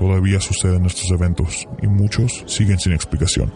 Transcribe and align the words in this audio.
todavía 0.00 0.40
suceden 0.40 0.86
estos 0.86 1.10
eventos 1.10 1.68
y 1.82 1.86
muchos 1.86 2.42
siguen 2.46 2.78
sin 2.78 2.94
explicación. 2.94 3.52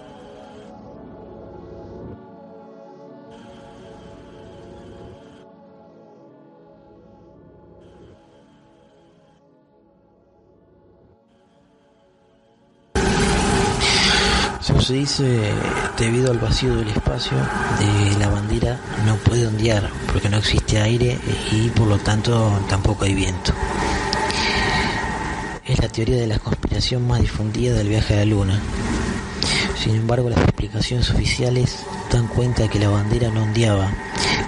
se 14.80 14.92
dice, 14.92 15.24
debido 15.96 16.30
al 16.30 16.38
vacío 16.38 16.76
del 16.76 16.88
espacio, 16.88 17.38
de 17.78 18.18
la 18.18 18.28
bandera 18.28 18.78
no 19.06 19.16
puede 19.16 19.46
ondear 19.46 19.88
porque 20.12 20.28
no 20.28 20.36
existe 20.36 20.78
aire 20.78 21.18
y 21.52 21.70
por 21.70 21.86
lo 21.86 21.96
tanto 21.96 22.60
tampoco 22.68 23.06
hay 23.06 23.14
viento. 23.14 23.54
Es 25.74 25.80
la 25.80 25.88
teoría 25.88 26.16
de 26.16 26.26
la 26.26 26.38
conspiración 26.38 27.06
más 27.06 27.20
difundida 27.20 27.74
del 27.74 27.88
viaje 27.88 28.14
a 28.14 28.16
la 28.18 28.24
Luna. 28.24 28.58
Sin 29.78 29.94
embargo, 29.94 30.30
las 30.30 30.38
explicaciones 30.38 31.10
oficiales 31.10 31.84
dan 32.10 32.26
cuenta 32.28 32.62
de 32.62 32.68
que 32.70 32.78
la 32.78 32.88
bandera 32.88 33.28
no 33.30 33.42
ondeaba 33.42 33.92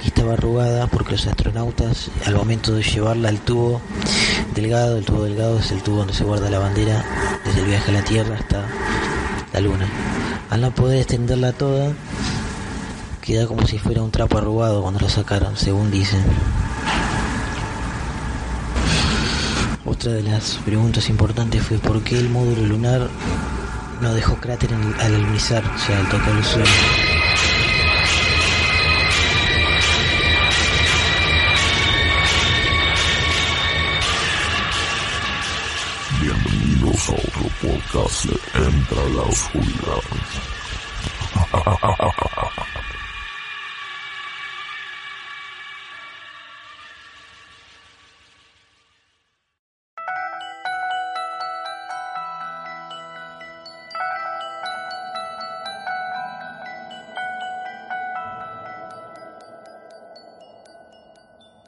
y 0.03 0.07
estaba 0.07 0.33
arrugada 0.33 0.87
porque 0.87 1.13
los 1.13 1.27
astronautas, 1.27 2.11
al 2.25 2.37
momento 2.37 2.73
de 2.73 2.83
llevarla 2.83 3.29
al 3.29 3.41
tubo 3.41 3.83
delgado, 4.55 4.97
el 4.97 5.05
tubo 5.05 5.25
delgado 5.25 5.59
es 5.59 5.71
el 5.73 5.83
tubo 5.83 5.99
donde 5.99 6.15
se 6.15 6.25
guarda 6.25 6.49
la 6.49 6.61
bandera 6.61 7.05
desde 7.45 7.61
el 7.61 7.67
viaje 7.67 7.91
a 7.91 7.95
la 7.95 8.03
Tierra 8.05 8.37
hasta 8.39 8.67
la 9.53 9.61
Luna 9.61 9.87
al 10.51 10.61
no 10.61 10.71
poder 10.71 10.99
extenderla 10.99 11.53
toda, 11.53 11.93
queda 13.21 13.47
como 13.47 13.67
si 13.67 13.79
fuera 13.79 14.03
un 14.03 14.11
trapo 14.11 14.39
arrugado 14.39 14.83
cuando 14.83 15.01
lo 15.01 15.09
sacaron, 15.09 15.57
según 15.57 15.91
dicen. 15.91 16.23
Otra 20.07 20.19
de 20.19 20.23
las 20.23 20.59
preguntas 20.65 21.09
importantes 21.09 21.61
fue 21.65 21.79
por 21.79 22.01
qué 22.05 22.17
el 22.17 22.31
módulo 22.31 22.63
lunar 22.63 23.09
no 24.01 24.15
dejó 24.15 24.37
cráter 24.37 24.73
al 24.73 25.01
alunizar, 25.01 25.65
o 25.65 25.79
sea, 25.81 25.99
al 25.99 26.09
tocar 26.09 26.37
el 26.37 26.45
suelo. 26.45 26.71
Bienvenidos 36.21 37.09
a 37.09 37.13
otro 37.13 37.51
podcast 37.61 38.27
de 38.27 38.37
Entra 38.65 39.03
la 39.13 39.23
Oscuridad. 39.23 40.03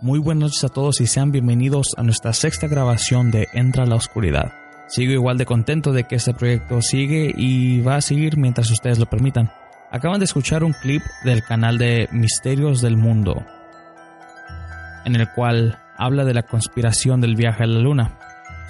Muy 0.08 0.20
buenas 0.20 0.41
noches 0.41 0.64
a 0.64 0.69
todos 0.70 1.02
y 1.02 1.06
sean 1.06 1.32
bienvenidos 1.32 1.88
a 1.98 2.02
nuestra 2.02 2.32
sexta 2.32 2.66
grabación 2.66 3.30
de 3.30 3.46
Entra 3.52 3.84
la 3.84 3.96
Oscuridad. 3.96 4.54
Sigo 4.86 5.12
igual 5.12 5.36
de 5.36 5.44
contento 5.44 5.92
de 5.92 6.04
que 6.04 6.14
este 6.16 6.32
proyecto 6.32 6.80
sigue 6.80 7.30
y 7.36 7.82
va 7.82 7.96
a 7.96 8.00
seguir 8.00 8.38
mientras 8.38 8.70
ustedes 8.70 8.98
lo 8.98 9.04
permitan. 9.04 9.52
Acaban 9.91 10.19
de 10.19 10.24
escuchar 10.24 10.64
un 10.64 10.72
clip 10.72 11.02
del 11.24 11.44
canal 11.44 11.76
de 11.76 12.08
Misterios 12.10 12.80
del 12.80 12.96
Mundo, 12.96 13.44
en 15.04 15.14
el 15.14 15.30
cual 15.34 15.78
habla 15.98 16.25
de 16.25 16.32
la 16.32 16.44
conspiración 16.44 17.20
del 17.20 17.36
viaje 17.36 17.64
a 17.64 17.66
la 17.66 17.80
luna. 17.80 18.19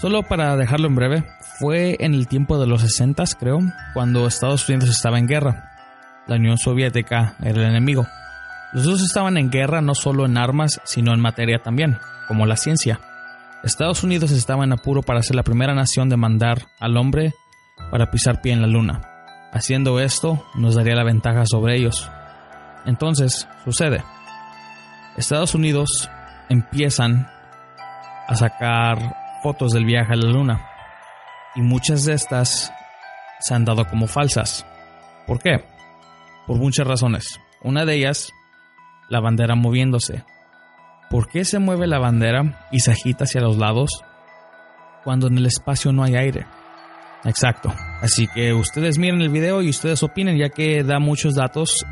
Solo 0.01 0.25
para 0.25 0.57
dejarlo 0.57 0.89
en 0.89 0.97
breve, 0.97 1.25
fue 1.61 1.99
en 2.01 2.15
el 2.15 2.27
tiempo 2.27 2.59
de 2.59 2.67
los 2.67 2.81
60, 2.81 3.23
creo, 3.39 3.61
cuando 3.95 4.27
Estados 4.27 4.69
Unidos 4.69 4.91
estaba 4.91 5.21
en 5.21 5.29
guerra. 5.29 5.71
La 6.27 6.35
Unión 6.35 6.59
Soviética 6.59 7.37
era 7.41 7.63
el 7.63 7.71
enemigo. 7.71 8.09
Los 8.73 8.85
dos 8.85 9.03
estaban 9.03 9.39
en 9.39 9.51
guerra 9.51 9.81
no 9.81 9.95
solo 9.95 10.27
en 10.27 10.37
armas, 10.37 10.81
sino 10.85 11.15
en 11.15 11.21
materia 11.21 11.59
también, 11.63 11.99
como 12.27 12.45
la 12.45 12.57
ciencia. 12.57 13.01
Estados 13.63 14.05
Unidos 14.05 14.31
estaba 14.31 14.65
en 14.65 14.73
apuro 14.73 15.03
para 15.03 15.23
ser 15.23 15.37
la 15.37 15.43
primera 15.43 15.75
nación 15.75 16.09
de 16.09 16.17
mandar 16.17 16.69
al 16.79 16.97
hombre 16.97 17.35
para 17.91 18.11
pisar 18.11 18.41
pie 18.41 18.53
en 18.53 18.61
la 18.61 18.69
luna. 18.69 19.01
Haciendo 19.53 19.99
esto 20.01 20.45
nos 20.55 20.75
daría 20.75 20.95
la 20.95 21.05
ventaja 21.05 21.45
sobre 21.47 21.77
ellos. 21.77 22.11
Entonces, 22.85 23.49
sucede. 23.65 24.05
Estados 25.17 25.55
Unidos 25.55 26.11
empiezan 26.49 27.29
a 28.29 28.37
sacar 28.37 29.17
fotos 29.43 29.73
del 29.73 29.87
viaje 29.87 30.13
a 30.13 30.17
la 30.17 30.31
luna. 30.31 30.67
Y 31.55 31.63
muchas 31.63 32.05
de 32.05 32.13
estas 32.13 32.73
se 33.41 33.55
han 33.55 33.65
dado 33.65 33.87
como 33.87 34.07
falsas. 34.07 34.67
¿Por 35.27 35.39
qué? 35.39 35.65
Por 36.47 36.59
muchas 36.59 36.87
razones. 36.87 37.41
Una 37.63 37.85
de 37.85 37.95
ellas 37.95 38.33
la 39.09 39.21
bandera 39.21 39.55
moviéndose. 39.55 40.25
¿Por 41.11 41.29
qué 41.29 41.45
se 41.45 41.59
mueve 41.59 41.87
la 41.87 41.99
bandera 41.99 42.67
y 42.71 42.81
se 42.81 42.93
agita 42.93 43.25
hacia 43.25 43.41
los 43.41 43.57
lados 43.57 43.91
cuando 45.05 45.29
en 45.29 45.39
el 45.39 45.47
espacio 45.47 45.93
no 45.93 46.03
hay 46.05 46.17
aire? 46.17 46.47
Exacto. 47.25 47.75
Así 48.01 48.29
que 48.29 48.53
ustedes 48.53 48.99
miren 48.99 49.21
el 49.23 49.31
video 49.31 49.63
y 49.63 49.71
ustedes 49.71 50.03
opinen 50.03 50.39
ya 50.39 50.51
que 50.51 50.83
da 50.85 50.99
muchos 50.99 51.35
datos 51.35 51.85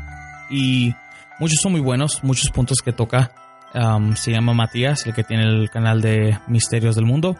y 0.49 0.93
muchos 1.39 1.59
son 1.61 1.73
muy 1.73 1.81
buenos, 1.81 2.23
muchos 2.23 2.51
puntos 2.51 2.79
que 2.83 2.93
toca. 2.93 3.31
Um, 3.73 4.15
se 4.15 4.31
llama 4.31 4.53
Matías, 4.53 5.05
el 5.05 5.13
que 5.13 5.23
tiene 5.23 5.43
el 5.43 5.69
canal 5.69 6.01
de 6.01 6.39
Misterios 6.47 6.95
del 6.95 7.05
Mundo 7.05 7.35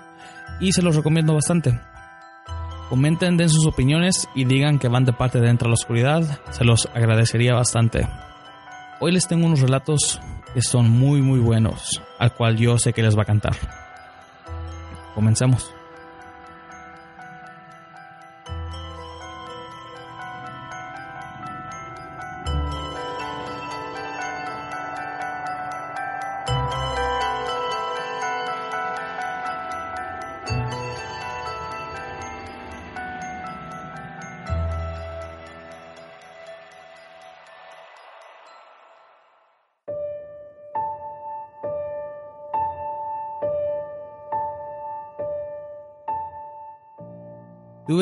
y 0.59 0.73
se 0.73 0.81
los 0.81 0.95
recomiendo 0.95 1.33
bastante. 1.33 1.79
Comenten, 2.89 3.37
den 3.37 3.49
sus 3.49 3.65
opiniones 3.65 4.27
y 4.33 4.45
digan 4.45 4.79
que 4.79 4.87
van 4.87 5.05
de 5.05 5.13
parte 5.13 5.39
de 5.39 5.47
Dentro 5.47 5.67
a 5.67 5.69
la 5.69 5.75
Oscuridad. 5.75 6.39
Se 6.51 6.63
los 6.63 6.87
agradecería 6.93 7.53
bastante. 7.53 8.07
Hoy 8.99 9.11
les 9.11 9.27
tengo 9.27 9.45
unos 9.45 9.61
relatos 9.61 10.19
que 10.55 10.61
son 10.63 10.89
muy 10.89 11.21
muy 11.21 11.39
buenos, 11.39 12.01
al 12.17 12.33
cual 12.33 12.57
yo 12.57 12.79
sé 12.79 12.93
que 12.93 13.03
les 13.03 13.15
va 13.15 13.21
a 13.21 13.25
cantar. 13.25 13.55
Comencemos. 15.13 15.76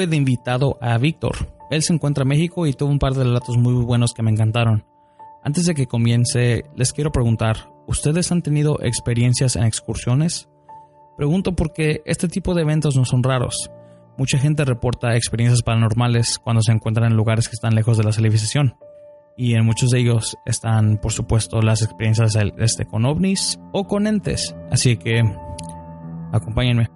De 0.08 0.16
invitado 0.16 0.78
a 0.82 0.98
Víctor. 1.00 1.36
Él 1.72 1.82
se 1.82 1.92
encuentra 1.92 2.22
en 2.22 2.28
México 2.28 2.68
y 2.68 2.74
tuvo 2.74 2.92
un 2.92 3.00
par 3.00 3.14
de 3.14 3.24
relatos 3.24 3.58
muy 3.58 3.74
buenos 3.74 4.14
que 4.14 4.22
me 4.22 4.30
encantaron. 4.30 4.86
Antes 5.44 5.66
de 5.66 5.74
que 5.74 5.88
comience, 5.88 6.66
les 6.76 6.94
quiero 6.94 7.12
preguntar, 7.12 7.72
¿ustedes 7.88 8.32
han 8.32 8.44
tenido 8.44 8.78
experiencias 8.82 9.56
en 9.56 9.64
excursiones? 9.64 10.48
Pregunto 11.18 11.56
porque 11.56 12.02
este 12.06 12.28
tipo 12.28 12.54
de 12.54 12.62
eventos 12.62 12.96
no 12.96 13.06
son 13.06 13.24
raros. 13.24 13.72
Mucha 14.18 14.38
gente 14.38 14.64
reporta 14.64 15.16
experiencias 15.16 15.64
paranormales 15.64 16.38
cuando 16.38 16.62
se 16.62 16.72
encuentran 16.72 17.12
en 17.12 17.18
lugares 17.18 17.48
que 17.48 17.56
están 17.56 17.74
lejos 17.74 17.98
de 17.98 18.04
la 18.04 18.12
civilización. 18.12 18.76
Y 19.38 19.56
en 19.56 19.66
muchos 19.66 19.90
de 19.90 20.00
ellos 20.00 20.38
están, 20.46 20.98
por 20.98 21.12
supuesto, 21.12 21.62
las 21.62 21.82
experiencias 21.82 22.38
este, 22.58 22.86
con 22.86 23.06
ovnis 23.06 23.60
o 23.74 23.86
con 23.86 24.08
entes. 24.08 24.56
Así 24.70 24.98
que, 24.98 25.24
acompáñenme. 26.32 26.95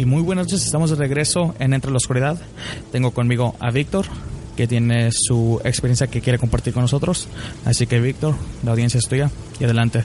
Y 0.00 0.06
muy 0.06 0.22
buenas 0.22 0.46
noches. 0.46 0.64
Estamos 0.64 0.88
de 0.88 0.96
regreso 0.96 1.54
en 1.58 1.74
Entre 1.74 1.90
la 1.90 1.98
Oscuridad. 1.98 2.38
Tengo 2.90 3.10
conmigo 3.10 3.54
a 3.60 3.70
Víctor, 3.70 4.06
que 4.56 4.66
tiene 4.66 5.10
su 5.12 5.60
experiencia 5.62 6.06
que 6.06 6.22
quiere 6.22 6.38
compartir 6.38 6.72
con 6.72 6.80
nosotros. 6.80 7.28
Así 7.66 7.86
que, 7.86 8.00
Víctor, 8.00 8.34
la 8.64 8.70
audiencia 8.70 8.96
es 8.96 9.06
tuya 9.06 9.30
y 9.58 9.64
adelante. 9.64 10.02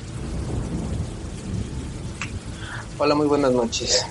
Hola, 2.98 3.16
muy 3.16 3.26
buenas 3.26 3.54
noches. 3.54 4.06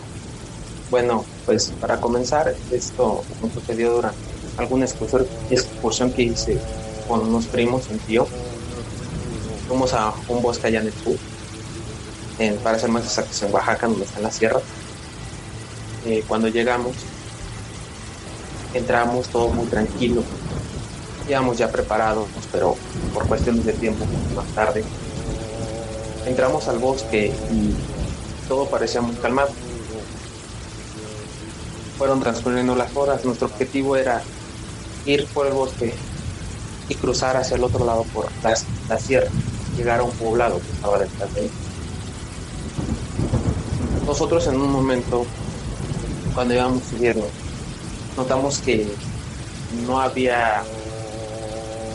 Bueno, 0.90 1.22
pues 1.44 1.70
para 1.78 2.00
comenzar, 2.00 2.54
esto 2.70 3.22
me 3.42 3.52
sucedió 3.52 3.92
durante 3.92 4.18
alguna 4.56 4.86
excursión 4.86 6.12
que 6.12 6.22
hice 6.22 6.58
con 7.06 7.28
unos 7.28 7.44
primos, 7.44 7.90
un 7.90 7.98
tío. 7.98 8.26
Fuimos 9.68 9.92
a 9.92 10.14
un 10.28 10.40
bosque 10.40 10.68
allá 10.68 10.80
en 10.80 10.86
el 10.86 10.94
sur, 10.94 11.16
en, 12.38 12.56
para 12.56 12.78
ser 12.78 12.88
más 12.88 13.04
exactos, 13.04 13.42
en 13.42 13.52
Oaxaca, 13.52 13.86
donde 13.86 14.06
está 14.06 14.20
la 14.20 14.30
sierra 14.30 14.62
eh, 16.06 16.22
cuando 16.26 16.48
llegamos, 16.48 16.92
entramos 18.74 19.28
todo 19.28 19.48
muy 19.48 19.66
tranquilo. 19.66 20.22
Íbamos 21.28 21.56
ya 21.56 21.70
preparados, 21.70 22.28
pero 22.52 22.76
por 23.14 23.26
cuestiones 23.26 23.64
de 23.64 23.72
tiempo, 23.72 24.04
más 24.36 24.46
tarde, 24.48 24.84
entramos 26.26 26.68
al 26.68 26.78
bosque 26.78 27.32
y 27.50 27.74
todo 28.48 28.66
parecía 28.68 29.00
muy 29.00 29.16
calmado. 29.16 29.50
Fueron 31.96 32.20
transcurriendo 32.20 32.74
las 32.74 32.94
horas. 32.96 33.24
Nuestro 33.24 33.46
objetivo 33.46 33.96
era 33.96 34.22
ir 35.06 35.26
por 35.28 35.46
el 35.46 35.54
bosque 35.54 35.94
y 36.88 36.94
cruzar 36.96 37.36
hacia 37.36 37.56
el 37.56 37.64
otro 37.64 37.86
lado 37.86 38.04
por 38.12 38.26
la, 38.42 38.54
la 38.88 38.98
sierra, 38.98 39.28
llegar 39.76 40.00
a 40.00 40.02
un 40.02 40.10
poblado 40.12 40.60
que 40.60 40.70
estaba 40.72 40.98
detrás 40.98 41.34
de 41.34 41.46
él. 41.46 41.50
Nosotros 44.06 44.46
en 44.48 44.56
un 44.56 44.70
momento 44.70 45.24
cuando 46.34 46.54
íbamos 46.54 46.82
subiendo, 46.90 47.26
notamos 48.16 48.58
que 48.58 48.86
no 49.86 50.00
había 50.00 50.62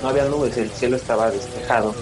no 0.02 0.10
había 0.10 0.26
nubes, 0.26 0.56
el 0.58 0.70
cielo 0.72 0.96
estaba 0.96 1.30
despejado 1.30 1.94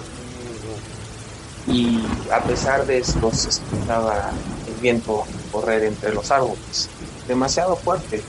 y 1.66 2.00
a 2.32 2.40
pesar 2.42 2.86
de 2.86 2.98
esto 2.98 3.30
se 3.32 3.48
escuchaba 3.48 4.30
el 4.68 4.74
viento 4.80 5.24
correr 5.50 5.84
entre 5.84 6.14
los 6.14 6.30
árboles, 6.30 6.88
demasiado 7.26 7.76
fuerte, 7.76 8.22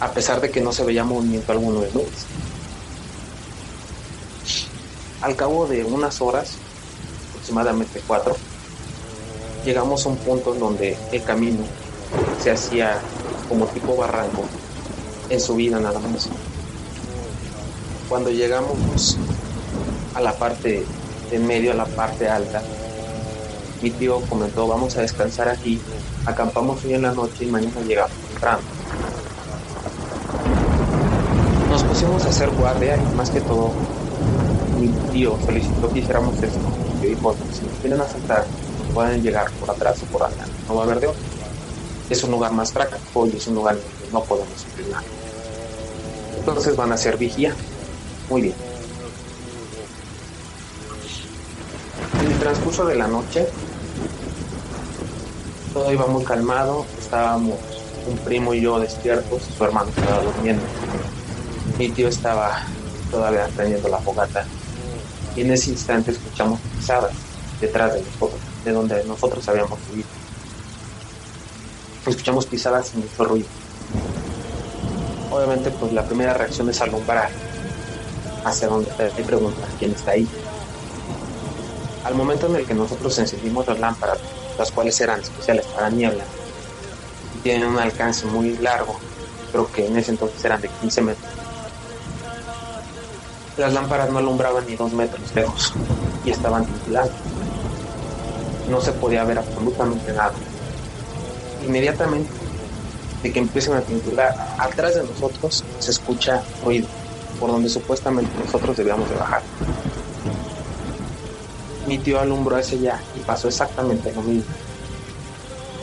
a 0.00 0.10
pesar 0.10 0.40
de 0.40 0.50
que 0.50 0.60
no 0.60 0.72
se 0.72 0.84
veía 0.84 1.04
movimiento 1.04 1.52
alguno 1.52 1.80
de 1.80 1.90
nubes. 1.92 2.26
Al 5.22 5.34
cabo 5.34 5.66
de 5.66 5.84
unas 5.84 6.20
horas, 6.20 6.52
aproximadamente 7.30 8.00
cuatro, 8.06 8.36
llegamos 9.64 10.04
a 10.04 10.10
un 10.10 10.16
punto 10.18 10.54
en 10.54 10.60
donde 10.60 10.96
el 11.10 11.24
camino 11.24 11.64
se 12.42 12.50
hacía 12.50 12.98
como 13.48 13.66
tipo 13.66 13.96
barranco 13.96 14.44
en 15.30 15.40
su 15.40 15.54
vida 15.56 15.78
nada 15.78 15.98
más. 16.00 16.28
Cuando 18.08 18.30
llegamos 18.30 19.18
a 20.14 20.20
la 20.20 20.32
parte 20.32 20.84
en 21.30 21.46
medio, 21.46 21.72
a 21.72 21.74
la 21.74 21.84
parte 21.84 22.28
alta, 22.28 22.62
mi 23.82 23.90
tío 23.90 24.20
comentó, 24.22 24.66
vamos 24.66 24.96
a 24.96 25.02
descansar 25.02 25.48
aquí, 25.48 25.80
acampamos 26.26 26.84
hoy 26.84 26.94
en 26.94 27.02
la 27.02 27.12
noche 27.12 27.44
y 27.44 27.46
mañana 27.46 27.80
llegamos 27.86 28.16
temprano. 28.30 28.60
Nos 31.70 31.84
pusimos 31.84 32.24
a 32.24 32.28
hacer 32.28 32.50
guardia 32.50 32.96
y 32.96 33.14
más 33.14 33.30
que 33.30 33.40
todo, 33.40 33.72
mi 34.80 34.88
tío 35.12 35.38
solicitó 35.44 35.90
que 35.90 36.00
hiciéramos 36.00 36.34
esto. 36.42 36.58
Y 37.02 37.06
dijo, 37.08 37.36
si 37.52 37.62
nos 37.62 37.78
quieren 37.80 38.00
asaltar, 38.00 38.46
pueden 38.94 39.22
llegar 39.22 39.50
por 39.52 39.70
atrás 39.70 40.02
o 40.02 40.06
por 40.06 40.22
adelante, 40.24 40.52
no 40.66 40.74
va 40.74 40.82
a 40.82 40.84
haber 40.86 41.00
de 41.00 41.06
otro 41.08 41.27
es 42.10 42.22
un 42.22 42.30
lugar 42.30 42.52
más 42.52 42.72
práctico 42.72 43.26
y 43.26 43.36
es 43.36 43.46
un 43.46 43.56
lugar 43.56 43.76
donde 43.76 44.12
no 44.12 44.22
podemos 44.24 44.66
nada. 44.90 45.04
Entonces 46.38 46.76
van 46.76 46.92
a 46.92 46.94
hacer 46.94 47.16
vigía. 47.16 47.54
Muy 48.30 48.42
bien. 48.42 48.54
En 52.20 52.32
el 52.32 52.38
transcurso 52.38 52.86
de 52.86 52.94
la 52.94 53.06
noche, 53.06 53.46
todo 55.74 55.92
iba 55.92 56.06
muy 56.06 56.24
calmado. 56.24 56.86
Estábamos 56.98 57.56
un 58.08 58.18
primo 58.18 58.54
y 58.54 58.62
yo 58.62 58.80
despiertos, 58.80 59.42
su 59.56 59.64
hermano 59.64 59.90
estaba 59.90 60.22
durmiendo. 60.22 60.62
Mi 61.78 61.90
tío 61.90 62.08
estaba 62.08 62.62
todavía 63.10 63.48
prendiendo 63.54 63.88
la 63.88 63.98
fogata. 63.98 64.46
Y 65.36 65.42
en 65.42 65.52
ese 65.52 65.70
instante 65.70 66.12
escuchamos 66.12 66.60
pisadas 66.76 67.12
detrás 67.60 67.94
de 67.94 68.00
nosotros, 68.00 68.40
de 68.64 68.72
donde 68.72 69.04
nosotros 69.04 69.46
habíamos 69.48 69.78
subido 69.88 70.07
escuchamos 72.10 72.46
pisadas 72.46 72.92
y 72.94 72.98
mucho 72.98 73.24
ruido. 73.24 73.46
Obviamente, 75.30 75.70
pues 75.70 75.92
la 75.92 76.04
primera 76.04 76.34
reacción 76.34 76.68
es 76.70 76.80
alumbrar 76.80 77.30
hacia 78.44 78.68
donde 78.68 78.90
y 79.18 79.22
preguntar 79.22 79.68
quién 79.78 79.92
está 79.92 80.12
ahí. 80.12 80.26
Al 82.04 82.14
momento 82.14 82.46
en 82.46 82.56
el 82.56 82.66
que 82.66 82.74
nosotros 82.74 83.18
encendimos 83.18 83.66
las 83.66 83.78
lámparas, 83.78 84.18
las 84.58 84.72
cuales 84.72 85.00
eran 85.00 85.20
especiales 85.20 85.66
para 85.66 85.90
niebla, 85.90 86.24
tienen 87.42 87.68
un 87.68 87.78
alcance 87.78 88.26
muy 88.26 88.56
largo, 88.58 88.98
creo 89.52 89.70
que 89.70 89.86
en 89.86 89.96
ese 89.96 90.12
entonces 90.12 90.42
eran 90.44 90.60
de 90.60 90.68
15 90.68 91.02
metros. 91.02 91.32
Las 93.56 93.72
lámparas 93.72 94.10
no 94.10 94.18
alumbraban 94.18 94.66
ni 94.66 94.76
dos 94.76 94.92
metros 94.92 95.34
lejos 95.34 95.72
y 96.24 96.30
estaban 96.30 96.64
titulando. 96.64 97.12
No 98.70 98.80
se 98.80 98.92
podía 98.92 99.24
ver 99.24 99.38
absolutamente 99.38 100.12
nada 100.12 100.32
inmediatamente 101.68 102.30
de 103.22 103.32
que 103.32 103.38
empiecen 103.38 103.74
a 103.74 103.80
titular, 103.80 104.34
atrás 104.58 104.94
de 104.94 105.02
nosotros 105.02 105.64
se 105.78 105.90
escucha 105.90 106.42
ruido, 106.64 106.86
por 107.38 107.50
donde 107.50 107.68
supuestamente 107.68 108.30
nosotros 108.44 108.76
debíamos 108.76 109.08
de 109.08 109.16
bajar. 109.16 109.42
Mi 111.86 111.98
tío 111.98 112.20
alumbró 112.20 112.58
ese 112.58 112.78
ya 112.78 113.00
y 113.16 113.20
pasó 113.20 113.48
exactamente 113.48 114.12
lo 114.12 114.22
mismo. 114.22 114.52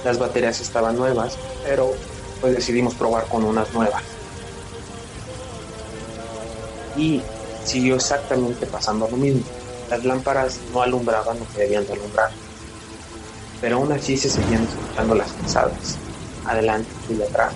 Las 0.04 0.20
baterías 0.20 0.60
estaban 0.62 0.96
nuevas, 0.96 1.38
pero 1.66 1.92
pues 2.42 2.56
decidimos 2.56 2.94
probar 2.94 3.26
con 3.26 3.44
unas 3.44 3.74
nuevas. 3.74 4.04
Y 6.96 7.22
siguió 7.66 7.96
exactamente 7.96 8.66
pasando 8.68 9.08
lo 9.10 9.18
mismo. 9.18 9.42
Las 9.90 10.06
lámparas 10.06 10.60
no 10.74 10.82
alumbraban 10.82 11.40
lo 11.40 11.48
que 11.50 11.62
debían 11.62 11.86
de 11.86 11.94
alumbrar 11.94 12.45
pero 13.62 13.78
aún 13.78 13.92
así 13.92 14.18
se 14.18 14.30
seguían 14.30 14.64
escuchando 14.64 15.16
las 15.16 15.32
pisadas, 15.32 15.98
adelante 16.46 16.90
y 17.10 17.22
atrás. 17.22 17.54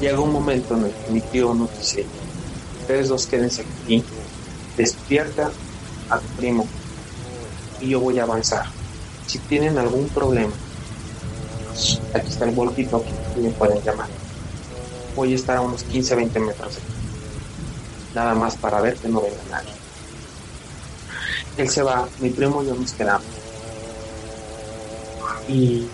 Llega 0.00 0.20
un 0.20 0.32
momento 0.32 0.76
en 0.76 0.84
el 0.84 0.92
que 0.92 1.12
mi 1.12 1.20
tío 1.20 1.54
nos 1.54 1.76
dice, 1.78 2.06
ustedes 2.80 3.08
dos 3.08 3.26
quédense 3.26 3.62
aquí, 3.62 4.04
despierta 4.76 5.50
a 6.10 6.18
tu 6.18 6.26
primo 6.36 6.66
y 7.80 7.90
yo 7.90 8.00
voy 8.00 8.18
a 8.18 8.24
avanzar. 8.24 8.66
Si 9.26 9.38
tienen 9.38 9.78
algún 9.78 10.08
problema, 10.08 10.52
aquí 12.12 12.28
está 12.28 12.44
el 12.44 12.50
volquito 12.50 13.02
que 13.34 13.40
me 13.40 13.50
pueden 13.50 13.82
llamar. 13.82 14.08
Voy 15.16 15.32
a 15.32 15.36
estar 15.36 15.56
a 15.56 15.60
unos 15.62 15.86
15-20 15.86 16.40
metros 16.40 16.74
de 16.74 16.80
aquí. 16.82 16.92
Nada 18.14 18.34
más 18.34 18.56
para 18.56 18.80
ver 18.80 18.96
que 18.96 19.08
no 19.08 19.20
venga 19.20 19.36
nadie. 19.50 19.70
Él 21.56 21.68
se 21.68 21.82
va, 21.82 22.06
mi 22.20 22.30
primo 22.30 22.62
y 22.62 22.66
yo 22.66 22.74
nos 22.74 22.92
quedamos 22.92 23.43
y 25.48 25.86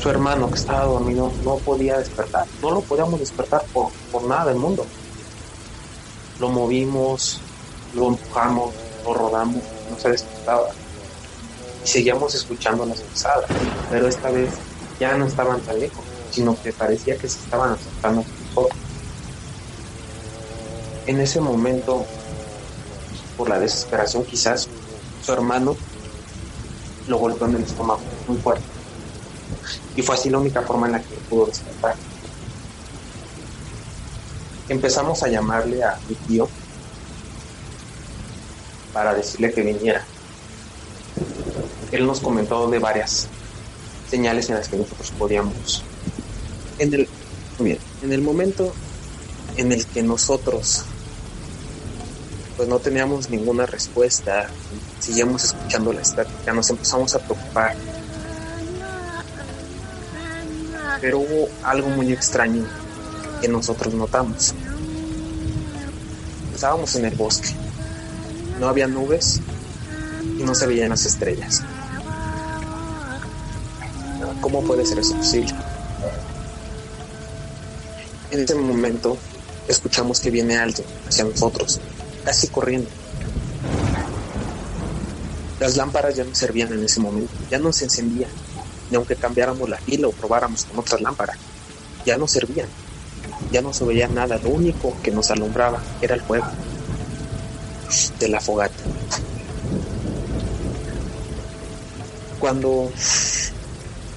su 0.00 0.08
hermano 0.10 0.48
que 0.48 0.54
estaba 0.54 0.84
dormido 0.84 1.32
no 1.44 1.56
podía 1.56 1.98
despertar. 1.98 2.46
No 2.62 2.70
lo 2.70 2.80
podíamos 2.80 3.18
despertar 3.18 3.64
por, 3.72 3.90
por 4.12 4.22
nada 4.24 4.46
del 4.46 4.56
mundo. 4.56 4.86
Lo 6.38 6.48
movimos, 6.50 7.40
lo 7.94 8.08
empujamos, 8.08 8.74
lo 9.04 9.14
rodamos, 9.14 9.62
no 9.90 9.98
se 9.98 10.10
despertaba. 10.10 10.68
Y 11.84 11.88
seguíamos 11.88 12.34
escuchando 12.34 12.86
las 12.86 13.00
pisadas, 13.00 13.50
pero 13.90 14.06
esta 14.06 14.30
vez 14.30 14.50
ya 15.00 15.16
no 15.16 15.26
estaban 15.26 15.60
tan 15.60 15.80
lejos, 15.80 16.04
sino 16.30 16.60
que 16.62 16.72
parecía 16.72 17.16
que 17.16 17.28
se 17.28 17.38
estaban 17.40 17.72
acercando 17.72 18.20
a 18.20 18.24
nosotros. 18.24 18.78
En 21.06 21.20
ese 21.20 21.40
momento, 21.40 22.04
por 23.36 23.48
la 23.48 23.58
desesperación 23.58 24.24
quizás, 24.24 24.68
su 25.24 25.32
hermano 25.32 25.76
lo 27.08 27.18
golpeó 27.18 27.46
en 27.48 27.56
el 27.56 27.62
estómago 27.62 28.00
muy 28.28 28.38
fuerte. 28.38 28.64
Y 29.96 30.02
fue 30.02 30.14
así 30.14 30.30
la 30.30 30.38
única 30.38 30.62
forma 30.62 30.86
en 30.86 30.92
la 30.92 31.00
que 31.00 31.14
pudo 31.28 31.46
despertar. 31.46 31.94
Empezamos 34.68 35.22
a 35.22 35.28
llamarle 35.28 35.82
a 35.82 35.98
mi 36.08 36.14
tío 36.14 36.48
para 38.92 39.14
decirle 39.14 39.52
que 39.52 39.62
viniera. 39.62 40.04
Él 41.90 42.06
nos 42.06 42.20
comentó 42.20 42.68
de 42.68 42.78
varias 42.78 43.28
señales 44.10 44.48
en 44.50 44.56
las 44.56 44.68
que 44.68 44.76
nosotros 44.76 45.10
podíamos. 45.18 45.82
En 46.78 46.94
el, 46.94 47.08
bien, 47.58 47.78
en 48.02 48.12
el 48.12 48.22
momento 48.22 48.72
en 49.56 49.72
el 49.72 49.86
que 49.86 50.02
nosotros 50.02 50.84
pues 52.58 52.68
no 52.68 52.80
teníamos 52.80 53.30
ninguna 53.30 53.66
respuesta, 53.66 54.48
seguíamos 54.98 55.44
escuchando 55.44 55.92
la 55.92 56.00
estática, 56.00 56.52
nos 56.52 56.68
empezamos 56.70 57.14
a 57.14 57.20
preocupar. 57.20 57.76
Pero 61.00 61.20
hubo 61.20 61.48
algo 61.62 61.88
muy 61.90 62.12
extraño 62.12 62.64
que 63.40 63.48
nosotros 63.48 63.94
notamos. 63.94 64.54
Estábamos 66.54 66.94
en 66.96 67.04
el 67.04 67.14
bosque. 67.14 67.50
No 68.58 68.68
había 68.68 68.88
nubes 68.88 69.40
y 70.38 70.42
no 70.42 70.54
se 70.54 70.66
veían 70.66 70.90
las 70.90 71.06
estrellas. 71.06 71.62
¿Cómo 74.40 74.62
puede 74.62 74.84
ser 74.84 74.98
eso 74.98 75.14
posible? 75.14 75.54
En 78.30 78.40
ese 78.40 78.54
momento 78.54 79.16
escuchamos 79.68 80.20
que 80.20 80.30
viene 80.30 80.58
alguien 80.58 80.86
hacia 81.08 81.24
nosotros, 81.24 81.80
casi 82.24 82.48
corriendo. 82.48 82.88
Las 85.60 85.76
lámparas 85.76 86.14
ya 86.14 86.24
no 86.24 86.34
servían 86.34 86.72
en 86.72 86.84
ese 86.84 87.00
momento, 87.00 87.32
ya 87.50 87.58
no 87.58 87.72
se 87.72 87.84
encendían, 87.84 88.30
ni 88.90 88.96
aunque 88.96 89.16
cambiáramos 89.16 89.68
la 89.68 89.78
pila 89.78 90.08
o 90.08 90.12
probáramos 90.12 90.64
con 90.64 90.78
otras 90.78 91.00
lámparas, 91.00 91.36
ya 92.04 92.16
no 92.16 92.26
servían, 92.26 92.68
ya 93.52 93.62
no 93.62 93.72
se 93.72 93.84
veía 93.84 94.08
nada, 94.08 94.38
lo 94.38 94.50
único 94.50 94.96
que 95.02 95.10
nos 95.10 95.30
alumbraba 95.30 95.82
era 96.00 96.14
el 96.14 96.22
fuego 96.22 96.46
de 98.18 98.28
la 98.28 98.40
fogata. 98.40 98.82
Cuando 102.38 102.90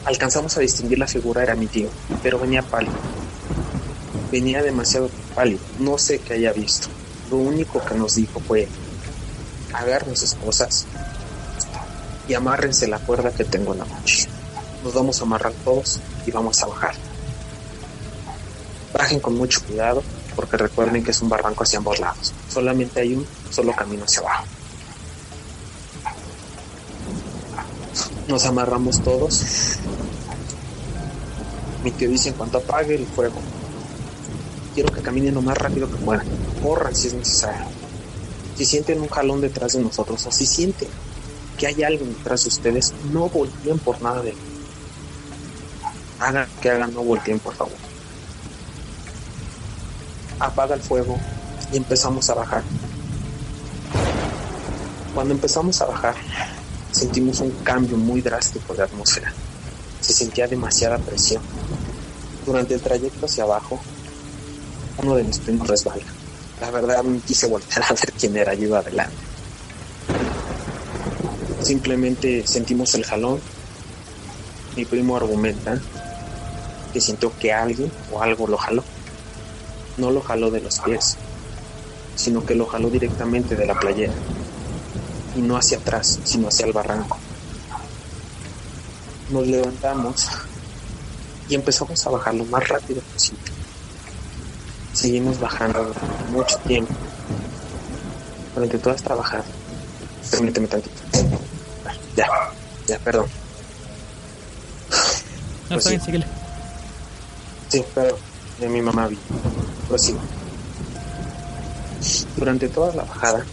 alcanzamos 0.05 0.57
a 0.57 0.61
distinguir 0.61 0.99
la 0.99 1.07
figura 1.07 1.43
era 1.43 1.55
mi 1.55 1.67
tío, 1.67 1.89
pero 2.21 2.39
venía 2.39 2.61
pálido. 2.61 2.93
Venía 4.31 4.61
demasiado 4.63 5.09
pálido, 5.35 5.59
no 5.79 5.97
sé 5.97 6.19
qué 6.19 6.33
haya 6.33 6.53
visto. 6.53 6.87
Lo 7.29 7.37
único 7.37 7.83
que 7.83 7.95
nos 7.95 8.15
dijo 8.15 8.39
fue, 8.39 8.67
agarren 9.73 10.15
sus 10.15 10.35
cosas 10.35 10.85
y 12.27 12.33
amárrense 12.33 12.87
la 12.87 12.99
cuerda 12.99 13.31
que 13.31 13.43
tengo 13.43 13.73
en 13.73 13.79
la 13.79 13.85
mochila. 13.85 14.40
Nos 14.83 14.93
vamos 14.93 15.19
a 15.19 15.23
amarrar 15.23 15.53
todos 15.63 15.99
y 16.25 16.31
vamos 16.31 16.61
a 16.63 16.67
bajar. 16.67 16.95
Bajen 18.93 19.19
con 19.19 19.37
mucho 19.37 19.63
cuidado 19.65 20.03
porque 20.35 20.57
recuerden 20.57 21.03
que 21.03 21.11
es 21.11 21.21
un 21.21 21.29
barranco 21.29 21.63
hacia 21.63 21.77
ambos 21.77 21.99
lados. 21.99 22.33
Solamente 22.49 23.01
hay 23.01 23.13
un 23.13 23.25
solo 23.49 23.73
camino 23.75 24.05
hacia 24.05 24.21
abajo. 24.21 24.45
Nos 28.27 28.45
amarramos 28.45 29.01
todos. 29.03 29.43
Mi 31.83 31.91
tío 31.91 32.09
dice 32.09 32.29
en 32.29 32.35
cuanto 32.35 32.59
apague 32.59 32.95
el 32.95 33.05
fuego, 33.05 33.39
quiero 34.73 34.93
que 34.93 35.01
caminen 35.01 35.33
lo 35.33 35.41
más 35.41 35.57
rápido 35.57 35.89
que 35.89 35.97
puedan. 35.97 36.27
Corran 36.61 36.95
si 36.95 37.07
es 37.07 37.13
necesario. 37.13 37.65
Si 38.55 38.65
sienten 38.65 39.01
un 39.01 39.09
jalón 39.09 39.41
detrás 39.41 39.73
de 39.73 39.81
nosotros 39.81 40.25
o 40.25 40.31
si 40.31 40.45
sienten 40.45 40.87
que 41.57 41.67
hay 41.67 41.83
algo 41.83 42.05
detrás 42.05 42.43
de 42.43 42.49
ustedes, 42.49 42.93
no 43.11 43.29
volteen 43.29 43.79
por 43.79 44.01
nada 44.01 44.21
de 44.21 44.33
Hagan 46.21 46.47
que 46.61 46.69
hagan, 46.69 46.93
no 46.93 47.01
volteen 47.01 47.39
por 47.39 47.55
favor. 47.55 47.73
Apaga 50.39 50.75
el 50.75 50.81
fuego 50.81 51.17
y 51.73 51.77
empezamos 51.77 52.29
a 52.29 52.35
bajar. 52.35 52.61
Cuando 55.15 55.33
empezamos 55.33 55.81
a 55.81 55.85
bajar, 55.85 56.13
sentimos 56.91 57.39
un 57.39 57.49
cambio 57.63 57.97
muy 57.97 58.21
drástico 58.21 58.75
de 58.75 58.83
atmósfera. 58.83 59.33
Se 59.99 60.13
sentía 60.13 60.47
demasiada 60.47 60.99
presión. 60.99 61.41
Durante 62.45 62.75
el 62.75 62.81
trayecto 62.81 63.25
hacia 63.25 63.43
abajo, 63.43 63.81
uno 65.01 65.15
de 65.15 65.23
mis 65.23 65.39
primos 65.39 65.67
resbala. 65.67 66.03
La 66.59 66.69
verdad, 66.69 67.01
no 67.03 67.19
quise 67.25 67.47
volver 67.47 67.83
a 67.83 67.93
ver 67.93 68.13
quién 68.19 68.37
era, 68.37 68.53
yo 68.53 68.67
iba 68.67 68.79
adelante. 68.79 69.15
Simplemente 71.63 72.45
sentimos 72.45 72.93
el 72.93 73.05
jalón. 73.05 73.39
Mi 74.75 74.85
primo 74.85 75.17
argumenta 75.17 75.81
que 76.91 77.01
sintió 77.01 77.31
que 77.39 77.53
alguien 77.53 77.91
o 78.11 78.21
algo 78.21 78.47
lo 78.47 78.57
jaló. 78.57 78.83
No 79.97 80.11
lo 80.11 80.21
jaló 80.21 80.51
de 80.51 80.61
los 80.61 80.79
pies, 80.79 81.17
sino 82.15 82.45
que 82.45 82.55
lo 82.55 82.65
jaló 82.65 82.89
directamente 82.89 83.55
de 83.55 83.65
la 83.65 83.79
playera. 83.79 84.13
Y 85.35 85.41
no 85.41 85.57
hacia 85.57 85.77
atrás, 85.77 86.19
sino 86.23 86.47
hacia 86.47 86.65
el 86.65 86.73
barranco. 86.73 87.17
Nos 89.29 89.47
levantamos 89.47 90.27
y 91.47 91.55
empezamos 91.55 92.05
a 92.05 92.09
bajar 92.09 92.33
lo 92.33 92.45
más 92.45 92.67
rápido 92.67 93.01
posible. 93.13 93.41
Seguimos 94.93 95.39
bajando 95.39 95.93
mucho 96.31 96.57
tiempo. 96.59 96.93
Durante 98.55 98.77
toda 98.77 98.95
esta 98.95 99.15
bajada. 99.15 99.45
Permíteme 100.29 100.67
tantito. 100.67 100.95
Ya, 102.15 102.27
ya, 102.87 102.99
perdón. 102.99 103.25
No, 105.69 105.77
Pues 105.79 105.85
sí. 105.85 105.97
Sí, 107.71 107.85
pero 107.95 108.17
de 108.59 108.67
mi 108.67 108.81
mamá 108.81 109.07
vi. 109.07 109.17
Prosigo. 109.87 110.19
Durante 112.35 112.67
toda 112.67 112.93
la 112.93 113.05
bajada 113.05 113.45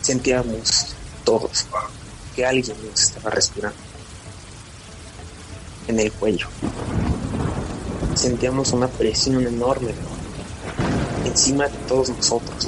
sentíamos 0.00 0.86
todos 1.22 1.66
que 2.34 2.44
alguien 2.44 2.76
nos 2.84 3.00
estaba 3.00 3.30
respirando 3.30 3.78
en 5.86 6.00
el 6.00 6.10
cuello. 6.10 6.48
Sentíamos 8.16 8.72
una 8.72 8.88
presión 8.88 9.46
enorme 9.46 9.92
encima 11.24 11.68
de 11.68 11.78
todos 11.86 12.08
nosotros. 12.08 12.66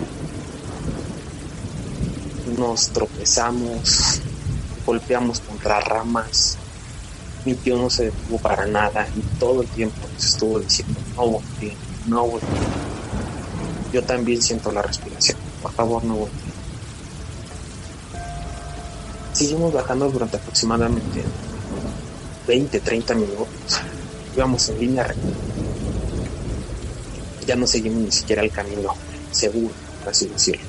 Nos 2.57 2.91
tropezamos, 2.91 4.21
golpeamos 4.87 5.41
contra 5.41 5.81
ramas, 5.81 6.59
mi 7.51 7.57
tío 7.57 7.77
no 7.77 7.91
se 7.91 8.05
detuvo 8.05 8.39
para 8.39 8.65
nada 8.67 9.09
y 9.17 9.21
todo 9.41 9.63
el 9.63 9.69
tiempo 9.69 9.97
nos 10.15 10.25
estuvo 10.25 10.61
diciendo, 10.61 11.01
no 11.17 11.27
volteen, 11.27 11.77
no 12.07 12.25
volteen. 12.25 12.51
Yo 13.93 14.05
también 14.05 14.41
siento 14.41 14.71
la 14.71 14.83
respiración, 14.83 15.37
por 15.61 15.73
favor 15.73 16.05
no 16.05 16.15
volteen. 16.15 16.53
Seguimos 19.33 19.73
bajando 19.73 20.09
durante 20.11 20.37
aproximadamente 20.37 21.25
20, 22.47 22.81
30 22.81 23.15
minutos. 23.15 23.49
Íbamos 24.37 24.69
en 24.69 24.79
línea 24.79 25.05
recta. 25.05 25.29
Ya 27.49 27.57
no 27.57 27.67
seguimos 27.67 28.03
ni 28.03 28.13
siquiera 28.13 28.43
el 28.43 28.53
camino 28.53 28.95
seguro, 29.33 29.75
por 29.99 30.11
así 30.11 30.27
decirlo. 30.27 30.63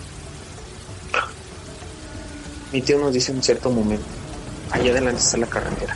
Mi 2.73 2.81
tío 2.81 2.97
nos 2.97 3.13
dice 3.13 3.31
en 3.31 3.43
cierto 3.43 3.69
momento, 3.69 4.05
allá 4.71 4.89
adelante 4.89 5.21
está 5.21 5.37
la 5.37 5.45
carretera 5.45 5.95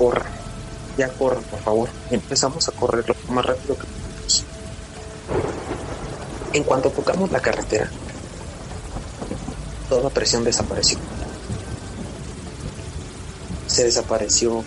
corran, 0.00 0.32
ya 0.96 1.08
corran, 1.10 1.42
por 1.42 1.60
favor. 1.60 1.88
Empezamos 2.10 2.66
a 2.68 2.72
correr 2.72 3.04
lo 3.06 3.14
más 3.34 3.44
rápido 3.44 3.76
que 3.76 3.86
podemos. 3.86 4.44
En 6.54 6.64
cuanto 6.64 6.90
tocamos 6.90 7.30
la 7.30 7.40
carretera, 7.40 7.90
toda 9.90 10.08
presión 10.08 10.42
desapareció. 10.42 10.98
Se 13.66 13.84
desapareció 13.84 14.64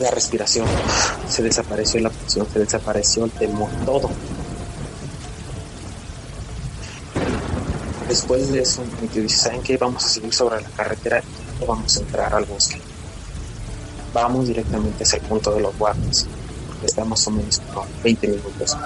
la 0.00 0.10
respiración, 0.10 0.66
se 1.28 1.42
desapareció 1.44 2.00
la 2.00 2.10
presión, 2.10 2.46
se 2.52 2.58
desapareció 2.58 3.24
el 3.24 3.30
temor, 3.30 3.70
todo. 3.86 4.10
Después 8.08 8.50
de 8.50 8.62
eso, 8.62 8.82
tío 9.12 9.22
dice, 9.22 9.36
¿saben 9.36 9.62
qué? 9.62 9.76
Vamos 9.76 10.04
a 10.04 10.08
seguir 10.08 10.34
sobre 10.34 10.60
la 10.60 10.68
carretera 10.70 11.22
y 11.62 11.64
vamos 11.64 11.96
a 11.96 12.00
entrar 12.00 12.34
al 12.34 12.44
bosque 12.44 12.91
vamos 14.12 14.48
directamente 14.48 15.04
hacia 15.04 15.18
el 15.18 15.24
punto 15.24 15.54
de 15.54 15.60
los 15.60 15.76
guardias, 15.78 16.26
porque 16.66 16.86
está 16.86 17.04
más 17.04 17.26
o 17.26 17.30
menos 17.30 17.60
como 17.72 17.86
20 18.02 18.28
minutos. 18.28 18.76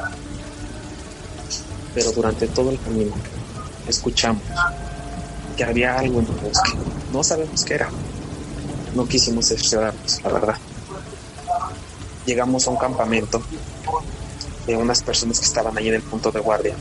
Pero 1.94 2.12
durante 2.12 2.46
todo 2.48 2.70
el 2.70 2.80
camino 2.80 3.14
escuchamos 3.88 4.42
que 5.56 5.64
había 5.64 5.98
algo 5.98 6.20
en 6.20 6.26
el 6.26 6.32
bosque. 6.32 6.72
No 7.12 7.24
sabemos 7.24 7.64
qué 7.64 7.74
era. 7.74 7.88
No 8.94 9.06
quisimos 9.06 9.46
cerciorarnos, 9.46 10.22
la 10.22 10.30
verdad. 10.30 10.56
Llegamos 12.26 12.66
a 12.66 12.70
un 12.70 12.76
campamento 12.76 13.42
de 14.66 14.76
unas 14.76 15.02
personas 15.02 15.38
que 15.38 15.46
estaban 15.46 15.76
ahí 15.78 15.88
en 15.88 15.94
el 15.94 16.02
punto 16.02 16.30
de 16.30 16.40
guardia 16.40 16.74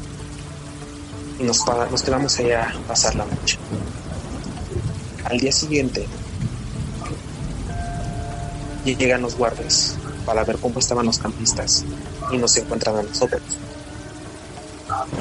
y 1.39 1.43
nos, 1.43 1.63
quedamos 2.03 2.39
ahí 2.39 2.51
a 2.51 2.73
pasar 2.87 3.15
la 3.15 3.25
noche. 3.25 3.57
Al 5.25 5.37
día 5.39 5.51
siguiente 5.51 6.07
y 8.85 8.95
llegan 8.95 9.23
los 9.23 9.35
guardias 9.35 9.95
para 10.25 10.43
ver 10.43 10.57
cómo 10.57 10.79
estaban 10.79 11.07
los 11.07 11.17
campistas 11.17 11.83
y 12.31 12.37
nos 12.37 12.55
encuentran 12.55 12.95
a 12.97 13.03
nosotros. 13.03 13.41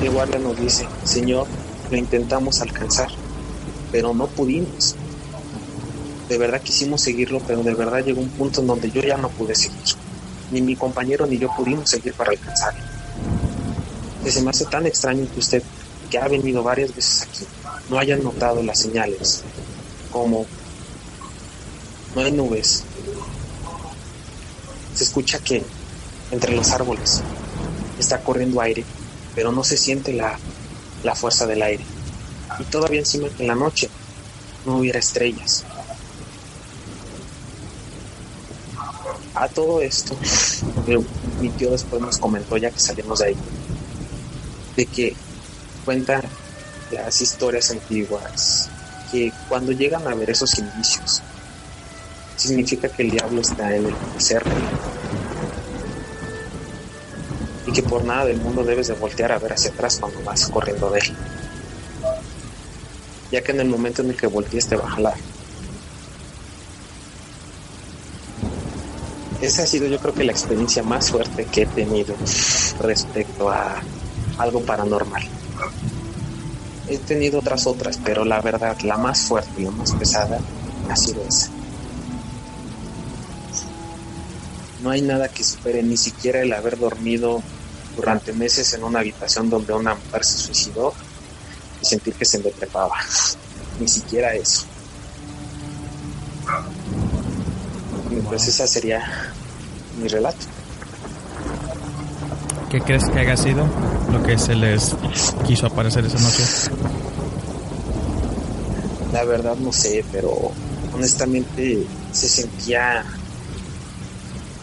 El 0.03 0.11
guardia 0.11 0.39
nos 0.39 0.57
dice, 0.59 0.87
Señor, 1.05 1.47
lo 1.91 1.97
intentamos 1.97 2.61
alcanzar, 2.61 3.09
pero 3.91 4.13
no 4.13 4.27
pudimos. 4.27 4.95
De 6.29 6.39
verdad 6.39 6.61
quisimos 6.63 7.01
seguirlo, 7.01 7.41
pero 7.47 7.63
de 7.63 7.75
verdad 7.75 8.05
llegó 8.05 8.21
un 8.21 8.29
punto 8.31 8.61
en 8.61 8.67
donde 8.67 8.91
yo 8.91 9.01
ya 9.03 9.17
no 9.17 9.31
pude 9.31 9.55
seguir. 9.55 9.79
Ni 10.51 10.61
mi 10.61 10.77
compañero 10.77 11.27
ni 11.27 11.39
yo 11.39 11.49
pudimos 11.57 11.89
seguir 11.89 12.13
para 12.15 12.31
alcanzarlo. 12.31 12.85
Se 14.27 14.43
me 14.43 14.51
hace 14.51 14.65
tan 14.67 14.87
extraño 14.87 15.27
que 15.33 15.41
usted, 15.41 15.63
que 16.11 16.19
ha 16.19 16.29
venido 16.29 16.63
varias 16.63 16.95
veces 16.95 17.23
aquí, 17.23 17.47
no 17.91 17.99
haya 17.99 18.17
notado 18.17 18.63
las 18.63 18.79
señales, 18.79 19.43
como 20.11 20.47
no 22.15 22.21
hay 22.23 22.33
nubes, 22.33 22.85
se 24.95 25.05
escucha 25.05 25.39
que 25.39 25.63
entre 26.31 26.55
los 26.55 26.71
árboles 26.71 27.23
está 27.99 28.21
corriendo 28.21 28.61
aire, 28.61 28.85
pero 29.35 29.53
no 29.53 29.65
se 29.65 29.77
siente 29.77 30.13
la, 30.13 30.39
la 31.03 31.15
fuerza 31.15 31.47
del 31.47 31.63
aire. 31.63 31.85
Y 32.59 32.65
todavía 32.65 33.01
encima 33.01 33.29
en 33.39 33.47
la 33.47 33.55
noche 33.55 33.89
no 34.65 34.79
hubiera 34.79 34.99
estrellas. 34.99 35.65
A 39.35 39.49
todo 39.49 39.81
esto, 39.81 40.17
mi 41.41 41.49
tío 41.51 41.71
después 41.73 42.01
nos 42.01 42.19
comentó, 42.19 42.57
ya 42.57 42.71
que 42.71 42.79
salimos 42.79 43.19
de 43.19 43.27
ahí, 43.27 43.37
de 44.77 44.87
que 44.87 45.17
cuentan 45.85 46.23
las 46.93 47.21
historias 47.21 47.73
antiguas, 47.73 48.71
que 49.11 49.33
cuando 49.49 49.73
llegan 49.73 50.07
a 50.07 50.15
ver 50.15 50.31
esos 50.31 50.57
indicios, 50.59 51.21
significa 52.37 52.89
que 52.89 53.03
el 53.03 53.11
diablo 53.11 53.41
está 53.41 53.75
en 53.75 53.87
el 53.87 53.95
cerro. 54.19 54.51
Y 57.67 57.73
que 57.73 57.83
por 57.83 58.05
nada 58.05 58.27
del 58.27 58.39
mundo 58.39 58.65
debes 58.65 58.89
de 58.89 58.95
voltear 58.95 59.33
a 59.33 59.39
ver 59.39 59.53
hacia 59.53 59.71
atrás 59.71 59.99
cuando 60.01 60.23
vas 60.23 60.49
corriendo 60.49 60.91
de 60.91 61.01
él. 61.01 61.17
Ya 63.33 63.43
que 63.43 63.53
en 63.53 63.61
el 63.61 63.69
momento 63.69 64.03
en 64.03 64.11
el 64.11 64.17
que 64.17 64.27
voltees 64.27 64.67
te 64.67 64.77
va 64.77 64.85
a 64.85 64.91
jalar. 64.91 65.15
Esa 69.41 69.63
ha 69.63 69.67
sido 69.67 69.87
yo 69.89 69.99
creo 69.99 70.15
que 70.15 70.25
la 70.25 70.33
experiencia 70.33 70.83
más 70.83 71.11
fuerte 71.11 71.45
que 71.45 71.63
he 71.63 71.67
tenido 71.67 72.15
respecto 72.81 73.51
a 73.51 73.83
algo 74.39 74.61
paranormal. 74.63 75.23
He 76.89 76.99
tenido 76.99 77.41
otras 77.41 77.67
otras 77.67 77.99
pero 78.03 78.25
la 78.25 78.41
verdad 78.41 78.77
la 78.83 78.97
más 78.97 79.21
fuerte 79.21 79.63
y 79.63 79.65
la 79.65 79.71
más 79.71 79.93
pesada 79.93 80.39
ha 80.89 80.97
sido 80.97 81.23
esa 81.27 81.54
no 84.85 84.91
hay 84.91 85.01
nada 85.01 85.29
que 85.29 85.43
supere 85.43 85.83
ni 85.83 85.97
siquiera 85.97 86.43
el 86.43 86.53
haber 86.53 86.79
dormido 86.79 87.43
durante 87.97 88.35
meses 88.35 88.75
en 88.75 88.85
una 88.85 89.01
habitación 89.01 89.49
donde 89.49 89.73
una 89.73 89.95
mujer 89.95 90.23
se 90.25 90.37
suicidó 90.37 90.93
y 91.81 91.87
sentir 91.87 92.13
que 92.13 92.27
se 92.27 92.39
me 92.39 92.51
trepaba. 92.51 92.95
Ni 93.81 93.89
siquiera 93.89 94.35
eso. 94.35 94.67
Y 98.11 98.17
pues 98.17 98.47
esa 98.47 98.67
sería 98.67 99.03
mi 100.01 100.07
relato. 100.07 100.45
¿Qué 102.71 102.81
crees 102.83 103.05
que 103.09 103.21
haya 103.21 103.37
sido 103.37 103.67
lo 104.13 104.23
que 104.23 104.39
se 104.39 104.55
les 104.55 104.95
quiso 105.47 105.67
aparecer 105.67 106.05
esa 106.05 106.19
noche? 106.19 106.45
La 109.13 109.25
verdad 109.25 109.57
no 109.57 109.73
sé, 109.73 110.05
pero 110.13 110.53
honestamente 110.93 111.87
se 112.13 112.29
sentía 112.29 113.05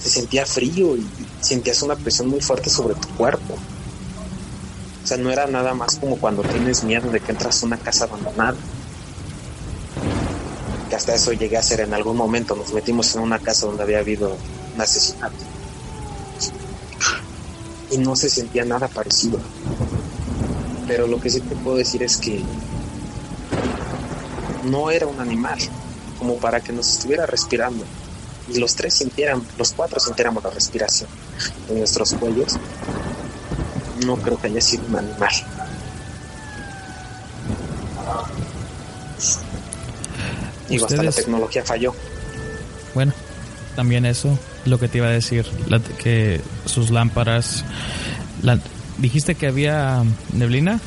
se 0.02 0.10
sentía 0.10 0.46
frío 0.46 0.98
y 0.98 1.06
sentías 1.42 1.82
una 1.84 1.96
presión 1.96 2.28
muy 2.28 2.42
fuerte 2.42 2.70
sobre 2.70 2.96
tu 2.96 3.08
cuerpo. 3.10 3.56
O 5.04 5.08
sea, 5.08 5.18
no 5.18 5.30
era 5.30 5.46
nada 5.48 5.74
más 5.74 5.98
como 5.98 6.18
cuando 6.18 6.42
tienes 6.42 6.84
miedo 6.84 7.12
de 7.12 7.20
que 7.20 7.32
entras 7.32 7.62
a 7.62 7.66
una 7.68 7.78
casa 7.78 8.06
abandonada. 8.06 8.56
Que 10.90 10.96
hasta 10.96 11.14
eso 11.14 11.34
llegué 11.34 11.58
a 11.58 11.60
hacer 11.60 11.82
en 11.82 11.94
algún 11.94 12.18
momento. 12.18 12.56
Nos 12.56 12.74
metimos 12.74 13.16
en 13.16 13.22
una 13.22 13.40
casa 13.40 13.68
donde 13.68 13.84
había 13.84 14.00
habido 14.00 14.36
un 14.76 14.82
asesinato. 14.82 15.36
Y 17.92 17.98
no 17.98 18.16
se 18.16 18.30
sentía 18.30 18.66
nada 18.66 18.88
parecido. 18.88 19.40
Pero 20.88 21.08
lo 21.08 21.20
que 21.22 21.30
sí 21.30 21.42
te 21.42 21.56
puedo 21.58 21.78
decir 21.78 22.02
es 22.02 22.18
que 22.18 22.44
no 24.66 24.90
era 24.90 25.06
un 25.08 25.20
animal 25.20 25.60
como 26.18 26.38
para 26.38 26.60
que 26.60 26.72
nos 26.72 26.90
estuviera 26.90 27.26
respirando 27.26 27.84
y 28.54 28.60
los 28.60 28.76
tres 28.76 28.94
sintieran, 28.96 29.42
los 29.58 29.74
cuatro 29.74 30.00
sintiéramos 30.00 30.44
la 30.44 30.50
respiración 30.50 31.10
en 31.70 31.80
nuestros 31.80 32.14
cuellos, 32.14 32.58
no 34.06 34.16
creo 34.18 34.40
que 34.40 34.48
haya 34.48 34.62
sido 34.62 34.84
un 34.88 34.98
animal. 34.98 35.34
Y 40.70 40.82
hasta 40.82 41.04
la 41.04 41.12
tecnología 41.12 41.64
falló. 41.64 41.94
Bueno, 42.94 43.14
también 43.76 44.06
eso, 44.06 44.38
lo 44.66 44.80
que 44.80 44.88
te 44.88 45.00
iba 45.00 45.08
a 45.08 45.12
decir, 45.12 45.46
que 45.98 46.42
sus 46.66 46.92
lámparas... 46.92 47.64
¿Dijiste 48.98 49.36
que 49.36 49.48
había 49.48 50.04
neblina? 50.34 50.80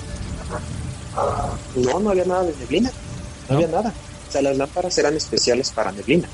No, 1.74 2.00
no 2.00 2.10
había 2.10 2.24
nada 2.24 2.44
de 2.44 2.54
neblina. 2.60 2.90
No, 3.48 3.56
había 3.56 3.68
nada. 3.68 3.92
O 4.28 4.32
sea, 4.32 4.42
las 4.42 4.56
lámparas 4.56 4.96
eran 4.98 5.16
especiales 5.16 5.70
para 5.70 5.90
neblina. 5.90 6.28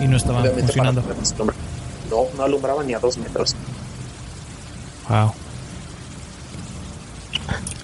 Y 0.00 0.06
no 0.06 0.16
estaba 0.16 0.42
funcionando. 0.44 1.02
No, 2.10 2.24
no 2.36 2.42
alumbraba 2.42 2.82
ni 2.84 2.94
a 2.94 2.98
dos 2.98 3.18
metros. 3.18 3.54
Wow. 5.08 5.32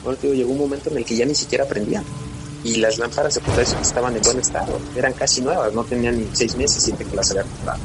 Bueno, 0.03 0.19
digo, 0.21 0.35
llegó 0.35 0.53
un 0.53 0.59
momento 0.59 0.91
en 0.91 0.99
el 0.99 1.05
que 1.05 1.17
ya 1.17 1.25
ni 1.25 1.35
siquiera 1.35 1.65
prendían. 1.65 2.05
Y 2.63 2.77
las 2.77 2.99
lámparas 2.99 3.35
de 3.35 3.41
potencia 3.41 3.79
estaban 3.81 4.17
en 4.17 4.23
buen 4.23 4.39
estado. 4.39 4.79
Eran 4.97 5.13
casi 5.15 5.41
nuevas, 5.41 5.73
no 5.75 5.85
tenían 5.85 6.19
ni 6.19 6.29
seis 6.33 6.57
meses, 6.57 6.83
siete 6.83 7.05
que 7.05 7.17
las 7.17 7.31
había 7.31 7.43
comprado. 7.43 7.81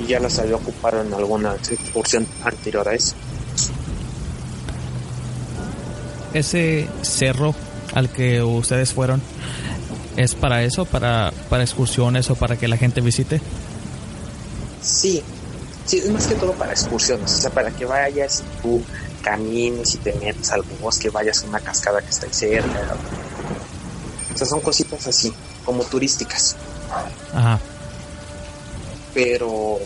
Y 0.00 0.06
ya 0.06 0.20
las 0.20 0.38
había 0.38 0.56
ocupado 0.56 1.00
en 1.02 1.12
alguna 1.14 1.56
porción 1.92 2.26
anterior 2.44 2.88
a 2.88 2.94
eso. 2.94 3.14
Ese 6.32 6.88
cerro 7.02 7.54
al 7.94 8.10
que 8.10 8.42
ustedes 8.42 8.92
fueron, 8.92 9.22
¿Es 10.16 10.34
para 10.34 10.62
eso, 10.62 10.84
para, 10.84 11.32
para 11.50 11.64
excursiones 11.64 12.30
o 12.30 12.36
para 12.36 12.56
que 12.56 12.68
la 12.68 12.76
gente 12.76 13.00
visite? 13.00 13.40
Sí, 14.80 15.22
sí, 15.86 15.98
es 15.98 16.10
más 16.10 16.26
que 16.26 16.36
todo 16.36 16.52
para 16.52 16.72
excursiones, 16.72 17.32
o 17.32 17.40
sea, 17.40 17.50
para 17.50 17.70
que 17.70 17.84
vayas 17.84 18.42
y 18.42 18.62
tú 18.62 18.82
camines 19.22 19.94
y 19.94 19.98
te 19.98 20.12
metas 20.14 20.52
al 20.52 20.62
bosque, 20.80 21.10
vayas 21.10 21.42
a 21.42 21.48
una 21.48 21.58
cascada 21.58 22.00
que 22.00 22.10
está 22.10 22.26
ahí 22.26 22.32
cerca. 22.32 22.96
O 24.32 24.38
sea, 24.38 24.46
son 24.46 24.60
cositas 24.60 25.04
así, 25.06 25.32
como 25.64 25.82
turísticas. 25.84 26.56
Ajá. 27.32 27.58
Pero, 29.14 29.78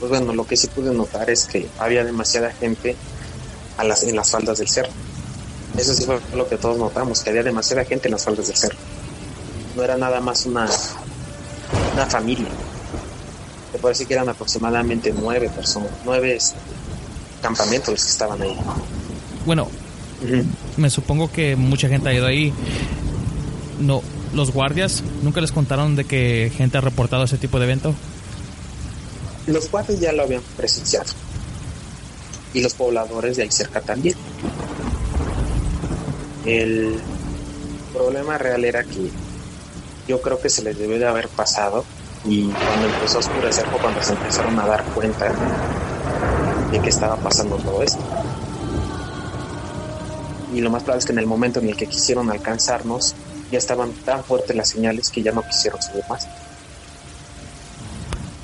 pues 0.00 0.10
bueno, 0.10 0.32
lo 0.32 0.46
que 0.46 0.56
sí 0.56 0.66
pude 0.68 0.92
notar 0.92 1.30
es 1.30 1.44
que 1.44 1.68
había 1.78 2.04
demasiada 2.04 2.50
gente 2.52 2.96
a 3.76 3.84
las, 3.84 4.02
en 4.02 4.16
las 4.16 4.30
faldas 4.30 4.58
del 4.58 4.68
cerro. 4.68 4.90
Eso 5.76 5.94
sí 5.94 6.04
fue 6.04 6.18
lo 6.34 6.48
que 6.48 6.56
todos 6.56 6.78
notamos, 6.78 7.20
que 7.20 7.30
había 7.30 7.42
demasiada 7.44 7.84
gente 7.84 8.08
en 8.08 8.12
las 8.12 8.24
faldas 8.24 8.48
del 8.48 8.56
cerro 8.56 8.78
no 9.78 9.84
era 9.84 9.96
nada 9.96 10.20
más 10.20 10.44
una, 10.44 10.68
una 11.94 12.06
familia. 12.06 12.48
Puedo 13.72 13.90
decir 13.90 14.08
que 14.08 14.14
eran 14.14 14.28
aproximadamente 14.28 15.14
nueve 15.16 15.48
personas, 15.54 15.90
nueve 16.04 16.34
este, 16.34 16.58
campamentos 17.40 17.90
los 17.90 18.04
que 18.04 18.10
estaban 18.10 18.42
ahí. 18.42 18.56
Bueno, 19.46 19.68
me 20.76 20.90
supongo 20.90 21.30
que 21.30 21.54
mucha 21.54 21.88
gente 21.88 22.08
ha 22.08 22.12
ido 22.12 22.26
ahí. 22.26 22.52
No, 23.78 24.02
los 24.34 24.52
guardias 24.52 25.04
nunca 25.22 25.40
les 25.40 25.52
contaron 25.52 25.94
de 25.94 26.04
que 26.04 26.50
gente 26.56 26.76
ha 26.76 26.80
reportado 26.80 27.22
ese 27.22 27.38
tipo 27.38 27.60
de 27.60 27.66
evento. 27.66 27.94
Los 29.46 29.70
guardias 29.70 30.00
ya 30.00 30.12
lo 30.12 30.24
habían 30.24 30.42
presenciado 30.56 31.12
y 32.52 32.62
los 32.62 32.74
pobladores 32.74 33.36
de 33.36 33.44
ahí 33.44 33.52
cerca 33.52 33.80
también. 33.80 34.16
El 36.44 36.96
problema 37.92 38.38
real 38.38 38.64
era 38.64 38.82
que 38.82 39.08
yo 40.08 40.20
creo 40.22 40.40
que 40.40 40.48
se 40.48 40.62
les 40.62 40.78
debió 40.78 40.98
de 40.98 41.06
haber 41.06 41.28
pasado 41.28 41.84
y 42.24 42.48
cuando 42.48 42.86
empezó 42.86 43.18
a 43.18 43.20
oscurecer 43.20 43.66
fue 43.66 43.78
cuando 43.78 44.02
se 44.02 44.12
empezaron 44.14 44.58
a 44.58 44.66
dar 44.66 44.82
cuenta 44.86 45.32
de 46.72 46.80
que 46.80 46.88
estaba 46.88 47.16
pasando 47.16 47.56
todo 47.56 47.82
esto. 47.82 48.02
Y 50.54 50.60
lo 50.62 50.70
más 50.70 50.82
probable 50.82 51.00
es 51.00 51.06
que 51.06 51.12
en 51.12 51.18
el 51.18 51.26
momento 51.26 51.60
en 51.60 51.68
el 51.68 51.76
que 51.76 51.86
quisieron 51.86 52.30
alcanzarnos 52.30 53.14
ya 53.52 53.58
estaban 53.58 53.92
tan 53.92 54.24
fuertes 54.24 54.56
las 54.56 54.70
señales 54.70 55.10
que 55.10 55.22
ya 55.22 55.30
no 55.32 55.42
quisieron 55.42 55.80
subir 55.82 56.04
más. 56.08 56.26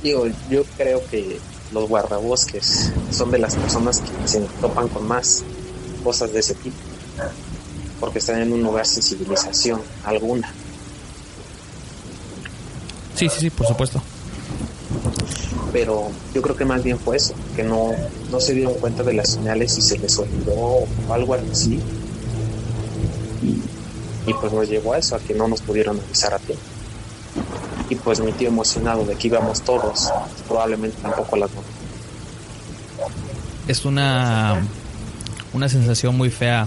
Digo, 0.02 0.26
yo 0.50 0.64
creo 0.76 1.02
que 1.10 1.40
los 1.72 1.88
guardabosques 1.88 2.92
son 3.10 3.30
de 3.30 3.38
las 3.38 3.56
personas 3.56 4.00
que 4.00 4.28
se 4.28 4.40
topan 4.60 4.88
con 4.88 5.08
más 5.08 5.42
cosas 6.04 6.30
de 6.30 6.40
ese 6.40 6.54
tipo, 6.54 6.76
porque 8.00 8.18
están 8.18 8.42
en 8.42 8.52
un 8.52 8.62
lugar 8.62 8.86
sin 8.86 9.02
civilización 9.02 9.80
alguna. 10.04 10.52
Sí, 13.14 13.28
sí, 13.28 13.40
sí, 13.40 13.50
por 13.50 13.66
supuesto. 13.66 14.02
Pero 15.72 16.08
yo 16.32 16.42
creo 16.42 16.56
que 16.56 16.64
más 16.64 16.82
bien 16.82 16.98
fue 16.98 17.16
eso, 17.16 17.34
que 17.56 17.62
no, 17.62 17.90
no 18.30 18.40
se 18.40 18.54
dieron 18.54 18.74
cuenta 18.74 19.02
de 19.02 19.14
las 19.14 19.30
señales 19.30 19.76
y 19.78 19.82
se 19.82 19.98
les 19.98 20.18
olvidó 20.18 20.54
o 20.54 20.86
algo 21.10 21.34
así. 21.34 21.80
Y, 24.26 24.32
pues 24.32 24.52
nos 24.52 24.68
llevó 24.68 24.94
a 24.94 24.98
eso, 24.98 25.16
a 25.16 25.18
que 25.18 25.34
no 25.34 25.46
nos 25.48 25.60
pudieron 25.60 26.00
avisar 26.00 26.32
a 26.32 26.38
tiempo. 26.38 26.62
Y 27.90 27.94
pues 27.96 28.20
mi 28.20 28.32
tío 28.32 28.48
emocionado 28.48 29.04
de 29.04 29.14
que 29.16 29.26
íbamos 29.26 29.60
todos, 29.60 30.10
probablemente 30.48 30.96
tampoco 31.02 31.36
las 31.36 31.50
Es 33.68 33.84
una, 33.84 34.62
una 35.52 35.68
sensación 35.68 36.16
muy 36.16 36.30
fea 36.30 36.66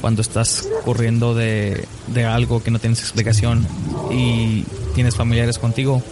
cuando 0.00 0.22
estás 0.22 0.66
corriendo 0.84 1.34
de, 1.34 1.86
de 2.08 2.24
algo 2.24 2.62
que 2.62 2.70
no 2.72 2.80
tienes 2.80 3.00
explicación 3.00 3.66
y 4.10 4.64
tienes 4.94 5.16
familiares 5.16 5.58
contigo 5.58 6.02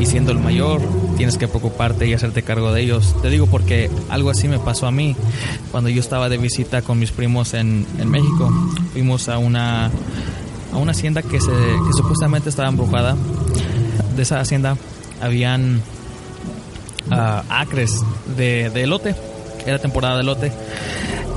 y 0.00 0.06
siendo 0.06 0.32
el 0.32 0.38
mayor 0.38 0.80
tienes 1.16 1.38
que 1.38 1.48
preocuparte 1.48 2.06
y 2.06 2.14
hacerte 2.14 2.42
cargo 2.42 2.72
de 2.72 2.82
ellos. 2.82 3.14
Te 3.22 3.30
digo 3.30 3.46
porque 3.46 3.90
algo 4.08 4.30
así 4.30 4.48
me 4.48 4.58
pasó 4.58 4.86
a 4.86 4.90
mí 4.90 5.16
cuando 5.70 5.90
yo 5.90 6.00
estaba 6.00 6.28
de 6.28 6.38
visita 6.38 6.82
con 6.82 6.98
mis 6.98 7.12
primos 7.12 7.54
en, 7.54 7.86
en 7.98 8.10
México. 8.10 8.52
Fuimos 8.92 9.28
a 9.28 9.38
una, 9.38 9.86
a 10.72 10.76
una 10.76 10.92
hacienda 10.92 11.22
que, 11.22 11.40
se, 11.40 11.52
que 11.52 11.92
supuestamente 11.96 12.48
estaba 12.48 12.68
embrujada. 12.68 13.16
De 14.16 14.22
esa 14.22 14.40
hacienda 14.40 14.76
habían 15.20 15.82
uh, 17.10 17.42
acres 17.48 18.02
de, 18.36 18.70
de 18.70 18.82
elote, 18.82 19.14
era 19.66 19.78
temporada 19.78 20.16
de 20.16 20.22
elote. 20.22 20.52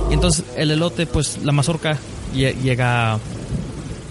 Y 0.09 0.13
entonces 0.13 0.45
el 0.55 0.71
elote, 0.71 1.05
pues 1.05 1.39
la 1.43 1.51
mazorca 1.51 1.97
llega, 2.33 3.19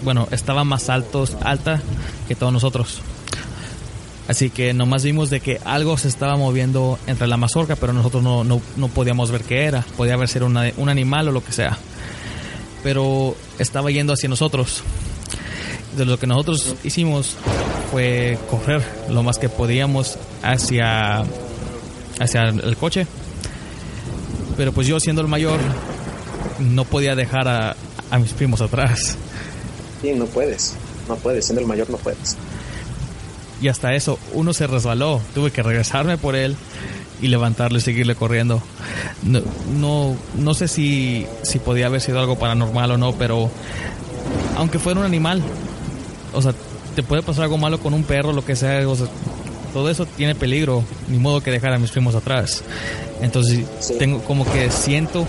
bueno, 0.07 0.29
estaba 0.31 0.63
más 0.63 0.89
altos, 0.89 1.35
alta 1.41 1.81
que 2.29 2.35
todos 2.35 2.53
nosotros. 2.53 3.01
Así 4.29 4.49
que 4.49 4.73
nomás 4.73 5.03
vimos 5.03 5.29
de 5.29 5.41
que 5.41 5.59
algo 5.65 5.97
se 5.97 6.07
estaba 6.07 6.37
moviendo 6.37 6.97
entre 7.07 7.27
la 7.27 7.35
mazorca, 7.35 7.75
pero 7.75 7.91
nosotros 7.91 8.23
no, 8.23 8.45
no, 8.45 8.61
no 8.77 8.87
podíamos 8.87 9.31
ver 9.31 9.43
qué 9.43 9.65
era. 9.65 9.81
Podía 9.97 10.13
haber 10.13 10.29
sido 10.29 10.45
un 10.45 10.87
animal 10.87 11.27
o 11.27 11.33
lo 11.33 11.43
que 11.43 11.51
sea. 11.51 11.77
Pero 12.83 13.35
estaba 13.59 13.91
yendo 13.91 14.13
hacia 14.13 14.29
nosotros. 14.29 14.81
De 15.97 16.05
lo 16.05 16.17
que 16.17 16.25
nosotros 16.25 16.75
hicimos 16.85 17.35
fue 17.91 18.39
correr 18.49 18.81
lo 19.09 19.23
más 19.23 19.37
que 19.39 19.49
podíamos 19.49 20.17
hacia, 20.41 21.25
hacia 22.17 22.43
el 22.43 22.77
coche. 22.77 23.07
Pero 24.55 24.71
pues 24.71 24.87
yo 24.87 25.01
siendo 25.01 25.21
el 25.21 25.27
mayor 25.27 25.59
no 26.59 26.85
podía 26.85 27.13
dejar 27.13 27.49
a, 27.49 27.75
a 28.09 28.19
mis 28.19 28.31
primos 28.31 28.61
atrás. 28.61 29.17
Sí, 30.01 30.11
no 30.13 30.25
puedes. 30.25 30.75
No 31.07 31.15
puedes. 31.15 31.45
Siendo 31.45 31.61
el 31.61 31.67
mayor 31.67 31.89
no 31.89 31.97
puedes 31.97 32.37
y 33.61 33.67
hasta 33.67 33.93
eso 33.95 34.19
uno 34.33 34.53
se 34.53 34.67
resbaló. 34.67 35.21
Tuve 35.33 35.51
que 35.51 35.63
regresarme 35.63 36.17
por 36.17 36.35
él 36.35 36.55
y 37.21 37.27
levantarlo 37.27 37.77
y 37.77 37.81
seguirle 37.81 38.15
corriendo. 38.15 38.61
No, 39.23 39.41
no, 39.79 40.15
no 40.37 40.53
sé 40.53 40.67
si, 40.67 41.25
si 41.43 41.59
podía 41.59 41.87
haber 41.87 42.01
sido 42.01 42.19
algo 42.19 42.37
paranormal 42.37 42.91
o 42.91 42.97
no, 42.97 43.13
pero 43.13 43.49
aunque 44.55 44.79
fuera 44.79 44.99
un 44.99 45.05
animal, 45.05 45.41
o 46.33 46.41
sea, 46.41 46.53
te 46.95 47.03
puede 47.03 47.23
pasar 47.23 47.45
algo 47.45 47.57
malo 47.57 47.79
con 47.79 47.93
un 47.93 48.03
perro, 48.03 48.33
lo 48.33 48.45
que 48.45 48.55
sea, 48.55 48.87
o 48.87 48.95
sea, 48.95 49.07
todo 49.73 49.89
eso 49.89 50.05
tiene 50.05 50.35
peligro, 50.35 50.83
ni 51.07 51.17
modo 51.17 51.41
que 51.41 51.51
dejar 51.51 51.73
a 51.73 51.79
mis 51.79 51.91
primos 51.91 52.15
atrás. 52.15 52.63
Entonces, 53.21 53.65
tengo 53.97 54.21
como 54.23 54.45
que 54.51 54.69
siento, 54.69 55.25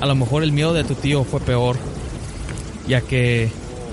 a 0.00 0.06
lo 0.06 0.14
mejor 0.14 0.42
el 0.42 0.52
miedo 0.52 0.72
de 0.72 0.84
tu 0.84 0.94
tío 0.94 1.24
fue 1.24 1.40
peor, 1.40 1.76
ya 2.88 3.02
que 3.02 3.50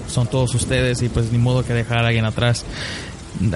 son 0.08 0.28
todos 0.28 0.54
ustedes 0.56 1.02
y 1.02 1.10
pues 1.10 1.32
ni 1.32 1.38
modo 1.38 1.64
que 1.64 1.74
dejar 1.74 2.00
a 2.00 2.08
alguien 2.08 2.26
atrás. 2.26 2.64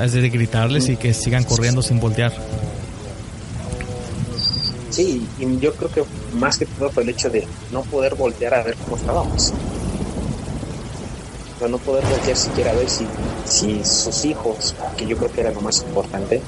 Es 0.01 0.11
de 0.11 0.29
gritarles 0.29 0.89
y 0.89 0.97
que 0.97 1.13
sigan 1.13 1.45
corriendo 1.45 1.81
sin 1.81 1.99
voltear. 1.99 2.33
Sí, 4.89 5.25
y 5.39 5.59
yo 5.59 5.73
creo 5.73 5.89
que 5.89 6.03
más 6.33 6.57
que 6.57 6.65
todo 6.65 6.89
fue 6.91 7.03
el 7.03 7.09
hecho 7.09 7.29
de 7.29 7.47
no 7.71 7.83
poder 7.83 8.15
voltear 8.15 8.53
a 8.55 8.63
ver 8.63 8.75
cómo 8.75 8.97
estábamos. 8.97 9.53
O 11.61 11.67
no 11.67 11.77
poder 11.77 12.03
voltear 12.05 12.35
siquiera 12.35 12.71
a 12.71 12.73
ver 12.73 12.89
si, 12.89 13.05
si 13.45 13.83
sus 13.85 14.25
hijos, 14.25 14.75
que 14.97 15.05
yo 15.05 15.17
creo 15.17 15.31
que 15.31 15.41
era 15.41 15.51
lo 15.51 15.61
más 15.61 15.81
importante, 15.81 16.41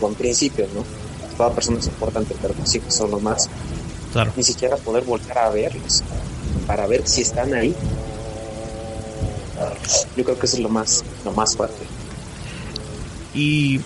o 0.00 0.08
en 0.08 0.14
principio, 0.14 0.66
¿no? 0.74 0.84
Toda 1.36 1.50
persona 1.52 1.78
es 1.78 1.86
importante, 1.86 2.34
pero 2.40 2.54
los 2.58 2.74
hijos 2.74 2.92
son 2.94 3.10
lo 3.12 3.20
más. 3.20 3.48
Claro. 4.12 4.32
Ni 4.36 4.42
siquiera 4.42 4.76
poder 4.76 5.04
voltear 5.04 5.38
a 5.38 5.50
verlos, 5.50 6.02
para 6.66 6.86
ver 6.86 7.06
si 7.06 7.22
están 7.22 7.54
ahí 7.54 7.74
yo 10.16 10.24
creo 10.24 10.38
que 10.38 10.46
eso 10.46 10.56
es 10.56 10.62
lo 10.62 10.68
más, 10.68 11.04
lo 11.24 11.32
más 11.32 11.56
fuerte. 11.56 11.84
Y 13.34 13.80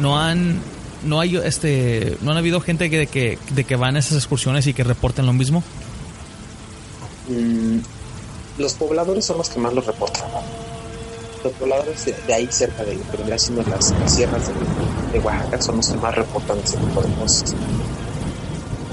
no 0.00 0.18
han, 0.18 0.60
no 1.04 1.20
hay, 1.20 1.36
este, 1.36 2.16
no 2.20 2.32
han 2.32 2.36
habido 2.36 2.60
gente 2.60 2.90
que, 2.90 2.98
de 2.98 3.06
que, 3.06 3.38
de 3.50 3.64
que 3.64 3.76
van 3.76 3.96
a 3.96 3.98
esas 3.98 4.18
excursiones 4.18 4.66
y 4.66 4.74
que 4.74 4.84
reporten 4.84 5.26
lo 5.26 5.32
mismo. 5.32 5.62
Mm, 7.28 7.78
los 8.58 8.74
pobladores 8.74 9.24
son 9.24 9.38
los 9.38 9.48
que 9.48 9.58
más 9.58 9.72
lo 9.72 9.80
reportan. 9.80 10.24
Los 11.42 11.52
pobladores 11.54 12.04
de, 12.04 12.34
ahí 12.34 12.46
cerca 12.50 12.84
de 12.84 12.94
lo 12.94 13.10
que 13.10 13.16
vendría 13.16 13.38
siendo 13.38 13.62
las, 13.64 13.92
sierras 14.06 14.42
de, 15.12 15.18
Oaxaca 15.18 15.60
son 15.60 15.76
los 15.76 15.88
que 15.88 15.96
más 15.96 16.14
reportan 16.14 16.58
ese 16.58 16.76
tipo 16.76 17.02
de 17.02 17.12
cosas. 17.14 17.54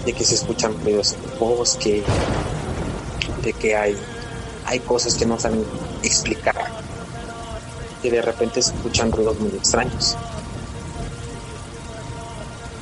De 0.06 0.14
que 0.14 0.24
se 0.24 0.36
escuchan 0.36 0.74
ruidos 0.84 1.14
en 1.14 1.32
el 1.32 1.38
bosque, 1.38 2.04
de 3.44 3.54
que 3.54 3.76
hay 3.76 3.98
hay 4.70 4.80
cosas 4.82 5.16
que 5.16 5.26
no 5.26 5.40
saben 5.40 5.66
explicar, 6.04 6.56
que 8.04 8.12
de 8.12 8.22
repente 8.22 8.62
se 8.62 8.72
escuchan 8.72 9.12
ruidos 9.12 9.40
muy 9.40 9.50
extraños. 9.50 10.16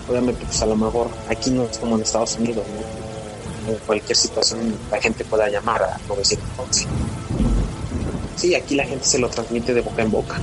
Obviamente, 0.10 0.46
pues 0.46 0.62
a 0.62 0.66
lo 0.66 0.76
mejor 0.76 1.08
aquí 1.30 1.50
no 1.50 1.64
es 1.64 1.78
como 1.78 1.96
en 1.96 2.02
Estados 2.02 2.36
Unidos, 2.36 2.66
En 3.68 3.76
cualquier 3.86 4.18
situación 4.18 4.76
la 4.92 5.00
gente 5.02 5.24
pueda 5.24 5.50
llamar 5.50 5.82
a 5.84 5.98
911. 6.10 6.88
Sí, 8.36 8.54
aquí 8.54 8.76
la 8.76 8.86
gente 8.86 9.06
se 9.06 9.20
lo 9.20 9.30
transmite 9.30 9.74
de 9.74 9.82
boca 9.82 10.02
en 10.02 10.12
boca. 10.12 10.40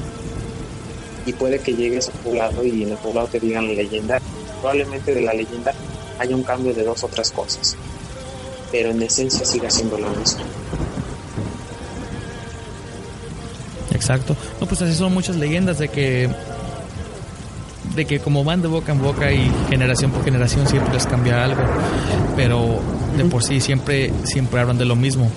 Y 1.26 1.33
puede 1.35 1.59
que 1.59 1.74
llegues 1.74 2.09
a 2.09 2.12
un 2.12 2.18
poblado 2.18 2.64
y 2.64 2.85
en 2.85 2.90
el 2.90 2.98
poblado 2.98 3.28
te 3.28 3.40
digan 3.40 3.68
la 3.68 3.74
leyenda. 3.74 4.18
Probablemente 4.61 5.14
de 5.14 5.20
la 5.20 5.35
leyenda 5.35 5.74
haya 6.18 6.35
un 6.35 6.42
cambio 6.42 6.72
de 6.72 6.85
dos 6.85 7.04
o 7.04 7.09
tres 7.09 7.30
cosas. 7.30 7.76
Pero 8.72 8.90
en 8.90 9.02
esencia 9.02 9.44
sigue 9.44 9.70
siendo 9.70 9.98
lo 9.98 10.09
mismo. 10.09 10.44
Exacto. 14.05 14.37
No, 14.61 14.67
pues 14.67 14.83
así 14.83 14.95
son 14.95 15.14
muchas 15.14 15.37
leyendas 15.37 15.79
de 15.79 15.88
que 15.88 16.29
de 17.97 18.05
que 18.05 18.19
como 18.19 18.45
van 18.45 18.61
de 18.61 18.69
boca 18.69 18.93
en 18.93 19.01
boca 19.01 19.33
y 19.33 19.51
generación 19.71 20.11
por 20.11 20.25
generación 20.25 20.67
siempre 20.69 20.93
les 20.93 21.07
cambia 21.07 21.43
algo, 21.43 21.62
pero 22.37 22.81
de 23.17 23.25
por 23.25 23.43
sí 23.43 23.61
siempre 23.61 24.12
siempre 24.25 24.61
hablan 24.61 24.77
de 24.77 24.85
lo 24.85 24.95
mismo. 24.95 25.31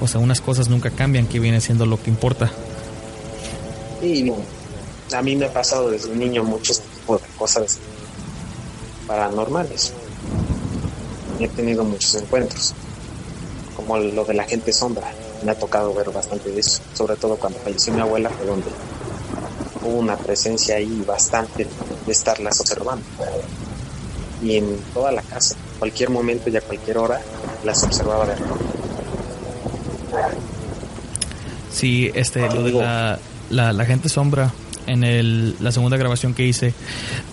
O 0.00 0.08
sea, 0.08 0.20
unas 0.20 0.40
cosas 0.40 0.68
nunca 0.68 0.90
cambian, 0.90 1.26
que 1.26 1.38
viene 1.38 1.60
siendo 1.60 1.84
lo 1.84 2.02
que 2.02 2.08
importa. 2.08 2.50
Y 4.00 4.22
no, 4.22 4.36
a 5.14 5.20
mí 5.20 5.36
me 5.36 5.44
ha 5.44 5.52
pasado 5.52 5.90
desde 5.90 6.14
niño 6.14 6.44
muchos 6.44 6.80
tipos 6.80 7.20
de 7.20 7.28
cosas 7.36 7.78
paranormales. 9.06 9.92
He 11.40 11.48
tenido 11.48 11.84
muchos 11.84 12.14
encuentros, 12.14 12.72
como 13.76 13.98
lo 13.98 14.24
de 14.24 14.32
la 14.32 14.44
gente 14.44 14.72
sombra 14.72 15.12
me 15.44 15.52
ha 15.52 15.54
tocado 15.54 15.94
ver 15.94 16.10
bastante 16.10 16.50
de 16.50 16.60
eso, 16.60 16.82
sobre 16.94 17.16
todo 17.16 17.36
cuando 17.36 17.58
falleció 17.58 17.92
mi 17.92 18.00
abuela, 18.00 18.30
fue 18.30 18.46
donde 18.46 18.66
hubo 19.82 19.98
una 19.98 20.16
presencia 20.16 20.76
ahí 20.76 21.04
bastante 21.06 21.66
de 22.06 22.12
estarlas 22.12 22.60
observando. 22.60 23.04
Y 24.42 24.56
en 24.56 24.78
toda 24.92 25.12
la 25.12 25.22
casa, 25.22 25.56
cualquier 25.78 26.10
momento 26.10 26.50
y 26.50 26.56
a 26.56 26.60
cualquier 26.60 26.98
hora, 26.98 27.20
las 27.64 27.82
observaba 27.82 28.26
de. 28.26 28.34
Sí, 31.70 32.10
este, 32.14 32.40
lo 32.48 32.62
de 32.62 32.72
la, 33.50 33.72
la, 33.72 33.84
gente 33.84 34.08
sombra, 34.08 34.52
en 34.86 35.02
el, 35.02 35.56
la 35.60 35.72
segunda 35.72 35.96
grabación 35.96 36.34
que 36.34 36.44
hice, 36.44 36.72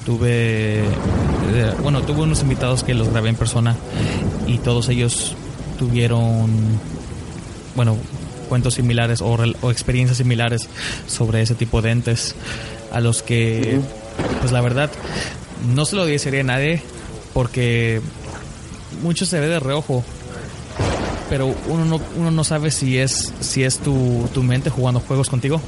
tuve, 0.06 0.80
eh, 0.80 1.74
bueno, 1.82 2.02
tuve 2.02 2.22
unos 2.22 2.42
invitados 2.42 2.84
que 2.84 2.94
los 2.94 3.10
grabé 3.10 3.30
en 3.30 3.36
persona 3.36 3.76
y 4.48 4.58
todos 4.58 4.90
ellos 4.90 5.36
tuvieron 5.78 6.80
bueno, 7.76 7.98
cuentos 8.50 8.76
similares 8.76 9.22
o, 9.22 9.72
experiencias 9.72 10.18
similares 10.18 10.68
sobre 11.08 11.42
ese 11.42 11.56
tipo 11.56 11.82
de 11.82 11.92
entes 11.92 12.36
a 12.92 13.00
los 13.00 13.24
que, 13.24 13.80
pues 14.40 14.52
la 14.52 14.62
verdad, 14.62 14.92
no 15.74 15.86
se 15.86 15.96
lo 15.96 16.06
desearía 16.06 16.42
a 16.42 16.44
nadie 16.44 16.82
porque 17.34 18.02
mucho 19.02 19.26
se 19.26 19.40
ve 19.40 19.48
de 19.48 19.60
reojo, 19.60 20.04
pero 21.30 21.56
uno 21.68 21.86
no, 21.86 22.02
uno 22.18 22.32
no 22.32 22.44
sabe 22.44 22.72
si 22.72 22.98
es, 22.98 23.34
si 23.40 23.64
es 23.64 23.80
tu, 23.80 24.28
tu 24.34 24.44
mente 24.44 24.70
jugando 24.70 25.00
juegos 25.00 25.30
contigo 25.30 25.62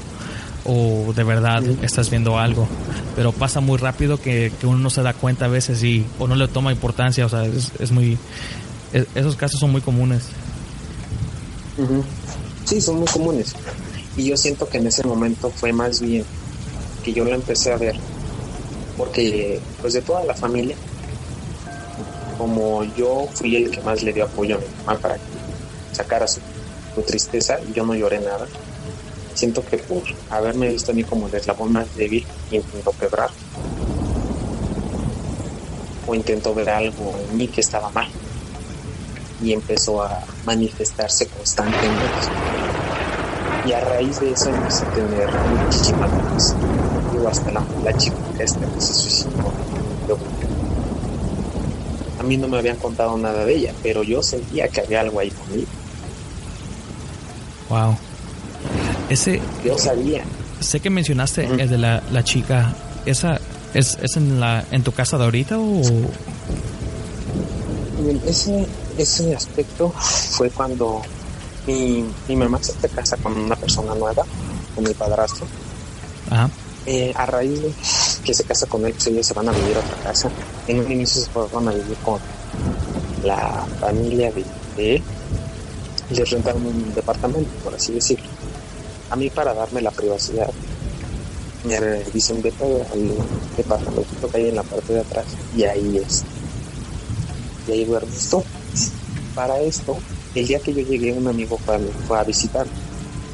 o 0.65 1.13
de 1.15 1.23
verdad 1.23 1.63
estás 1.81 2.09
viendo 2.09 2.39
algo. 2.39 2.67
Pero 3.15 3.31
pasa 3.31 3.59
muy 3.59 3.77
rápido 3.77 4.19
que, 4.19 4.51
uno 4.63 4.77
no 4.77 4.89
se 4.89 5.01
da 5.01 5.13
cuenta 5.13 5.45
a 5.45 5.47
veces 5.49 5.83
y 5.83 6.05
o 6.19 6.27
no 6.27 6.35
le 6.35 6.47
toma 6.47 6.71
importancia. 6.71 7.25
O 7.25 7.29
sea, 7.29 7.45
es, 7.45 7.71
es 7.79 7.91
muy. 7.91 8.17
esos 9.15 9.35
casos 9.35 9.59
son 9.59 9.71
muy 9.71 9.81
comunes. 9.81 10.29
Sí, 12.65 12.79
son 12.81 12.97
muy 12.97 13.07
comunes. 13.07 13.53
Y 14.15 14.25
yo 14.25 14.37
siento 14.37 14.69
que 14.69 14.77
en 14.77 14.87
ese 14.87 15.05
momento 15.05 15.49
fue 15.49 15.73
más 15.73 16.01
bien 16.01 16.23
que 17.03 17.13
yo 17.13 17.25
lo 17.25 17.33
empecé 17.33 17.73
a 17.73 17.77
ver. 17.77 17.95
Porque, 18.97 19.59
pues 19.81 19.93
de 19.93 20.01
toda 20.01 20.23
la 20.23 20.35
familia, 20.35 20.75
como 22.37 22.83
yo 22.95 23.27
fui 23.33 23.55
el 23.55 23.71
que 23.71 23.81
más 23.81 24.03
le 24.03 24.13
dio 24.13 24.25
apoyo 24.25 24.55
a 24.55 24.59
mi 24.59 24.65
mamá 24.85 24.99
para 24.99 25.15
que 25.15 25.21
sacara 25.93 26.27
su, 26.27 26.41
tristeza, 27.07 27.57
y 27.67 27.73
yo 27.73 27.85
no 27.85 27.95
lloré 27.95 28.19
nada. 28.19 28.47
Siento 29.33 29.65
que 29.65 29.77
por 29.77 30.03
haberme 30.29 30.69
visto 30.69 30.91
a 30.91 30.95
mí 30.95 31.03
como 31.03 31.27
el 31.27 31.33
eslabón 31.33 31.73
más 31.73 31.95
débil, 31.95 32.23
intentó 32.51 32.91
quebrar. 32.91 33.31
O 36.05 36.13
intentó 36.13 36.53
ver 36.53 36.69
algo 36.69 37.15
en 37.31 37.37
mí 37.37 37.47
que 37.47 37.61
estaba 37.61 37.89
mal 37.89 38.09
y 39.43 39.53
empezó 39.53 40.01
a 40.03 40.23
manifestarse 40.45 41.27
constantemente. 41.27 42.03
Y 43.65 43.71
a 43.73 43.79
raíz 43.81 44.19
de 44.19 44.31
eso 44.31 44.49
empecé 44.49 44.85
a 44.85 44.89
tener 44.91 45.29
muchísimas 45.63 46.11
ganas. 46.11 46.55
Digo, 47.11 47.27
hasta 47.27 47.51
la, 47.51 47.63
la 47.83 47.97
chica 47.97 48.15
esta 48.39 48.59
que 48.65 48.81
se 48.81 48.93
suicidó. 48.93 49.29
A 52.19 52.23
mí 52.23 52.37
no 52.37 52.47
me 52.47 52.57
habían 52.57 52.77
contado 52.77 53.17
nada 53.17 53.43
de 53.45 53.55
ella, 53.55 53.73
pero 53.83 54.01
yo 54.03 54.23
sentía 54.23 54.67
que 54.69 54.81
había 54.81 55.01
algo 55.01 55.19
ahí 55.19 55.29
conmigo. 55.31 55.67
Wow. 57.69 57.97
Ese, 59.09 59.41
Yo 59.65 59.77
sabía. 59.77 60.23
sé 60.61 60.79
que 60.79 60.89
mencionaste 60.89 61.45
el 61.45 61.69
de 61.69 61.77
la, 61.77 62.01
la 62.11 62.23
chica. 62.23 62.73
¿Esa 63.05 63.39
es, 63.73 63.97
es 64.01 64.15
en, 64.15 64.39
la, 64.39 64.63
en 64.71 64.83
tu 64.83 64.91
casa 64.93 65.17
de 65.17 65.25
ahorita 65.25 65.57
o...? 65.59 65.81
Ese, 68.25 68.65
ese 68.97 69.35
aspecto 69.35 69.89
fue 69.91 70.49
cuando 70.49 71.01
mi, 71.67 72.05
mi 72.27 72.35
mamá 72.35 72.59
se 72.61 72.73
casa 72.89 73.17
con 73.17 73.37
una 73.37 73.55
persona 73.55 73.95
nueva, 73.95 74.23
con 74.75 74.83
mi 74.83 74.93
padrastro. 74.93 75.45
Ajá. 76.29 76.49
Eh, 76.85 77.13
a 77.15 77.25
raíz 77.25 77.61
de 77.61 77.73
que 78.23 78.33
se 78.33 78.43
casa 78.43 78.65
con 78.65 78.85
él, 78.85 78.93
pues 78.93 79.07
ellos 79.07 79.25
se 79.25 79.33
van 79.33 79.49
a 79.49 79.51
vivir 79.51 79.77
a 79.77 79.79
otra 79.79 79.95
casa. 80.03 80.29
En 80.67 80.79
un 80.79 80.91
inicio 80.91 81.21
se 81.21 81.29
fueron 81.29 81.69
a 81.69 81.71
vivir 81.71 81.97
con 82.03 82.19
la 83.23 83.65
familia 83.79 84.31
de, 84.31 84.45
de 84.75 84.95
él 84.95 85.03
les 86.13 86.29
rentaron 86.29 86.65
un 86.65 86.93
departamento, 86.93 87.49
por 87.63 87.75
así 87.75 87.93
decirlo. 87.93 88.25
A 89.09 89.15
mí, 89.15 89.29
para 89.29 89.53
darme 89.53 89.81
la 89.81 89.91
privacidad, 89.91 90.49
me 91.65 91.79
dicen 92.11 92.41
vete 92.41 92.63
al 92.91 93.11
departamento 93.55 94.29
que 94.29 94.37
hay 94.37 94.49
en 94.49 94.55
la 94.55 94.63
parte 94.63 94.93
de 94.93 94.99
atrás 94.99 95.25
y 95.55 95.63
ahí 95.63 95.97
es. 95.97 96.23
Y 97.67 97.71
ahí 97.71 97.85
duermes 97.85 98.29
tú. 98.29 98.43
Para 99.35 99.59
esto, 99.59 99.97
el 100.35 100.47
día 100.47 100.59
que 100.59 100.73
yo 100.73 100.81
llegué, 100.81 101.13
un 101.13 101.27
amigo 101.27 101.57
fue 101.57 101.75
a, 101.75 101.79
fue 102.07 102.19
a 102.19 102.23
visitar. 102.23 102.67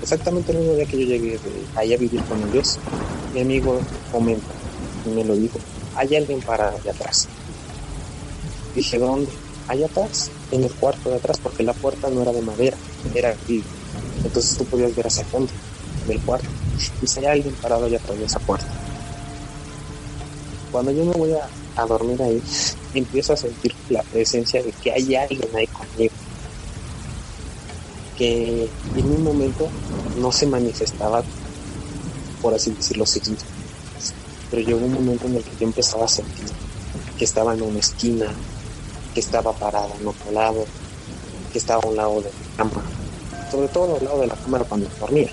Exactamente 0.01 0.51
el 0.51 0.59
mismo 0.59 0.73
día 0.75 0.85
que 0.85 0.99
yo 0.99 1.05
llegué 1.05 1.38
de 1.38 1.95
a 1.95 1.97
vivir 1.97 2.23
con 2.23 2.41
ellos, 2.49 2.79
mi 3.33 3.41
amigo 3.41 3.79
comenta 4.12 4.47
y 5.05 5.09
me 5.09 5.23
lo 5.23 5.35
dijo, 5.35 5.59
hay 5.95 6.15
alguien 6.15 6.39
para 6.41 6.69
allá 6.69 6.91
atrás. 6.91 7.27
Dije, 8.75 8.97
¿dónde? 8.97 9.29
Allá 9.67 9.85
atrás, 9.88 10.31
en 10.51 10.63
el 10.63 10.71
cuarto 10.71 11.09
de 11.09 11.17
atrás, 11.17 11.38
porque 11.41 11.63
la 11.63 11.73
puerta 11.73 12.09
no 12.09 12.21
era 12.21 12.31
de 12.31 12.41
madera, 12.41 12.77
era 13.13 13.35
vidrio. 13.47 13.69
Entonces 14.23 14.57
tú 14.57 14.65
podías 14.65 14.95
ver 14.95 15.07
hacia 15.07 15.25
fondo 15.25 15.51
del 16.07 16.19
cuarto. 16.21 16.47
Dice, 17.01 17.19
hay 17.19 17.25
alguien 17.25 17.53
parado 17.62 17.85
allá 17.85 17.97
atrás 17.97 18.17
de 18.17 18.25
esa 18.25 18.39
puerta. 18.39 18.67
Cuando 20.71 20.91
yo 20.91 21.03
me 21.05 21.13
voy 21.13 21.33
a, 21.33 21.47
a 21.81 21.85
dormir 21.85 22.21
ahí, 22.21 22.41
empiezo 22.93 23.34
a 23.34 23.38
sentir 23.38 23.73
la 23.89 24.04
presencia 24.04 24.63
de 24.63 24.71
que 24.71 24.91
hay 24.91 25.15
alguien 25.15 25.49
ahí 25.56 25.67
conmigo. 25.67 26.13
Que 28.17 28.69
en 28.95 29.06
un 29.06 29.23
momento 29.23 29.69
no 30.19 30.32
se 30.32 30.45
manifestaba, 30.47 31.23
por 32.41 32.54
así 32.54 32.71
decirlo. 32.71 33.06
Pero 34.49 34.62
llegó 34.62 34.80
un 34.80 34.93
momento 34.93 35.28
en 35.28 35.36
el 35.36 35.43
que 35.43 35.52
yo 35.60 35.67
empezaba 35.67 36.06
a 36.06 36.10
sentir 36.10 36.49
que 37.19 37.25
estaba 37.25 37.54
en 37.54 37.62
una 37.62 37.80
esquina, 37.80 38.28
que 39.13 39.19
estaba 39.19 39.52
parada 39.52 39.93
en 39.99 40.08
otro 40.08 40.32
lado, 40.32 40.65
que 41.52 41.60
estaba 41.60 41.84
a 41.84 41.88
un 41.88 41.97
lado 41.97 42.21
de 42.21 42.30
mi 42.30 42.56
cama, 42.56 42.82
sobre 43.52 43.67
todo 43.67 43.97
al 43.97 44.06
lado 44.06 44.21
de 44.21 44.28
la 44.28 44.36
cámara 44.36 44.63
cuando 44.63 44.89
dormía. 44.99 45.30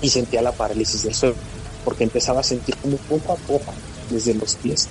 Y 0.00 0.08
sentía 0.08 0.42
la 0.42 0.52
parálisis 0.52 1.02
del 1.02 1.14
sueño, 1.14 1.34
porque 1.84 2.04
empezaba 2.04 2.40
a 2.40 2.44
sentir 2.44 2.76
como 2.76 2.96
poco 2.98 3.32
a 3.32 3.36
poco, 3.36 3.74
desde 4.10 4.32
los 4.34 4.54
pies, 4.54 4.88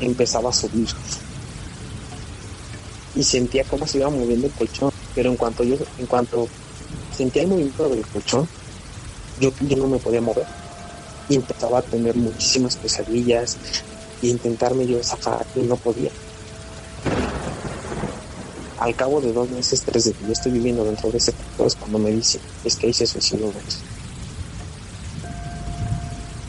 empezaba 0.00 0.50
a 0.50 0.52
subir. 0.52 0.88
Y 3.14 3.22
sentía 3.22 3.64
cómo 3.64 3.86
se 3.86 3.98
iba 3.98 4.10
moviendo 4.10 4.46
el 4.46 4.52
colchón, 4.52 4.92
pero 5.14 5.30
en 5.30 5.36
cuanto 5.36 5.64
yo, 5.64 5.76
en 5.98 6.06
cuanto 6.06 6.48
sentía 7.16 7.42
el 7.42 7.48
movimiento 7.48 7.88
del 7.88 8.06
colchón, 8.06 8.48
yo, 9.40 9.52
yo 9.60 9.76
no 9.76 9.88
me 9.88 9.98
podía 9.98 10.20
mover. 10.20 10.46
Y 11.28 11.36
empezaba 11.36 11.78
a 11.78 11.82
tener 11.82 12.16
muchísimas 12.16 12.76
pesadillas 12.76 13.56
y 14.22 14.30
intentarme 14.30 14.86
yo 14.86 15.02
zafar 15.02 15.46
y 15.56 15.60
no 15.60 15.76
podía. 15.76 16.10
Al 18.78 18.96
cabo 18.96 19.20
de 19.20 19.32
dos 19.32 19.50
meses, 19.50 19.82
tres 19.82 20.04
de 20.04 20.12
que 20.12 20.26
yo 20.26 20.32
estoy 20.32 20.52
viviendo 20.52 20.84
dentro 20.84 21.10
de 21.10 21.18
ese 21.18 21.32
cuarto 21.32 21.66
es 21.66 21.74
cuando 21.74 21.98
me 21.98 22.10
dice, 22.10 22.40
es 22.64 22.76
que 22.76 22.86
ahí 22.86 22.94
se 22.94 23.06
suicidó. 23.06 23.52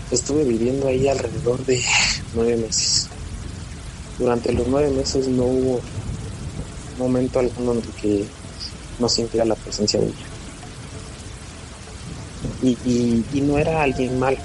Estuve 0.09 0.45
viviendo 0.45 0.87
ahí 0.87 1.07
alrededor 1.07 1.65
de 1.65 1.83
nueve 2.33 2.57
meses. 2.57 3.10
Durante 4.21 4.53
los 4.53 4.67
nueve 4.67 4.91
meses 4.91 5.27
no 5.27 5.45
hubo 5.45 5.79
momento 6.99 7.39
alguno 7.39 7.71
en 7.71 7.77
el 7.79 7.89
que 7.93 8.23
no 8.99 9.09
sintiera 9.09 9.45
la 9.45 9.55
presencia 9.55 9.99
de 9.99 10.05
ella. 10.05 10.15
Y, 12.61 13.41
no 13.41 13.57
era 13.57 13.81
alguien 13.81 14.19
mal, 14.19 14.37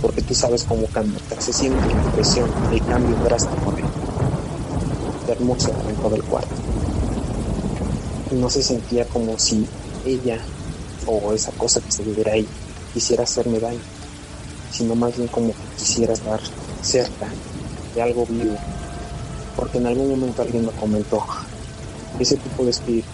porque 0.00 0.22
tú 0.22 0.36
sabes 0.36 0.62
cómo 0.62 0.86
cambia, 0.86 1.18
se 1.40 1.52
siente 1.52 1.84
la 1.84 2.00
impresión, 2.00 2.48
el 2.72 2.80
cambio 2.84 3.16
drástico 3.24 3.72
de, 3.72 3.82
de 3.82 5.32
hermoso 5.32 5.72
dentro 5.84 6.08
del 6.08 6.22
cuarto. 6.22 6.54
No 8.30 8.48
se 8.48 8.62
sentía 8.62 9.04
como 9.06 9.36
si 9.36 9.66
ella 10.04 10.38
o 11.06 11.32
esa 11.32 11.50
cosa 11.50 11.80
que 11.80 11.90
se 11.90 12.04
viviera 12.04 12.34
ahí 12.34 12.46
quisiera 12.94 13.24
hacerme 13.24 13.58
daño, 13.58 13.80
sino 14.70 14.94
más 14.94 15.16
bien 15.16 15.26
como 15.26 15.48
que 15.48 15.76
quisiera 15.76 16.12
estar 16.12 16.38
cerca 16.82 17.26
de 17.96 18.02
algo 18.02 18.26
vivo. 18.26 18.56
Porque 19.56 19.78
en 19.78 19.86
algún 19.86 20.10
momento 20.10 20.42
alguien 20.42 20.66
me 20.66 20.72
comentó, 20.72 21.24
ese 22.18 22.36
tipo 22.36 22.64
de 22.64 22.70
espíritu, 22.70 23.08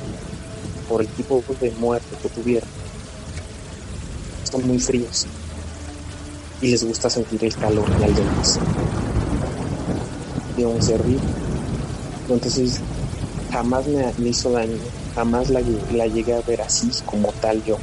por 0.89 1.01
el 1.01 1.09
tipo 1.09 1.43
de 1.61 1.71
muerte 1.73 2.17
que 2.21 2.29
tuvieron, 2.29 2.69
son 4.51 4.67
muy 4.67 4.79
fríos 4.79 5.27
y 6.61 6.69
les 6.69 6.85
gusta 6.85 7.11
sentir 7.11 7.45
el 7.45 7.55
calor 7.57 7.89
de 7.99 8.05
alguien 8.05 8.37
más, 8.37 8.59
de 10.57 10.67
un 10.67 10.81
ser. 10.81 11.01
Entonces, 12.29 12.79
jamás 13.51 13.85
me, 13.87 14.29
hizo 14.29 14.53
daño, 14.53 14.77
jamás 15.15 15.51
la, 15.51 15.61
la, 15.93 16.07
llegué 16.07 16.35
a 16.35 16.41
ver 16.43 16.63
así 16.63 16.89
como 17.05 17.33
tal 17.41 17.63
yo, 17.65 17.77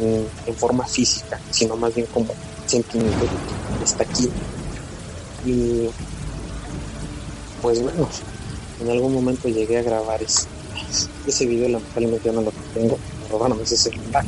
en, 0.00 0.26
en 0.46 0.54
forma 0.56 0.84
física, 0.84 1.40
sino 1.50 1.76
más 1.76 1.94
bien 1.94 2.06
como 2.12 2.34
sentimiento 2.66 3.26
que 3.78 3.84
está 3.84 4.02
aquí. 4.02 4.28
Y 5.46 5.88
pues 7.62 7.82
bueno, 7.82 8.08
en 8.80 8.90
algún 8.90 9.14
momento 9.14 9.48
llegué 9.48 9.78
a 9.78 9.82
grabar 9.82 10.22
ese, 10.22 10.46
ese 11.26 11.46
video, 11.46 11.68
lamentablemente 11.68 12.26
ya 12.26 12.32
no 12.32 12.42
lo 12.42 12.52
tengo, 12.74 12.98
me 13.22 13.28
robaron 13.28 13.60
ese 13.60 13.76
celular. 13.76 14.24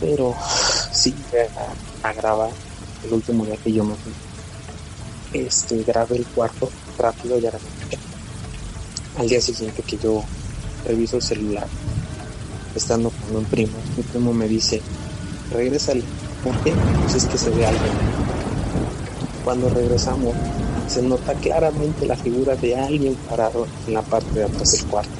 Pero 0.00 0.34
sí 0.92 1.14
a, 2.02 2.12
grabar 2.12 2.50
el 3.04 3.12
último 3.12 3.44
día 3.44 3.56
que 3.56 3.72
yo 3.72 3.84
me 3.84 3.94
fui. 3.94 4.12
Este, 5.40 5.82
grabé 5.82 6.16
el 6.16 6.26
cuarto 6.26 6.70
rápido 6.96 7.38
y 7.38 7.46
ahora 7.46 7.58
al 9.18 9.28
día 9.28 9.40
siguiente 9.40 9.82
que 9.82 9.98
yo 9.98 10.22
reviso 10.86 11.16
el 11.16 11.22
celular, 11.22 11.66
estando 12.74 13.10
con 13.10 13.36
un 13.36 13.44
primo, 13.44 13.72
mi 13.96 14.02
primo 14.04 14.32
me 14.32 14.46
dice, 14.46 14.80
regrésale, 15.50 16.02
¿por 16.44 16.56
qué? 16.62 16.72
Pues 17.02 17.16
es 17.16 17.26
que 17.26 17.36
se 17.36 17.50
ve 17.50 17.66
algo. 17.66 17.80
Cuando 19.44 19.68
regresamos, 19.70 20.34
se 20.88 21.02
nota 21.02 21.34
claramente 21.34 22.06
la 22.06 22.16
figura 22.16 22.56
de 22.56 22.76
alguien 22.76 23.14
parado 23.28 23.66
en 23.86 23.94
la 23.94 24.02
parte 24.02 24.30
de 24.32 24.44
atrás 24.44 24.72
del 24.72 24.84
cuarto. 24.86 25.12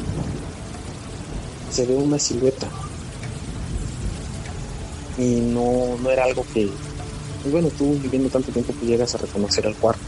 Se 1.71 1.85
ve 1.87 1.95
una 1.95 2.19
silueta. 2.19 2.67
Y 5.19 5.41
no, 5.41 5.99
no 6.01 6.11
era 6.11 6.25
algo 6.25 6.45
que, 6.55 6.71
pues 7.43 7.53
bueno, 7.53 7.69
tú 7.77 7.99
viviendo 8.01 8.29
tanto 8.31 8.51
tiempo 8.53 8.73
que 8.81 8.87
llegas 8.87 9.15
a 9.15 9.19
reconocer 9.19 9.67
el 9.67 9.75
cuarto. 9.75 10.03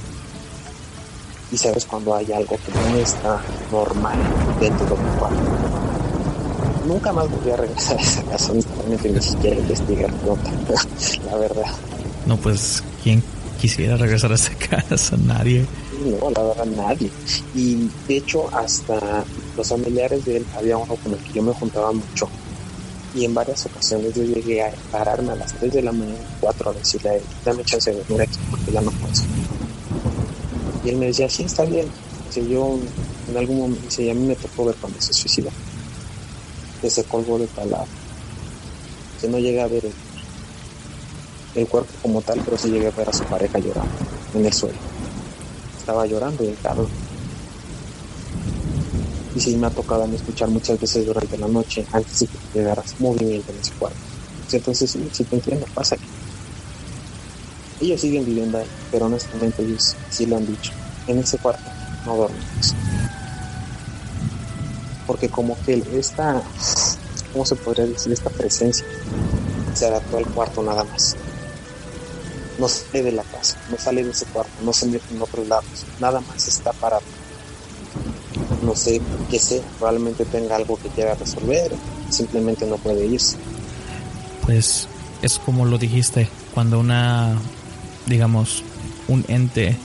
Y 1.52 1.56
sabes 1.56 1.84
cuando 1.84 2.14
hay 2.14 2.32
algo 2.32 2.56
que 2.56 2.72
no 2.72 2.96
está 2.96 3.42
normal 3.72 4.18
dentro 4.60 4.86
de 4.86 4.92
un 4.92 5.18
cuarto. 5.18 5.40
Nunca 6.86 7.12
más 7.12 7.30
volví 7.30 7.50
a 7.50 7.56
regresar 7.56 7.98
a 7.98 8.02
esa 8.02 8.22
casa, 8.22 8.52
ni 8.54 9.20
siquiera 9.20 9.56
investigar 9.56 10.10
la 11.30 11.36
verdad. 11.36 11.66
No, 12.26 12.36
pues, 12.36 12.82
¿quién 13.02 13.22
quisiera 13.60 13.96
regresar 13.96 14.32
a 14.32 14.34
esa 14.34 14.54
casa? 14.54 15.16
Nadie. 15.18 15.66
No, 16.04 16.30
la 16.30 16.42
verdad, 16.42 16.64
nadie. 16.64 17.10
Y 17.54 17.88
de 18.08 18.16
hecho, 18.16 18.48
hasta 18.54 19.24
los 19.56 19.68
familiares 19.68 20.24
de 20.24 20.38
él, 20.38 20.46
había 20.56 20.78
uno 20.78 20.96
con 20.96 21.12
el 21.12 21.18
que 21.18 21.34
yo 21.34 21.42
me 21.42 21.52
juntaba 21.52 21.92
mucho. 21.92 22.28
Y 23.14 23.24
en 23.24 23.34
varias 23.34 23.66
ocasiones 23.66 24.14
yo 24.14 24.22
llegué 24.22 24.62
a 24.62 24.72
pararme 24.90 25.32
a 25.32 25.36
las 25.36 25.52
3 25.54 25.72
de 25.72 25.82
la 25.82 25.92
mañana, 25.92 26.18
4 26.40 26.70
a 26.70 26.72
decirle 26.74 27.10
a 27.10 27.14
él, 27.16 27.22
dame 27.44 27.64
chance 27.64 27.90
de 27.90 27.98
dormir 27.98 28.22
aquí 28.22 28.38
porque 28.50 28.72
ya 28.72 28.80
no 28.80 28.90
puedo. 28.92 29.12
Y 30.84 30.88
él 30.88 30.96
me 30.96 31.06
decía, 31.06 31.28
sí, 31.28 31.42
está 31.42 31.64
bien. 31.64 31.86
Dice, 32.28 32.48
yo 32.48 32.78
en 33.30 33.36
algún 33.36 33.58
momento, 33.58 33.82
dice, 33.84 34.04
y 34.04 34.10
a 34.10 34.14
mí 34.14 34.26
me 34.26 34.36
tocó 34.36 34.64
ver 34.64 34.76
cuando 34.80 35.00
se 35.00 35.12
suicidó. 35.12 35.50
Que 36.80 36.88
se 36.88 37.04
colgó 37.04 37.38
de 37.38 37.48
lado. 37.68 37.86
Que 39.20 39.28
no 39.28 39.38
llegué 39.38 39.60
a 39.60 39.66
ver 39.66 39.84
el, 39.84 39.92
el 41.54 41.66
cuerpo 41.66 41.90
como 42.02 42.22
tal, 42.22 42.40
pero 42.44 42.56
sí 42.56 42.70
llegué 42.70 42.88
a 42.88 42.90
ver 42.90 43.08
a 43.08 43.12
su 43.12 43.24
pareja 43.24 43.58
llorando 43.58 43.92
en 44.34 44.46
el 44.46 44.52
suelo. 44.52 44.78
Estaba 45.78 46.06
llorando 46.06 46.44
y 46.44 46.52
cabrón. 46.62 46.88
Y 49.34 49.40
sí 49.40 49.56
me 49.56 49.66
ha 49.66 49.70
tocado 49.70 50.04
escuchar 50.06 50.48
muchas 50.48 50.80
veces 50.80 51.06
durante 51.06 51.38
la 51.38 51.48
noche, 51.48 51.86
antes 51.92 52.20
de 52.20 52.26
que 52.26 52.38
llegaras, 52.54 52.94
movimiento 52.98 53.52
en 53.52 53.58
ese 53.58 53.72
cuarto. 53.72 53.98
Entonces 54.52 54.90
sí, 54.90 55.08
sí 55.12 55.24
te 55.24 55.36
entiendo, 55.36 55.66
pasa 55.74 55.96
que 55.96 56.02
ellos 57.80 58.00
siguen 58.00 58.24
viviendo 58.24 58.58
ahí, 58.58 58.66
pero 58.90 59.06
honestamente 59.06 59.62
ellos 59.62 59.94
sí 60.10 60.26
lo 60.26 60.36
han 60.36 60.46
dicho. 60.46 60.72
En 61.06 61.18
ese 61.18 61.38
cuarto 61.38 61.62
no 62.04 62.16
dormimos. 62.16 62.74
Porque 65.06 65.28
como 65.28 65.56
que 65.64 65.82
esta, 65.94 66.42
¿cómo 67.32 67.46
se 67.46 67.56
podría 67.56 67.86
decir? 67.86 68.12
Esta 68.12 68.30
presencia 68.30 68.84
se 69.74 69.86
adaptó 69.86 70.18
al 70.18 70.26
cuarto 70.26 70.62
nada 70.62 70.84
más. 70.84 71.16
No 72.60 72.68
sale 72.68 73.02
de 73.02 73.12
la 73.12 73.22
casa, 73.22 73.56
no 73.70 73.78
sale 73.78 74.04
de 74.04 74.10
ese 74.10 74.26
cuarto, 74.26 74.52
no 74.62 74.72
se 74.72 74.86
mete 74.86 75.14
en 75.14 75.22
otros 75.22 75.48
lados, 75.48 75.86
nada 75.98 76.20
más 76.20 76.46
está 76.46 76.72
parado. 76.74 77.02
No 78.62 78.76
sé 78.76 79.00
qué 79.30 79.38
sea, 79.38 79.62
probablemente 79.78 80.26
tenga 80.26 80.56
algo 80.56 80.76
que 80.76 80.90
quiera 80.90 81.14
resolver, 81.14 81.72
simplemente 82.10 82.66
no 82.66 82.76
puede 82.76 83.06
irse. 83.06 83.38
Pues 84.42 84.86
es 85.22 85.38
como 85.38 85.64
lo 85.64 85.78
dijiste, 85.78 86.28
cuando 86.52 86.78
una, 86.78 87.38
digamos, 88.06 88.62
un 89.08 89.24
ente 89.28 89.76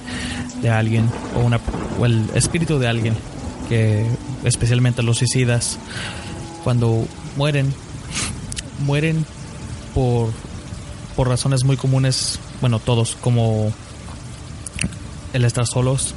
de 0.62 0.70
alguien 0.70 1.10
o, 1.36 1.40
una, 1.40 1.60
o 2.00 2.06
el 2.06 2.30
espíritu 2.36 2.78
de 2.80 2.88
alguien, 2.88 3.16
que 3.70 4.06
especialmente 4.44 5.02
los 5.02 5.18
suicidas, 5.18 5.78
cuando 6.64 7.06
mueren, 7.36 7.74
mueren 8.86 9.26
por, 9.94 10.30
por 11.16 11.28
razones 11.28 11.64
muy 11.64 11.78
comunes, 11.78 12.40
bueno, 12.62 12.80
todos, 12.80 13.16
como 13.20 13.72
el 15.34 15.46
estar 15.46 15.66
solos, 15.68 16.14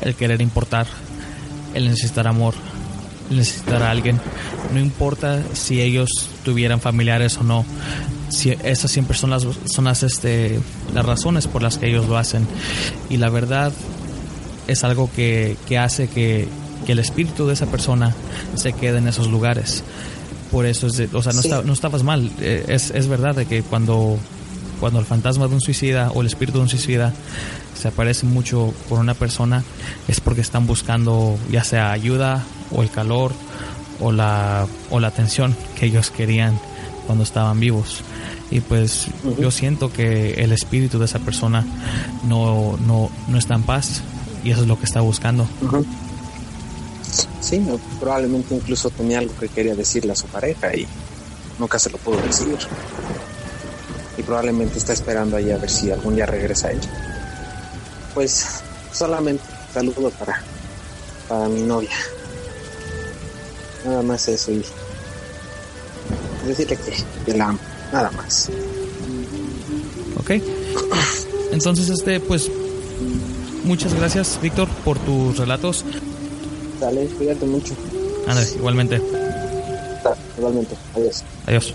el 0.00 0.14
querer 0.14 0.40
importar, 0.40 0.86
el 1.74 1.88
necesitar 1.88 2.26
amor, 2.26 2.54
el 3.30 3.38
necesitar 3.38 3.82
a 3.82 3.90
alguien. 3.90 4.20
No 4.72 4.80
importa 4.80 5.42
si 5.54 5.80
ellos 5.80 6.10
tuvieran 6.44 6.80
familiares 6.80 7.36
o 7.38 7.44
no. 7.44 7.64
Si, 8.28 8.50
esas 8.50 8.90
siempre 8.90 9.16
son 9.16 9.30
las, 9.30 9.46
son 9.66 9.84
las, 9.84 10.02
este, 10.02 10.58
las 10.94 11.04
razones 11.04 11.46
por 11.46 11.62
las 11.62 11.78
que 11.78 11.88
ellos 11.88 12.08
lo 12.08 12.16
hacen. 12.16 12.46
Y 13.10 13.18
la 13.18 13.30
verdad 13.30 13.72
es 14.66 14.84
algo 14.84 15.10
que, 15.14 15.56
que 15.68 15.78
hace 15.78 16.08
que, 16.08 16.48
que 16.86 16.92
el 16.92 16.98
espíritu 16.98 17.46
de 17.46 17.54
esa 17.54 17.66
persona 17.66 18.14
se 18.54 18.72
quede 18.72 18.98
en 18.98 19.08
esos 19.08 19.28
lugares 19.28 19.84
por 20.52 20.66
eso 20.66 20.86
es 20.86 21.00
o 21.14 21.22
sea, 21.22 21.32
no, 21.32 21.62
no 21.62 21.72
estabas 21.72 22.02
mal. 22.02 22.30
Eh, 22.40 22.66
es, 22.68 22.90
es 22.90 23.08
verdad 23.08 23.34
de 23.34 23.46
que 23.46 23.62
cuando, 23.62 24.18
cuando 24.82 24.98
el 24.98 25.06
fantasma 25.06 25.46
de 25.46 25.54
un 25.54 25.60
suicida 25.60 26.10
o 26.12 26.22
el 26.22 26.26
espíritu 26.26 26.58
de 26.58 26.64
un 26.64 26.68
suicida 26.68 27.12
se 27.80 27.86
aparece 27.86 28.26
mucho 28.26 28.74
por 28.88 28.98
una 28.98 29.14
persona, 29.14 29.62
es 30.08 30.18
porque 30.18 30.40
están 30.40 30.66
buscando 30.66 31.38
ya 31.52 31.62
sea 31.62 31.92
ayuda 31.92 32.42
o 32.72 32.82
el 32.82 32.90
calor 32.90 33.30
o 34.00 34.10
la, 34.10 34.66
o 34.90 34.98
la 34.98 35.06
atención 35.06 35.54
que 35.78 35.86
ellos 35.86 36.10
querían 36.10 36.58
cuando 37.06 37.22
estaban 37.22 37.60
vivos. 37.60 38.00
Y 38.50 38.58
pues 38.58 39.06
yo 39.38 39.52
siento 39.52 39.92
que 39.92 40.32
el 40.42 40.50
espíritu 40.50 40.98
de 40.98 41.04
esa 41.04 41.20
persona 41.20 41.64
no, 42.24 42.76
no, 42.84 43.08
no 43.28 43.38
está 43.38 43.54
en 43.54 43.62
paz 43.62 44.02
y 44.42 44.50
eso 44.50 44.62
es 44.62 44.66
lo 44.66 44.80
que 44.80 44.86
está 44.86 45.00
buscando. 45.00 45.46
Sí, 47.38 47.64
probablemente 48.00 48.56
incluso 48.56 48.90
tenía 48.90 49.20
algo 49.20 49.32
que 49.38 49.48
quería 49.48 49.76
decirle 49.76 50.10
a 50.10 50.16
su 50.16 50.26
pareja 50.26 50.74
y 50.74 50.88
nunca 51.60 51.78
se 51.78 51.88
lo 51.88 51.98
pudo 51.98 52.20
decir. 52.22 52.58
Y 54.22 54.24
probablemente 54.24 54.78
está 54.78 54.92
esperando 54.92 55.36
ahí 55.36 55.50
a 55.50 55.58
ver 55.58 55.68
si 55.68 55.90
algún 55.90 56.14
día 56.14 56.26
regresa 56.26 56.70
ella. 56.70 56.88
Pues 58.14 58.62
solamente 58.92 59.42
saludo 59.72 60.10
para, 60.10 60.40
para 61.28 61.48
mi 61.48 61.62
novia. 61.62 61.90
Nada 63.84 64.02
más 64.02 64.28
eso 64.28 64.52
y 64.52 64.64
decirle 66.46 66.76
que, 66.76 67.04
que 67.24 67.36
la 67.36 67.48
amo, 67.48 67.58
nada 67.92 68.10
más. 68.12 68.48
Ok. 70.18 70.30
Entonces, 71.52 71.90
este, 71.90 72.20
pues, 72.20 72.50
muchas 73.64 73.94
gracias, 73.94 74.38
Víctor, 74.40 74.68
por 74.84 74.98
tus 74.98 75.36
relatos. 75.38 75.84
Dale, 76.80 77.06
cuídate 77.06 77.44
mucho. 77.46 77.74
Ándale, 78.26 78.48
igualmente. 78.54 79.02
igualmente. 80.38 80.76
Adiós. 80.94 81.24
Adiós. 81.46 81.74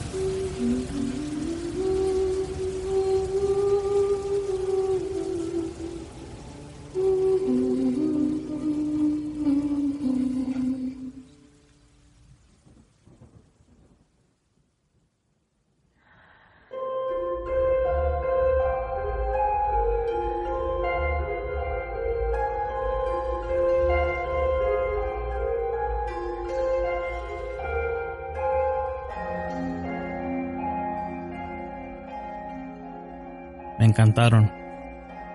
Encantaron. 33.98 34.52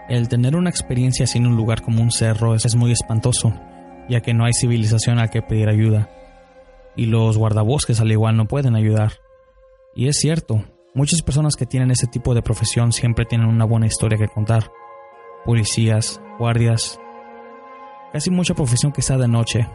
El 0.08 0.28
tener 0.28 0.54
una 0.54 0.70
experiencia 0.70 1.26
en 1.34 1.46
un 1.46 1.56
lugar 1.56 1.82
como 1.82 2.00
un 2.00 2.12
cerro 2.12 2.54
es 2.54 2.76
muy 2.76 2.92
espantoso, 2.92 3.52
ya 4.08 4.20
que 4.20 4.34
no 4.34 4.44
hay 4.44 4.52
civilización 4.52 5.18
a 5.18 5.28
que 5.28 5.42
pedir 5.42 5.68
ayuda. 5.68 6.08
Y 6.94 7.06
los 7.06 7.36
guardabosques 7.38 8.00
al 8.00 8.12
igual 8.12 8.36
no 8.36 8.46
pueden 8.46 8.76
ayudar. 8.76 9.14
Y 9.96 10.06
es 10.06 10.18
cierto, 10.18 10.64
muchas 10.94 11.22
personas 11.22 11.56
que 11.56 11.66
tienen 11.66 11.90
ese 11.90 12.06
tipo 12.06 12.34
de 12.34 12.42
profesión 12.42 12.92
siempre 12.92 13.24
tienen 13.24 13.48
una 13.48 13.64
buena 13.64 13.86
historia 13.86 14.16
que 14.16 14.28
contar. 14.28 14.70
Policías, 15.44 16.20
guardias, 16.38 17.00
casi 18.12 18.30
mucha 18.30 18.54
profesión 18.54 18.92
que 18.92 19.02
sea 19.02 19.18
de 19.18 19.26
noche, 19.26 19.66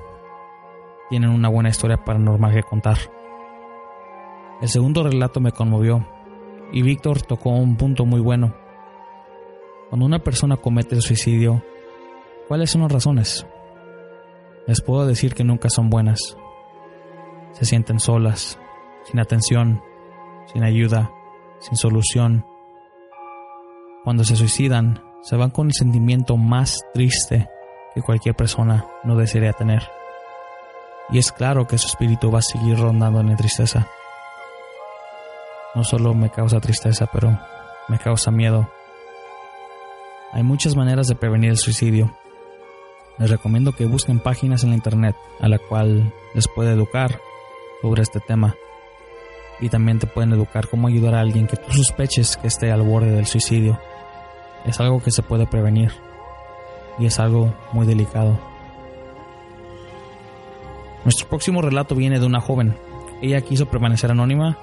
tienen 1.10 1.30
una 1.30 1.50
buena 1.50 1.70
historia 1.70 1.98
paranormal 1.98 2.54
que 2.54 2.64
contar. 2.64 2.98
El 4.62 4.70
segundo 4.70 5.04
relato 5.04 5.42
me 5.42 5.52
conmovió, 5.52 6.08
y 6.72 6.84
Víctor 6.84 7.22
tocó 7.22 7.50
un 7.50 7.76
punto 7.76 8.06
muy 8.06 8.22
bueno. 8.22 8.67
Cuando 9.90 10.06
una 10.06 10.20
persona 10.20 10.58
comete 10.58 11.00
suicidio, 11.02 11.64
¿cuáles 12.48 12.72
son 12.72 12.82
las 12.82 12.92
razones? 12.92 13.48
Les 14.68 14.82
puedo 14.82 15.06
decir 15.06 15.34
que 15.34 15.44
nunca 15.44 15.70
son 15.70 15.90
buenas. 15.90 16.38
Se 17.54 17.66
sienten 17.66 18.00
solas, 18.00 18.60
sin 19.06 19.20
atención, 19.20 19.82
sin 20.52 20.64
ayuda, 20.64 21.12
sin 21.60 21.78
solución. 21.78 22.46
Cuando 24.04 24.24
se 24.24 24.36
suicidan, 24.36 25.02
se 25.22 25.36
van 25.36 25.52
con 25.52 25.68
el 25.68 25.74
sentimiento 25.74 26.38
más 26.38 26.82
triste 26.94 27.50
que 27.96 28.02
cualquier 28.02 28.36
persona 28.36 28.86
no 29.04 29.16
desearía 29.16 29.54
tener. 29.54 29.84
Y 31.10 31.18
es 31.18 31.32
claro 31.32 31.66
que 31.68 31.78
su 31.78 31.88
espíritu 31.88 32.30
va 32.32 32.40
a 32.40 32.42
seguir 32.42 32.78
rondando 32.78 33.22
en 33.22 33.30
la 33.30 33.36
tristeza 33.38 33.88
no 35.78 35.84
solo 35.84 36.16
me 36.16 36.32
causa 36.32 36.60
tristeza, 36.60 37.06
pero 37.06 37.38
me 37.88 38.00
causa 38.00 38.32
miedo. 38.32 38.68
Hay 40.38 40.44
muchas 40.44 40.76
maneras 40.76 41.08
de 41.08 41.16
prevenir 41.16 41.50
el 41.50 41.58
suicidio. 41.58 42.16
Les 43.18 43.28
recomiendo 43.28 43.72
que 43.72 43.88
busquen 43.88 44.20
páginas 44.20 44.64
en 44.64 44.70
la 44.70 44.76
internet 44.76 45.16
a 45.40 45.48
la 45.48 45.58
cual 45.58 46.14
les 46.36 46.48
puede 46.48 46.74
educar 46.74 47.20
sobre 47.82 48.04
este 48.04 48.20
tema. 48.20 48.56
Y 49.60 49.70
también 49.70 49.98
te 49.98 50.06
pueden 50.06 50.34
educar 50.34 50.68
cómo 50.68 50.90
ayudar 50.90 51.16
a 51.16 51.22
alguien 51.22 51.48
que 51.48 51.58
tú 51.58 51.72
sospeches 51.74 52.38
que 52.38 52.50
esté 52.50 52.72
al 52.72 52.84
borde 52.84 53.10
del 53.10 53.26
suicidio. 53.26 53.80
Es 54.64 54.80
algo 54.80 55.02
que 55.02 55.10
se 55.10 55.24
puede 55.24 55.48
prevenir. 55.48 55.92
Y 57.00 57.08
es 57.08 57.20
algo 57.20 57.56
muy 57.74 57.88
delicado. 57.88 58.40
Nuestro 61.04 61.28
próximo 61.30 61.64
relato 61.64 61.96
viene 61.96 62.20
de 62.20 62.28
una 62.28 62.42
joven. 62.42 62.78
Ella 63.24 63.42
quiso 63.42 63.66
permanecer 63.66 64.12
anónima 64.12 64.56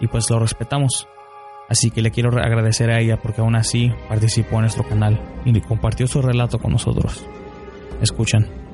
y 0.00 0.08
pues 0.08 0.28
lo 0.28 0.40
respetamos. 0.40 1.06
Así 1.70 1.92
que 1.92 2.02
le 2.02 2.10
quiero 2.10 2.30
agradecer 2.30 2.90
a 2.90 3.00
ella 3.00 3.16
porque 3.16 3.40
aún 3.40 3.54
así 3.54 3.92
participó 4.08 4.56
en 4.56 4.62
nuestro 4.62 4.86
canal 4.86 5.20
y 5.44 5.58
compartió 5.60 6.08
su 6.08 6.20
relato 6.20 6.58
con 6.58 6.72
nosotros. 6.72 7.24
Escuchan. 8.02 8.69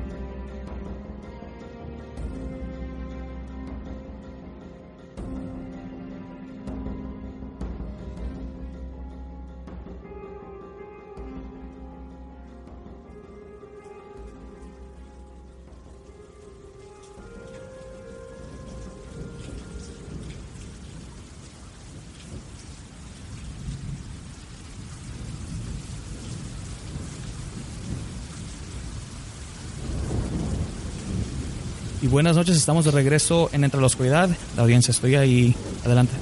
Buenas 32.16 32.34
noches, 32.34 32.56
estamos 32.56 32.86
de 32.86 32.92
regreso 32.92 33.50
en 33.52 33.62
Entre 33.62 33.78
la 33.78 33.88
Oscuridad. 33.88 34.30
La 34.56 34.62
audiencia, 34.62 34.90
estoy 34.90 35.16
ahí. 35.16 35.54
Adelante. 35.84 36.14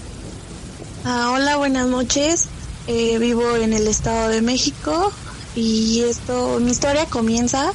Ah, 1.05 1.31
hola, 1.33 1.57
buenas 1.57 1.87
noches. 1.87 2.47
Eh, 2.89 3.17
vivo 3.21 3.55
en 3.55 3.73
el 3.73 3.87
Estado 3.87 4.29
de 4.29 4.43
México 4.43 5.13
y 5.55 6.01
esto, 6.01 6.59
mi 6.59 6.73
historia 6.73 7.07
comienza 7.07 7.73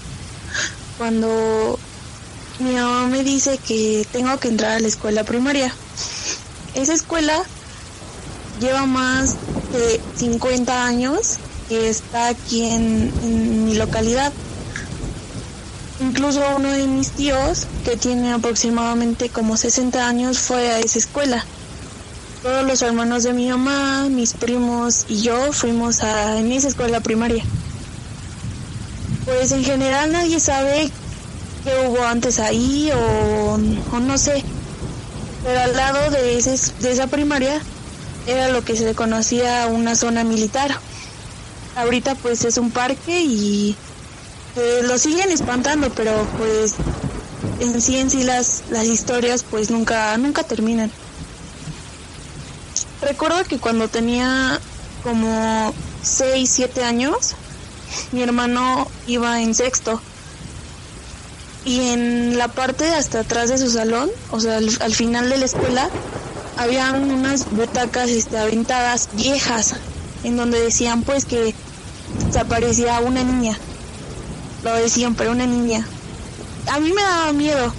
cuando 0.97 1.79
mi 2.59 2.73
mamá 2.73 3.07
me 3.07 3.23
dice 3.23 3.57
que 3.57 4.05
tengo 4.11 4.37
que 4.37 4.49
entrar 4.49 4.71
a 4.73 4.79
la 4.81 4.89
escuela 4.89 5.23
primaria. 5.23 5.73
Esa 6.73 6.95
escuela 6.95 7.41
lleva 8.59 8.85
más 8.85 9.37
de 9.71 10.01
50 10.17 10.85
años 10.85 11.37
que 11.69 11.89
está 11.89 12.27
aquí 12.27 12.65
en, 12.65 13.63
mi 13.63 13.75
localidad. 13.75 14.33
Incluso 16.01 16.41
uno 16.55 16.71
de 16.71 16.87
mis 16.87 17.11
tíos, 17.11 17.67
que 17.83 17.97
tiene 17.97 18.31
aproximadamente 18.31 19.29
como 19.29 19.57
60 19.57 20.07
años, 20.07 20.39
fue 20.39 20.71
a 20.71 20.79
esa 20.79 20.97
escuela. 20.97 21.45
Todos 22.41 22.65
los 22.65 22.81
hermanos 22.81 23.23
de 23.23 23.33
mi 23.33 23.49
mamá, 23.49 24.07
mis 24.09 24.33
primos 24.33 25.05
y 25.09 25.21
yo 25.23 25.51
fuimos 25.51 26.01
a 26.03 26.37
en 26.39 26.53
esa 26.53 26.69
escuela 26.69 27.01
primaria. 27.01 27.43
Pues 29.25 29.51
en 29.51 29.63
general 29.65 30.13
nadie 30.13 30.39
sabe 30.39 30.89
qué 31.65 31.87
hubo 31.87 32.01
antes 32.05 32.39
ahí 32.39 32.89
o, 32.91 33.59
o 33.91 33.99
no 33.99 34.17
sé. 34.17 34.41
Pero 35.43 35.59
al 35.59 35.75
lado 35.75 36.11
de, 36.11 36.37
ese, 36.37 36.55
de 36.79 36.91
esa 36.91 37.07
primaria 37.07 37.61
era 38.25 38.47
lo 38.47 38.63
que 38.63 38.77
se 38.77 38.95
conocía 38.95 39.67
una 39.67 39.95
zona 39.95 40.23
militar. 40.23 40.71
Ahorita 41.75 42.15
pues 42.15 42.45
es 42.45 42.57
un 42.57 42.71
parque 42.71 43.21
y 43.21 43.75
lo 44.83 44.97
siguen 44.97 45.31
espantando, 45.31 45.89
pero 45.91 46.27
pues 46.37 46.73
en 47.59 47.81
sí 47.81 47.97
en 47.97 48.09
sí 48.09 48.23
las, 48.23 48.63
las 48.69 48.85
historias 48.85 49.43
pues 49.43 49.69
nunca, 49.69 50.17
nunca 50.17 50.43
terminan. 50.43 50.91
Recuerdo 53.01 53.43
que 53.45 53.59
cuando 53.59 53.87
tenía 53.87 54.59
como 55.03 55.73
6, 56.03 56.49
7 56.51 56.83
años, 56.83 57.35
mi 58.11 58.21
hermano 58.21 58.87
iba 59.07 59.41
en 59.41 59.55
sexto. 59.55 60.01
Y 61.65 61.89
en 61.89 62.37
la 62.37 62.47
parte 62.47 62.87
hasta 62.93 63.19
atrás 63.19 63.49
de 63.49 63.57
su 63.57 63.69
salón, 63.69 64.09
o 64.31 64.39
sea, 64.39 64.57
al, 64.57 64.69
al 64.81 64.95
final 64.95 65.29
de 65.29 65.37
la 65.37 65.45
escuela, 65.45 65.89
había 66.57 66.91
unas 66.91 67.49
butacas 67.51 68.09
este, 68.09 68.37
aventadas 68.37 69.09
viejas, 69.13 69.75
en 70.23 70.35
donde 70.35 70.59
decían 70.59 71.03
pues 71.03 71.25
que 71.25 71.53
se 72.31 72.39
aparecía 72.39 72.99
una 72.99 73.23
niña. 73.23 73.57
Lo 74.63 74.73
decían, 74.75 75.15
pero 75.15 75.31
una 75.31 75.45
niña. 75.45 75.85
A 76.71 76.79
mí 76.79 76.91
me 76.91 77.01
daba 77.01 77.33
miedo, 77.33 77.73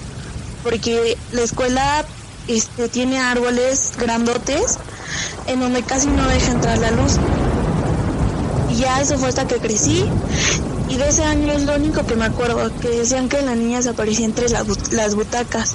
porque 0.62 1.16
la 1.32 1.42
escuela 1.42 2.04
este, 2.48 2.88
tiene 2.88 3.18
árboles 3.18 3.92
grandotes 3.98 4.78
en 5.46 5.60
donde 5.60 5.82
casi 5.82 6.08
no 6.08 6.26
deja 6.28 6.52
entrar 6.52 6.78
la 6.78 6.90
luz. 6.90 7.12
Y 8.70 8.76
ya 8.76 9.00
eso 9.00 9.18
fue 9.18 9.28
hasta 9.28 9.46
que 9.46 9.56
crecí. 9.56 10.04
Y 10.88 10.96
de 10.96 11.08
ese 11.08 11.24
año 11.24 11.52
es 11.52 11.62
lo 11.62 11.76
único 11.76 12.04
que 12.04 12.16
me 12.16 12.24
acuerdo, 12.24 12.70
que 12.80 12.88
decían 12.88 13.28
que 13.28 13.40
la 13.42 13.54
niña 13.54 13.80
se 13.82 13.90
aparecía 13.90 14.26
entre 14.26 14.48
las, 14.48 14.92
las 14.92 15.14
butacas. 15.14 15.74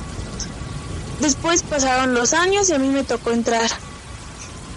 Después 1.22 1.64
pasaron 1.64 2.14
los 2.14 2.34
años 2.34 2.70
y 2.70 2.74
a 2.74 2.80
mí 2.80 2.90
me 2.90 3.04
tocó 3.04 3.32
entrar. 3.32 3.70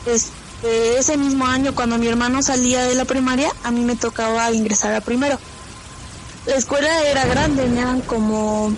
Este, 0.07 0.99
ese 0.99 1.17
mismo 1.17 1.47
año, 1.47 1.75
cuando 1.75 1.99
mi 1.99 2.07
hermano 2.07 2.43
salía 2.43 2.85
de 2.85 2.95
la 2.95 3.05
primaria, 3.05 3.51
a 3.65 3.71
mí 3.73 3.81
me 3.81 3.97
tocaba 3.97 4.51
ingresar 4.53 4.95
a 4.95 5.01
primero. 5.01 5.39
La 6.49 6.57
escuela 6.57 7.03
era 7.03 7.27
grande, 7.27 7.67
eran 7.67 8.01
como 8.01 8.73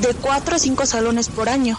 de 0.00 0.14
cuatro 0.20 0.56
o 0.56 0.58
cinco 0.58 0.84
salones 0.84 1.30
por 1.30 1.48
año. 1.48 1.78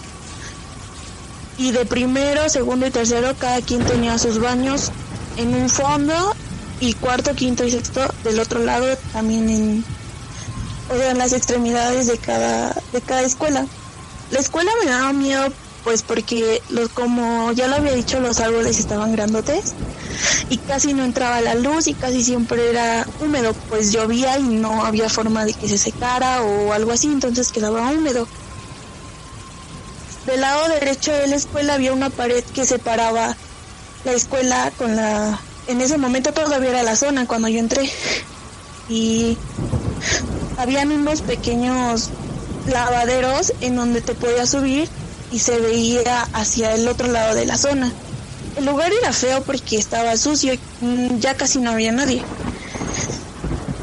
Y 1.60 1.72
de 1.72 1.86
primero, 1.86 2.50
segundo 2.50 2.88
y 2.88 2.90
tercero, 2.90 3.36
cada 3.38 3.62
quien 3.62 3.86
tenía 3.86 4.18
sus 4.18 4.40
baños 4.40 4.92
en 5.38 5.54
un 5.54 5.70
fondo 5.70 6.36
y 6.80 6.94
cuarto, 6.94 7.36
quinto 7.36 7.64
y 7.64 7.70
sexto 7.70 8.02
del 8.24 8.40
otro 8.40 8.62
lado 8.62 8.98
también 9.14 9.48
en, 9.52 9.86
o 10.90 10.96
en 10.96 11.20
las 11.20 11.34
extremidades 11.34 12.08
de 12.08 12.18
cada, 12.18 12.76
de 12.92 13.02
cada 13.02 13.22
escuela. 13.22 13.68
La 14.32 14.40
escuela 14.40 14.72
me 14.84 14.90
daba 14.90 15.14
miedo 15.14 15.54
pues 15.84 16.04
porque 16.04 16.62
los, 16.70 16.90
como 16.90 17.52
ya 17.52 17.68
lo 17.68 17.76
había 17.76 17.94
dicho 17.94 18.20
los 18.20 18.40
árboles 18.40 18.80
estaban 18.80 19.12
grandotes 19.12 19.74
y 20.50 20.58
casi 20.58 20.94
no 20.94 21.04
entraba 21.04 21.42
la 21.42 21.56
luz 21.56 21.88
y 21.88 21.94
casi 21.94 22.24
siempre 22.24 22.70
era 22.70 23.06
húmedo. 23.22 23.54
Pues 23.70 23.92
llovía 23.92 24.38
y 24.38 24.44
no 24.44 24.86
había 24.86 25.10
forma 25.10 25.46
de 25.46 25.54
que 25.54 25.68
se 25.68 25.78
secara 25.78 26.42
o 26.44 26.74
algo 26.74 26.92
así 26.92 27.08
entonces 27.08 27.52
quedaba 27.52 27.90
húmedo. 27.90 28.28
Del 30.26 30.42
lado 30.42 30.68
derecho 30.70 31.12
de 31.12 31.28
la 31.28 31.36
escuela 31.36 31.74
había 31.74 31.94
una 31.94 32.10
pared 32.10 32.44
que 32.54 32.66
separaba 32.66 33.36
la 34.06 34.12
escuela 34.12 34.72
con 34.78 34.96
la 34.96 35.40
en 35.68 35.82
ese 35.82 35.98
momento 35.98 36.34
todavía 36.34 36.70
era 36.72 36.84
la 36.84 36.96
zona 36.96 37.26
cuando 37.28 37.48
yo 37.48 37.60
entré. 37.60 37.90
Y 38.90 39.38
habían 40.58 40.92
unos 40.92 41.22
pequeños 41.22 42.10
lavaderos 42.68 43.54
en 43.62 43.76
donde 43.76 44.02
te 44.02 44.14
podías 44.14 44.50
subir 44.50 44.90
y 45.32 45.40
se 45.40 45.60
veía 45.60 46.28
hacia 46.34 46.74
el 46.74 46.88
otro 46.88 47.08
lado 47.08 47.36
de 47.36 47.46
la 47.46 47.58
zona. 47.58 47.92
El 48.58 48.66
lugar 48.66 48.92
era 48.92 49.14
feo 49.14 49.42
porque 49.44 49.78
estaba 49.78 50.18
sucio 50.18 50.54
y 50.54 50.60
mm, 50.82 51.20
ya 51.20 51.36
casi 51.36 51.60
no 51.60 51.72
había 51.72 51.92
nadie. 51.92 52.22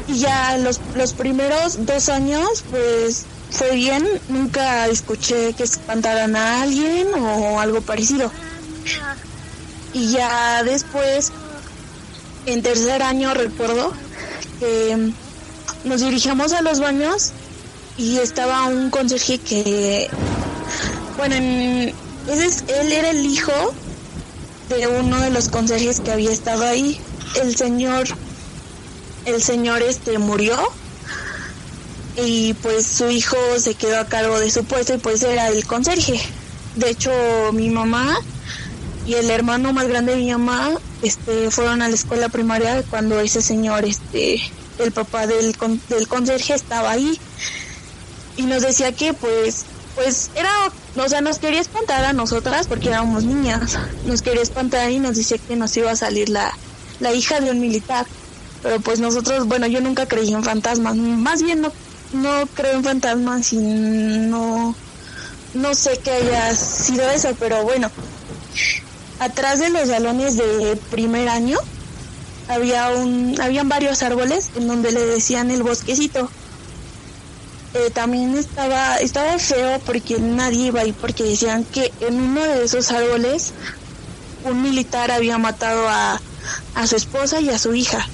Y 0.07 0.19
ya 0.19 0.57
los, 0.57 0.79
los 0.95 1.13
primeros 1.13 1.85
dos 1.85 2.09
años, 2.09 2.63
pues 2.69 3.25
fue 3.51 3.75
bien, 3.75 4.07
nunca 4.27 4.87
escuché 4.87 5.53
que 5.53 5.63
espantaran 5.63 6.35
a 6.35 6.61
alguien 6.61 7.07
o 7.13 7.59
algo 7.59 7.81
parecido. 7.81 8.31
Y 9.93 10.11
ya 10.11 10.63
después, 10.63 11.31
en 12.45 12.61
tercer 12.61 13.01
año 13.01 13.33
recuerdo 13.33 13.91
que 14.59 15.11
nos 15.83 16.01
dirigimos 16.01 16.53
a 16.53 16.61
los 16.61 16.79
baños 16.79 17.31
y 17.97 18.17
estaba 18.17 18.65
un 18.65 18.89
conserje 18.89 19.39
que, 19.39 20.09
bueno, 21.19 21.35
ese 21.35 22.45
es, 22.45 22.63
él 22.69 22.93
era 22.93 23.09
el 23.09 23.25
hijo 23.25 23.51
de 24.69 24.87
uno 24.87 25.19
de 25.19 25.29
los 25.31 25.49
conserjes 25.49 25.99
que 25.99 26.13
había 26.13 26.31
estado 26.31 26.65
ahí. 26.65 26.97
El 27.41 27.57
señor, 27.57 28.07
el 29.25 29.43
señor 29.43 29.81
este 29.81 30.17
murió 30.17 30.57
y 32.15 32.53
pues 32.55 32.87
su 32.87 33.09
hijo 33.09 33.35
se 33.57 33.75
quedó 33.75 33.99
a 33.99 34.05
cargo 34.05 34.39
de 34.39 34.49
su 34.49 34.63
puesto 34.63 34.93
y 34.93 34.97
pues 34.97 35.21
era 35.21 35.49
el 35.49 35.65
conserje. 35.65 36.21
De 36.77 36.89
hecho, 36.89 37.11
mi 37.51 37.69
mamá 37.69 38.17
y 39.05 39.15
el 39.15 39.29
hermano 39.29 39.73
más 39.73 39.89
grande 39.89 40.13
de 40.13 40.19
mi 40.19 40.31
mamá 40.31 40.71
este 41.01 41.51
fueron 41.51 41.81
a 41.81 41.89
la 41.89 41.95
escuela 41.95 42.29
primaria 42.29 42.81
cuando 42.89 43.19
ese 43.19 43.41
señor 43.41 43.83
este 43.83 44.41
el 44.77 44.93
papá 44.93 45.27
del, 45.27 45.53
del 45.89 46.07
conserje 46.07 46.53
estaba 46.53 46.91
ahí 46.91 47.19
y 48.37 48.43
nos 48.43 48.61
decía 48.61 48.93
que 48.93 49.13
pues 49.13 49.65
pues 49.95 50.29
era, 50.35 50.49
o 50.95 51.09
sea, 51.09 51.21
nos 51.21 51.39
quería 51.39 51.61
espantar 51.61 52.05
a 52.05 52.13
nosotras 52.13 52.67
porque 52.67 52.89
éramos 52.89 53.23
niñas, 53.23 53.77
nos 54.05 54.21
quería 54.21 54.41
espantar 54.41 54.89
y 54.91 54.99
nos 54.99 55.17
decía 55.17 55.37
que 55.37 55.55
nos 55.55 55.75
iba 55.77 55.91
a 55.91 55.95
salir 55.95 56.29
la, 56.29 56.53
la 56.99 57.13
hija 57.13 57.39
de 57.39 57.51
un 57.51 57.59
militar, 57.59 58.05
pero 58.63 58.79
pues 58.79 58.99
nosotros, 58.99 59.47
bueno, 59.47 59.67
yo 59.67 59.81
nunca 59.81 60.05
creí 60.05 60.33
en 60.33 60.43
fantasmas, 60.43 60.95
más 60.95 61.43
bien 61.43 61.61
no, 61.61 61.71
no 62.13 62.47
creo 62.53 62.73
en 62.73 62.83
fantasmas 62.83 63.53
y 63.53 63.57
no, 63.57 64.75
no 65.53 65.75
sé 65.75 65.99
qué 66.03 66.11
haya 66.11 66.55
sido 66.55 67.09
eso, 67.09 67.35
pero 67.39 67.63
bueno, 67.63 67.91
atrás 69.19 69.59
de 69.59 69.69
los 69.69 69.89
salones 69.89 70.37
de 70.37 70.77
primer 70.89 71.29
año 71.29 71.57
había 72.47 72.89
un, 72.89 73.39
habían 73.41 73.69
varios 73.69 74.01
árboles 74.01 74.49
en 74.55 74.67
donde 74.67 74.91
le 74.91 75.05
decían 75.05 75.51
el 75.51 75.63
bosquecito 75.63 76.31
eh, 77.73 77.91
también 77.91 78.35
estaba, 78.37 78.97
estaba 78.97 79.37
feo 79.37 79.79
porque 79.85 80.19
nadie 80.19 80.67
iba 80.67 80.81
ahí 80.81 80.91
porque 80.91 81.23
decían 81.23 81.63
que 81.65 81.91
en 81.99 82.19
uno 82.19 82.41
de 82.41 82.63
esos 82.63 82.91
árboles 82.91 83.53
un 84.43 84.61
militar 84.61 85.11
había 85.11 85.37
matado 85.37 85.87
a, 85.87 86.21
a 86.75 86.87
su 86.87 86.95
esposa 86.95 87.41
y 87.41 87.49
a 87.49 87.59
su 87.59 87.73
hija. 87.73 88.07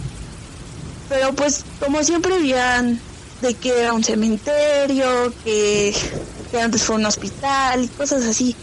Pero 1.09 1.33
pues 1.33 1.63
como 1.79 2.03
siempre 2.03 2.35
habían 2.35 2.99
de 3.41 3.53
que 3.53 3.79
era 3.79 3.93
un 3.93 4.03
cementerio, 4.03 5.33
que, 5.43 5.93
que 6.51 6.61
antes 6.61 6.83
fue 6.83 6.95
un 6.95 7.05
hospital 7.05 7.83
y 7.83 7.87
cosas 7.87 8.25
así. 8.25 8.55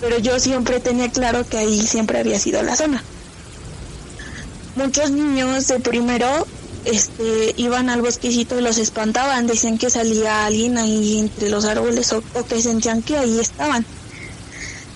Pero 0.00 0.18
yo 0.18 0.40
siempre 0.40 0.80
tenía 0.80 1.10
claro 1.10 1.46
que 1.46 1.58
ahí 1.58 1.86
siempre 1.86 2.18
había 2.18 2.38
sido 2.38 2.62
la 2.62 2.76
zona. 2.76 3.02
Muchos 4.76 5.10
niños 5.10 5.68
de 5.68 5.80
primero 5.80 6.46
este, 6.86 7.54
iban 7.56 7.90
al 7.90 8.00
bosquecito 8.00 8.58
y 8.58 8.62
los 8.62 8.78
espantaban, 8.78 9.46
decían 9.46 9.76
que 9.76 9.90
salía 9.90 10.46
alguien 10.46 10.78
ahí 10.78 11.18
entre 11.18 11.50
los 11.50 11.64
árboles 11.64 12.12
o, 12.12 12.22
que 12.48 12.62
sentían 12.62 13.02
que 13.02 13.18
ahí 13.18 13.38
estaban. 13.38 13.84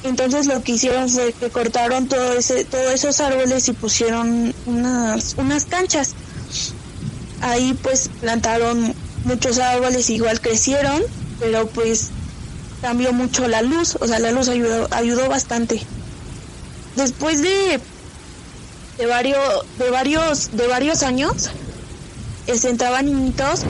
Entonces 0.02 0.46
lo 0.46 0.62
que 0.62 0.72
hicieron 0.72 1.10
fue 1.10 1.34
que 1.34 1.50
cortaron 1.50 2.08
todo 2.08 2.32
ese, 2.32 2.64
todos 2.64 2.94
esos 2.94 3.20
árboles 3.20 3.68
y 3.68 3.72
pusieron 3.74 4.54
unas, 4.64 5.34
unas 5.36 5.66
canchas. 5.66 6.14
Ahí 7.42 7.78
pues 7.82 8.08
plantaron 8.20 8.94
muchos 9.24 9.58
árboles, 9.58 10.08
igual 10.08 10.40
crecieron 10.40 11.02
pero 11.40 11.66
pues 11.66 12.10
cambió 12.82 13.12
mucho 13.12 13.48
la 13.48 13.62
luz, 13.62 13.96
o 13.98 14.06
sea, 14.06 14.20
la 14.20 14.30
luz 14.30 14.48
ayudó, 14.48 14.86
ayudó 14.90 15.28
bastante. 15.28 15.82
Después 16.96 17.42
de, 17.42 17.80
de 18.98 19.06
varios, 19.06 19.64
de 19.78 19.90
varios, 19.90 20.56
de 20.56 20.66
varios 20.66 21.02
años, 21.02 21.50
se 22.58 22.70
entraban 22.70 23.06
niñitos 23.06 23.62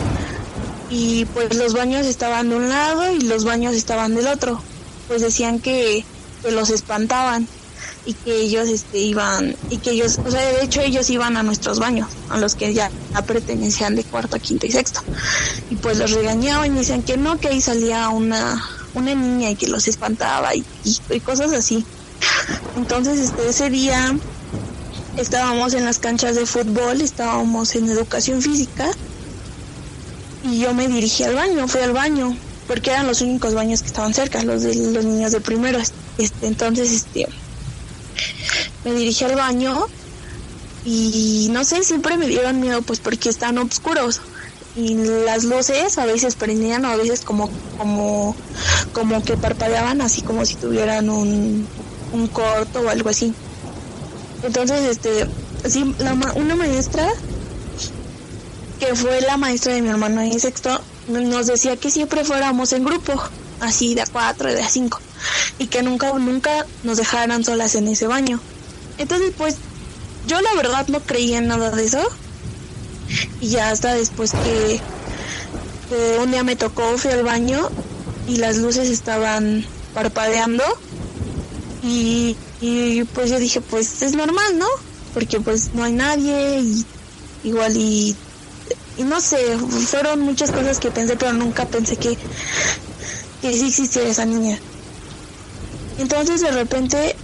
y 0.91 1.25
pues 1.27 1.55
los 1.57 1.75
baños 1.75 2.07
estaban 2.07 2.49
de 2.51 2.57
un 2.57 2.69
lado 2.69 3.13
y 3.13 3.21
los 3.21 3.45
baños 3.45 3.75
estaban 3.75 4.15
del 4.15 4.27
otro. 4.27 4.61
Pues 5.09 5.23
decían 5.23 5.61
que, 5.61 6.05
que 6.43 6.51
los 6.51 6.71
espantaban 6.71 7.47
y 8.07 8.15
que 8.15 8.41
ellos 8.41 8.69
este 8.69 8.99
iban 8.99 9.57
y 9.69 9.79
que 9.79 9.91
ellos 9.91 10.19
o 10.25 10.31
sea 10.31 10.41
de 10.41 10.65
hecho 10.65 10.81
ellos 10.81 11.11
iban 11.11 11.37
a 11.37 11.43
nuestros 11.43 11.79
baños 11.79 12.09
a 12.31 12.39
los 12.39 12.55
que 12.55 12.73
ya 12.73 12.91
pertenecían 13.27 13.95
de 13.95 14.05
cuarto 14.05 14.39
quinto 14.39 14.67
y 14.67 14.73
sexto 14.73 15.03
y 15.71 15.77
pues 15.77 15.99
los 15.99 16.13
regañaban 16.13 16.75
y 16.75 16.79
decían 16.79 17.03
que 17.03 17.17
no 17.17 17.39
que 17.39 17.49
ahí 17.49 17.61
salía 17.61 18.09
una 18.09 18.63
una 18.95 19.15
niña 19.15 19.51
y 19.51 19.57
que 19.57 19.69
los 19.69 19.87
espantaba 19.87 20.55
y, 20.55 20.65
y, 20.85 21.21
cosas 21.21 21.53
así 21.53 21.85
entonces 22.77 23.19
este 23.19 23.49
ese 23.49 23.71
día 23.71 24.17
estábamos 25.21 25.75
en 25.75 25.85
las 25.85 25.99
canchas 25.99 26.35
de 26.35 26.47
fútbol 26.47 27.01
estábamos 27.01 27.75
en 27.75 27.89
educación 27.89 28.43
física 28.43 28.91
y 30.45 30.61
yo 30.61 30.75
me 30.75 30.89
dirigí 30.89 31.25
al 31.25 31.35
baño 31.35 31.69
fui 31.69 31.81
al 31.83 31.93
baño 31.93 32.37
porque 32.67 32.91
eran 32.91 33.07
los 33.07 33.21
únicos 33.21 33.55
baños 33.55 33.83
que 33.83 33.89
estaban 33.89 34.15
cerca 34.15 34.43
los 34.43 34.63
de 34.63 34.75
los 34.75 35.05
niños 35.05 35.33
de 35.33 35.41
primero 35.41 35.79
este 36.19 36.47
entonces 36.47 36.91
este 36.93 37.29
me 38.85 38.93
dirigí 38.93 39.25
al 39.25 39.37
baño 39.37 39.87
y 40.85 41.49
no 41.51 41.65
sé, 41.65 41.83
siempre 41.83 42.17
me 42.17 42.27
dieron 42.27 42.61
miedo 42.61 42.81
pues 42.83 43.01
porque 43.01 43.29
están 43.29 43.59
oscuros 43.59 44.21
y 44.77 44.95
las 44.95 45.45
luces 45.45 45.99
a 45.99 46.07
veces 46.07 46.37
prendían 46.37 46.85
o 46.85 46.89
a 46.89 46.97
veces 46.97 47.21
como 47.21 47.51
como 47.77 48.35
como 48.93 49.23
que 49.23 49.37
parpadeaban 49.37 50.01
así 50.01 50.23
como 50.23 50.47
si 50.47 50.55
tuvieran 50.55 51.11
un, 51.11 51.67
un 52.13 52.29
corto 52.29 52.81
o 52.81 52.89
algo 52.89 53.11
así. 53.11 53.35
Entonces, 54.43 54.85
este, 54.85 55.27
sí, 55.69 55.95
la, 55.99 56.15
una 56.35 56.57
maestra 56.57 57.09
que 58.79 58.95
fue 58.95 59.21
la 59.21 59.37
maestra 59.37 59.75
de 59.75 59.83
mi 59.83 59.91
hermano 59.91 60.23
en 60.23 60.41
sexto 60.41 60.81
nos 61.09 61.47
decía 61.47 61.77
que 61.77 61.91
siempre 61.91 62.25
fuéramos 62.25 62.73
en 62.73 62.85
grupo, 62.85 63.21
así 63.61 63.95
de 63.95 64.03
a 64.03 64.07
cuatro, 64.07 64.53
de 64.53 64.63
a 64.63 64.69
cinco, 64.69 65.01
y 65.59 65.67
que 65.67 65.83
nunca, 65.83 66.13
nunca 66.15 66.67
nos 66.83 66.97
dejaran 66.97 67.45
solas 67.45 67.75
en 67.75 67.89
ese 67.89 68.07
baño. 68.07 68.41
Entonces, 68.99 69.33
pues, 69.37 69.57
yo 70.27 70.41
la 70.41 70.55
verdad 70.55 70.87
no 70.89 71.01
creía 71.01 71.39
en 71.39 71.49
nada 71.49 71.71
de 71.71 71.85
eso. 71.85 72.03
Y 73.41 73.49
ya 73.49 73.71
hasta 73.71 73.95
después 73.95 74.33
que, 74.33 74.81
un 76.23 76.31
día 76.31 76.45
me 76.45 76.55
tocó, 76.55 76.97
fui 76.97 77.11
al 77.11 77.25
baño 77.25 77.69
y 78.29 78.37
las 78.37 78.59
luces 78.59 78.89
estaban 78.89 79.67
parpadeando. 79.95 80.63
Y, 81.83 82.37
y 82.61 83.05
pues 83.05 83.31
yo 83.31 83.39
dije, 83.39 83.61
pues 83.61 84.03
es 84.03 84.15
normal, 84.15 84.59
¿no? 84.59 84.67
Porque 85.15 85.41
pues 85.41 85.75
no 85.75 85.85
hay 85.85 85.93
nadie 85.93 86.61
y 86.61 86.85
igual 87.45 87.77
y, 87.77 88.15
y 88.99 89.03
no 89.03 89.21
sé, 89.21 89.39
fueron 89.59 90.21
muchas 90.21 90.51
cosas 90.51 90.79
que 90.79 90.91
pensé, 90.91 91.17
pero 91.17 91.33
nunca 91.33 91.67
pensé 91.67 91.97
que, 91.97 92.17
que 93.41 93.53
sí 93.53 93.69
existiera 93.69 94.09
esa 94.09 94.27
niña. 94.27 94.59
Entonces 95.99 96.41
de 96.43 96.51
repente 96.51 97.17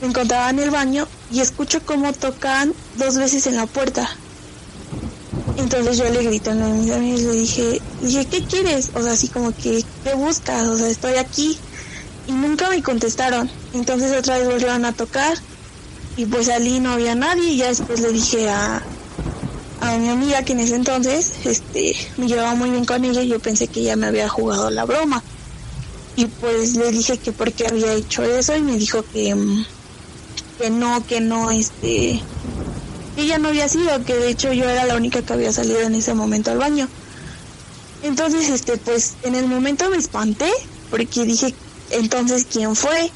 me 0.00 0.08
encontraba 0.08 0.50
en 0.50 0.58
el 0.58 0.70
baño 0.70 1.06
y 1.30 1.40
escucho 1.40 1.80
cómo 1.84 2.12
tocan 2.12 2.74
dos 2.98 3.16
veces 3.16 3.46
en 3.46 3.56
la 3.56 3.66
puerta. 3.66 4.08
Entonces 5.56 5.98
yo 5.98 6.08
le 6.10 6.24
grito 6.24 6.50
a 6.50 6.54
mis 6.54 6.90
amigos 6.90 7.20
y 7.20 7.24
le 7.24 7.32
dije, 7.32 7.82
dije, 8.02 8.26
¿qué 8.26 8.44
quieres? 8.44 8.90
O 8.94 9.02
sea, 9.02 9.12
así 9.12 9.28
como 9.28 9.54
que, 9.54 9.84
¿qué 10.02 10.14
buscas? 10.14 10.66
O 10.66 10.76
sea, 10.76 10.88
estoy 10.88 11.14
aquí. 11.14 11.58
Y 12.26 12.32
nunca 12.32 12.68
me 12.70 12.82
contestaron. 12.82 13.50
Entonces 13.74 14.16
otra 14.16 14.38
vez 14.38 14.46
volvieron 14.46 14.84
a 14.84 14.92
tocar 14.92 15.36
y 16.16 16.26
pues 16.26 16.46
salí 16.46 16.80
no 16.80 16.92
había 16.92 17.14
nadie 17.14 17.50
y 17.50 17.56
ya 17.58 17.68
después 17.68 18.00
le 18.00 18.12
dije 18.12 18.48
a, 18.48 18.82
a 19.80 19.98
mi 19.98 20.08
amiga 20.08 20.42
que 20.44 20.52
en 20.52 20.60
ese 20.60 20.76
entonces 20.76 21.32
este 21.44 21.94
me 22.16 22.26
llevaba 22.28 22.54
muy 22.54 22.70
bien 22.70 22.84
con 22.84 23.04
ella 23.04 23.20
y 23.20 23.28
yo 23.28 23.40
pensé 23.40 23.66
que 23.66 23.80
ella 23.80 23.96
me 23.96 24.06
había 24.06 24.28
jugado 24.28 24.70
la 24.70 24.84
broma 24.84 25.22
y 26.16 26.26
pues 26.26 26.76
le 26.76 26.92
dije 26.92 27.18
que 27.18 27.32
por 27.32 27.52
qué 27.52 27.66
había 27.66 27.92
hecho 27.92 28.22
eso 28.22 28.56
y 28.56 28.62
me 28.62 28.78
dijo 28.78 29.04
que 29.12 29.34
mm, 29.34 29.64
que 30.58 30.70
no, 30.70 31.04
que 31.06 31.20
no, 31.20 31.50
este, 31.50 32.20
ella 33.16 33.38
no 33.38 33.48
había 33.48 33.68
sido, 33.68 34.04
que 34.04 34.14
de 34.14 34.30
hecho 34.30 34.52
yo 34.52 34.68
era 34.68 34.86
la 34.86 34.96
única 34.96 35.22
que 35.22 35.32
había 35.32 35.52
salido 35.52 35.80
en 35.80 35.94
ese 35.94 36.14
momento 36.14 36.50
al 36.50 36.58
baño. 36.58 36.88
Entonces, 38.02 38.48
este, 38.50 38.76
pues 38.76 39.14
en 39.22 39.34
el 39.34 39.46
momento 39.46 39.88
me 39.90 39.96
espanté, 39.96 40.50
porque 40.90 41.24
dije, 41.24 41.54
entonces, 41.90 42.46
¿quién 42.50 42.76
fue? 42.76 43.10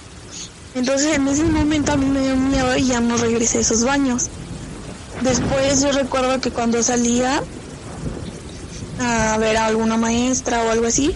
Entonces 0.79 1.17
en 1.17 1.27
ese 1.27 1.43
momento 1.43 1.93
a 1.93 1.97
mí 1.97 2.07
me 2.07 2.21
dio 2.21 2.37
miedo 2.37 2.77
y 2.77 2.87
ya 2.87 3.01
no 3.01 3.17
regresé 3.17 3.59
a 3.59 3.61
esos 3.63 3.83
baños. 3.83 4.29
Después 5.23 5.83
yo 5.83 5.91
recuerdo 5.91 6.41
que 6.41 6.53
cuando 6.53 6.81
salía 6.85 7.43
a 9.01 9.37
ver 9.39 9.57
a 9.57 9.67
alguna 9.67 9.97
maestra 9.97 10.63
o 10.63 10.71
algo 10.71 10.87
así, 10.87 11.13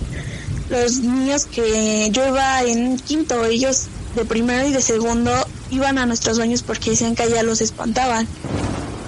los 0.69 0.99
niños 0.99 1.45
que 1.45 2.11
yo 2.11 2.27
iba 2.27 2.63
en 2.63 2.99
quinto, 2.99 3.45
ellos 3.45 3.85
de 4.17 4.25
primero 4.25 4.67
y 4.67 4.73
de 4.73 4.83
segundo 4.83 5.31
iban 5.71 5.97
a 5.99 6.07
nuestros 6.07 6.41
baños 6.41 6.65
porque 6.65 6.91
decían 6.91 7.15
que 7.15 7.23
allá 7.23 7.45
los 7.45 7.61
espantaban. 7.61 8.27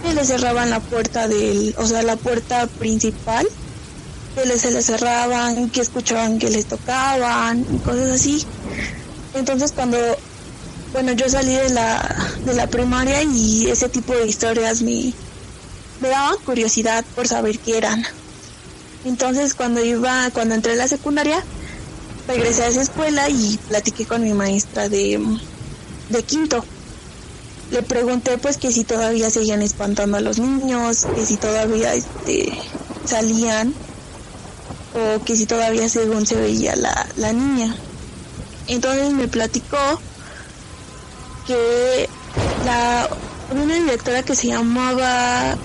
Y 0.08 0.14
les 0.14 0.28
cerraban 0.28 0.70
la 0.70 0.78
puerta 0.78 1.26
del, 1.26 1.74
o 1.78 1.86
sea, 1.86 2.02
la 2.02 2.14
puerta 2.14 2.68
principal, 2.68 3.48
que 4.36 4.46
les, 4.46 4.60
se 4.60 4.70
les 4.70 4.86
cerraban, 4.86 5.68
que 5.70 5.80
escuchaban 5.80 6.38
que 6.38 6.48
les 6.48 6.66
tocaban 6.66 7.66
y 7.74 7.78
cosas 7.78 8.10
así. 8.10 8.44
Entonces 9.34 9.72
cuando, 9.72 9.98
bueno, 10.94 11.10
yo 11.10 11.28
salí 11.28 11.52
de 11.52 11.70
la, 11.70 12.08
de 12.44 12.54
la 12.54 12.68
primaria 12.68 13.24
y 13.24 13.66
ese 13.66 13.88
tipo 13.88 14.14
de 14.14 14.28
historias 14.28 14.80
me, 14.80 15.12
me 16.00 16.08
daban 16.08 16.36
curiosidad 16.46 17.04
por 17.16 17.26
saber 17.26 17.58
qué 17.58 17.78
eran. 17.78 18.06
Entonces 19.04 19.54
cuando 19.54 19.84
iba, 19.84 20.30
cuando 20.30 20.54
entré 20.54 20.74
a 20.74 20.76
la 20.76 20.86
secundaria, 20.86 21.42
regresé 22.28 22.62
a 22.62 22.68
esa 22.68 22.82
escuela 22.82 23.28
y 23.28 23.58
platiqué 23.68 24.06
con 24.06 24.22
mi 24.22 24.34
maestra 24.34 24.88
de, 24.88 25.20
de 26.10 26.22
quinto. 26.22 26.64
Le 27.72 27.82
pregunté 27.82 28.38
pues 28.38 28.56
que 28.56 28.70
si 28.70 28.84
todavía 28.84 29.30
seguían 29.30 29.62
espantando 29.62 30.16
a 30.16 30.20
los 30.20 30.38
niños, 30.38 31.08
que 31.16 31.26
si 31.26 31.36
todavía 31.36 31.92
este, 31.92 32.56
salían 33.04 33.74
o 34.94 35.24
que 35.24 35.34
si 35.34 35.46
todavía 35.46 35.88
según 35.88 36.24
se 36.24 36.36
veía 36.36 36.76
la, 36.76 37.04
la 37.16 37.32
niña. 37.32 37.74
Entonces 38.68 39.10
me 39.10 39.26
platicó 39.26 40.00
que 41.46 42.08
la 42.64 43.08
una 43.50 43.74
directora 43.74 44.22
que 44.22 44.34
se 44.34 44.48
llamaba 44.48 45.56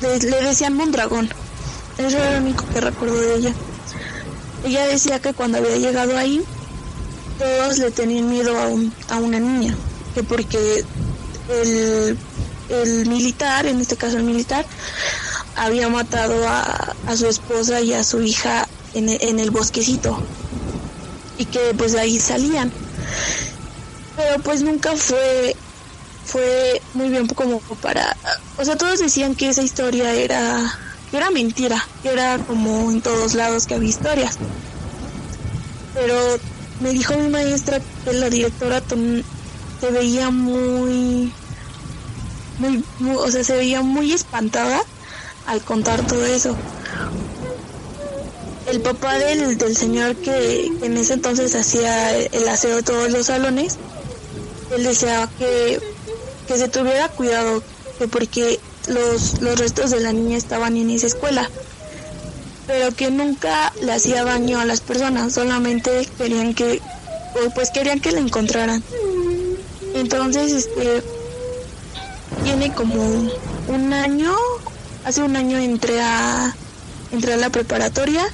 le, 0.00 0.18
le 0.18 0.42
decían 0.42 0.74
Mondragón. 0.74 1.30
Eso 1.98 2.16
era 2.18 2.32
lo 2.32 2.38
único 2.38 2.64
que 2.72 2.80
recuerdo 2.80 3.20
de 3.20 3.36
ella. 3.36 3.54
Ella 4.64 4.86
decía 4.86 5.20
que 5.20 5.32
cuando 5.34 5.58
había 5.58 5.76
llegado 5.76 6.16
ahí 6.16 6.42
todos 7.38 7.78
le 7.78 7.90
tenían 7.90 8.28
miedo 8.28 8.56
a, 8.58 9.14
a 9.14 9.18
una 9.18 9.40
niña, 9.40 9.74
que 10.14 10.22
porque 10.22 10.84
el, 11.50 12.16
el 12.68 13.06
militar, 13.06 13.66
en 13.66 13.80
este 13.80 13.96
caso 13.96 14.16
el 14.16 14.22
militar, 14.24 14.64
había 15.56 15.88
matado 15.88 16.46
a, 16.48 16.94
a 17.06 17.16
su 17.16 17.26
esposa 17.26 17.80
y 17.80 17.92
a 17.92 18.04
su 18.04 18.20
hija 18.22 18.68
en, 18.94 19.08
en 19.08 19.38
el 19.38 19.50
bosquecito 19.50 20.18
y 21.38 21.44
que 21.46 21.74
pues 21.76 21.92
de 21.92 22.00
ahí 22.00 22.18
salían. 22.20 22.72
Pero 24.16 24.42
pues 24.42 24.62
nunca 24.62 24.92
fue 24.96 25.56
fue 26.24 26.80
muy 26.94 27.10
bien 27.10 27.26
como 27.28 27.60
para, 27.60 28.16
o 28.56 28.64
sea, 28.64 28.76
todos 28.76 28.98
decían 28.98 29.34
que 29.34 29.48
esa 29.50 29.62
historia 29.62 30.12
era 30.12 30.72
que 31.10 31.18
era 31.18 31.30
mentira, 31.30 31.86
que 32.02 32.08
era 32.08 32.38
como 32.38 32.90
en 32.90 33.00
todos 33.00 33.34
lados 33.34 33.66
que 33.66 33.74
había 33.74 33.90
historias. 33.90 34.38
Pero 35.94 36.38
me 36.80 36.90
dijo 36.90 37.16
mi 37.16 37.28
maestra 37.28 37.80
que 38.04 38.12
la 38.14 38.30
directora 38.30 38.82
se 39.80 39.90
veía 39.90 40.30
muy, 40.30 41.32
muy, 42.58 42.82
o 43.16 43.30
sea, 43.30 43.44
se 43.44 43.56
veía 43.56 43.82
muy 43.82 44.12
espantada 44.12 44.82
al 45.46 45.60
contar 45.60 46.04
todo 46.06 46.24
eso. 46.24 46.56
El 48.66 48.80
papá 48.80 49.14
del, 49.18 49.58
del 49.58 49.76
señor 49.76 50.16
que, 50.16 50.66
en 50.66 50.96
ese 50.96 51.12
entonces 51.12 51.54
hacía 51.54 52.16
el 52.16 52.48
aseo 52.48 52.76
de 52.76 52.82
todos 52.82 53.10
los 53.10 53.26
salones, 53.26 53.76
él 54.76 54.84
deseaba 54.84 55.28
que, 55.38 55.80
que 56.46 56.58
se 56.58 56.68
tuviera 56.68 57.08
cuidado, 57.08 57.62
que 57.98 58.08
porque 58.08 58.60
los, 58.88 59.40
los 59.40 59.58
restos 59.58 59.90
de 59.90 60.00
la 60.00 60.12
niña 60.12 60.36
estaban 60.36 60.76
en 60.76 60.90
esa 60.90 61.06
escuela 61.06 61.50
pero 62.66 62.94
que 62.94 63.10
nunca 63.10 63.72
le 63.82 63.92
hacía 63.92 64.24
daño 64.24 64.60
a 64.60 64.64
las 64.64 64.80
personas, 64.80 65.34
solamente 65.34 66.08
querían 66.16 66.54
que, 66.54 66.80
pues 67.54 67.70
querían 67.70 68.00
que 68.00 68.12
la 68.12 68.20
encontraran. 68.20 68.82
Entonces, 69.94 70.52
este, 70.52 71.02
tiene 72.42 72.72
como 72.72 73.02
un 73.68 73.92
año, 73.92 74.34
hace 75.04 75.22
un 75.22 75.36
año 75.36 75.58
entré 75.58 76.00
a, 76.00 76.54
entré 77.12 77.34
a 77.34 77.36
la 77.36 77.50
preparatoria 77.50 78.24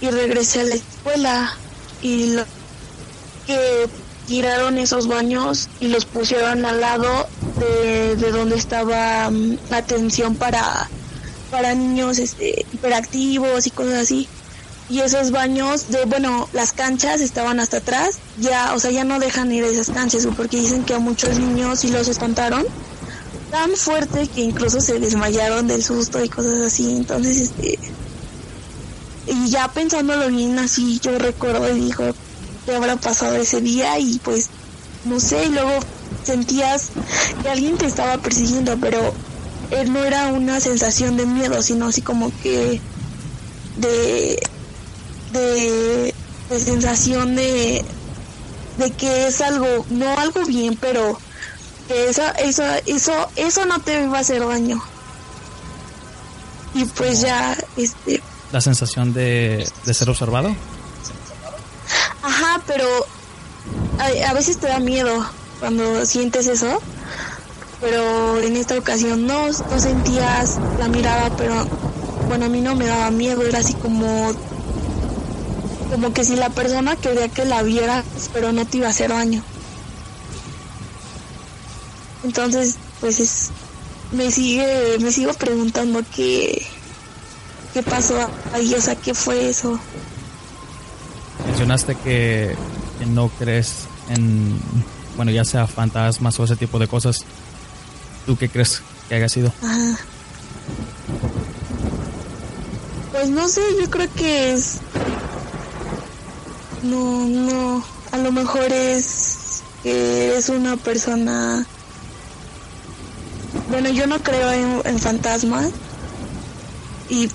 y 0.00 0.10
regresé 0.10 0.60
a 0.60 0.64
la 0.64 0.74
escuela 0.74 1.56
y 2.02 2.34
lo 2.34 2.44
que 3.46 3.88
tiraron 4.26 4.78
esos 4.78 5.06
baños 5.06 5.68
y 5.80 5.88
los 5.88 6.04
pusieron 6.04 6.64
al 6.64 6.80
lado 6.80 7.26
de, 7.58 8.16
donde 8.30 8.56
estaba 8.56 9.30
la 9.70 9.76
atención 9.76 10.34
para, 10.34 10.88
para 11.50 11.74
niños 11.74 12.18
este, 12.18 12.64
hiperactivos 12.72 13.66
y 13.66 13.70
cosas 13.70 13.94
así. 13.94 14.28
Y 14.90 15.00
esos 15.00 15.30
baños 15.30 15.88
de, 15.88 16.04
bueno, 16.04 16.48
las 16.52 16.72
canchas 16.72 17.20
estaban 17.20 17.58
hasta 17.58 17.78
atrás, 17.78 18.18
ya, 18.38 18.74
o 18.74 18.80
sea, 18.80 18.90
ya 18.90 19.04
no 19.04 19.18
dejan 19.18 19.50
ir 19.50 19.64
esas 19.64 19.90
canchas 19.90 20.28
porque 20.36 20.58
dicen 20.58 20.84
que 20.84 20.94
a 20.94 20.98
muchos 20.98 21.38
niños 21.38 21.80
sí 21.80 21.90
los 21.90 22.08
espantaron 22.08 22.66
tan 23.50 23.70
fuerte 23.76 24.26
que 24.26 24.40
incluso 24.40 24.80
se 24.80 24.98
desmayaron 24.98 25.68
del 25.68 25.84
susto 25.84 26.22
y 26.22 26.28
cosas 26.28 26.60
así. 26.60 26.96
Entonces, 26.96 27.36
este, 27.36 27.78
y 29.26 29.48
ya 29.48 29.68
pensándolo 29.68 30.28
bien 30.28 30.58
así, 30.58 30.98
yo 31.00 31.18
recuerdo 31.18 31.74
y 31.74 31.80
dijo, 31.80 32.04
¿qué 32.64 32.74
habrá 32.74 32.96
pasado 32.96 33.36
ese 33.36 33.60
día? 33.60 33.98
Y 33.98 34.18
pues, 34.18 34.48
no 35.04 35.20
sé, 35.20 35.46
y 35.46 35.48
luego 35.50 35.80
sentías 36.24 36.90
que 37.42 37.48
alguien 37.48 37.76
te 37.76 37.86
estaba 37.86 38.18
persiguiendo, 38.18 38.76
pero 38.80 39.12
él 39.70 39.92
no 39.92 40.04
era 40.04 40.28
una 40.28 40.60
sensación 40.60 41.16
de 41.16 41.26
miedo, 41.26 41.62
sino 41.62 41.88
así 41.88 42.02
como 42.02 42.30
que 42.42 42.80
de, 43.76 44.38
de, 45.32 46.14
de 46.50 46.60
sensación 46.60 47.36
de, 47.36 47.84
de 48.78 48.90
que 48.92 49.26
es 49.26 49.40
algo, 49.40 49.84
no 49.90 50.18
algo 50.18 50.44
bien, 50.44 50.76
pero 50.80 51.18
que 51.88 52.08
eso, 52.08 52.22
eso, 52.38 52.62
eso, 52.86 53.12
eso 53.36 53.66
no 53.66 53.80
te 53.80 54.06
va 54.06 54.18
a 54.18 54.20
hacer 54.20 54.46
daño. 54.46 54.82
Y 56.74 56.84
pues 56.86 57.20
ya, 57.20 57.56
este... 57.76 58.22
La 58.52 58.60
sensación 58.60 59.12
de, 59.12 59.68
de 59.84 59.94
ser 59.94 60.10
observado. 60.10 60.54
Ajá, 62.24 62.62
pero 62.66 62.86
a, 63.98 64.30
a, 64.30 64.32
veces 64.32 64.58
te 64.58 64.66
da 64.66 64.80
miedo 64.80 65.24
cuando 65.60 66.06
sientes 66.06 66.46
eso. 66.46 66.80
Pero 67.82 68.40
en 68.40 68.56
esta 68.56 68.78
ocasión 68.78 69.26
no, 69.26 69.46
no 69.46 69.78
sentías 69.78 70.58
la 70.78 70.88
mirada, 70.88 71.28
pero 71.36 71.54
bueno, 72.28 72.46
a 72.46 72.48
mí 72.48 72.62
no 72.62 72.74
me 72.74 72.86
daba 72.86 73.10
miedo, 73.10 73.42
era 73.42 73.58
así 73.58 73.74
como 73.74 74.32
como 75.90 76.12
que 76.14 76.24
si 76.24 76.34
la 76.34 76.48
persona 76.48 76.96
quería 76.96 77.28
que 77.28 77.44
la 77.44 77.62
vieras, 77.62 78.04
pero 78.32 78.52
no 78.52 78.66
te 78.66 78.78
iba 78.78 78.86
a 78.86 78.90
hacer 78.90 79.10
daño. 79.10 79.44
Entonces, 82.24 82.76
pues 83.00 83.20
es, 83.20 83.50
me 84.12 84.30
sigue, 84.30 84.98
me 85.00 85.12
sigo 85.12 85.34
preguntando 85.34 86.02
qué, 86.16 86.66
qué 87.74 87.82
pasó 87.82 88.16
ahí, 88.54 88.74
o 88.74 88.80
sea, 88.80 88.96
qué 88.96 89.12
fue 89.12 89.50
eso. 89.50 89.78
Mencionaste 91.54 91.94
que, 91.94 92.56
no 93.06 93.28
crees 93.28 93.86
en, 94.08 94.58
bueno, 95.16 95.30
ya 95.30 95.44
sea 95.44 95.66
fantasmas 95.66 96.38
o 96.40 96.44
ese 96.44 96.56
tipo 96.56 96.78
de 96.78 96.88
cosas. 96.88 97.20
¿Tú 98.26 98.36
qué 98.36 98.48
crees 98.48 98.82
que 99.08 99.14
haya 99.14 99.28
sido? 99.28 99.52
Pues 103.12 103.30
no 103.30 103.46
sé, 103.46 103.60
yo 103.80 103.88
creo 103.88 104.12
que 104.14 104.52
es... 104.52 104.78
No, 106.82 107.24
no, 107.28 107.84
a 108.10 108.18
lo 108.18 108.32
mejor 108.32 108.72
es 108.72 109.62
que 109.82 110.26
eres 110.26 110.48
una 110.48 110.76
persona 110.76 111.64
bueno, 113.70 113.88
yo 113.90 114.06
no 114.06 114.18
creo 114.20 114.82
en, 114.84 114.98
fantasmas 114.98 115.70
y 117.08 117.28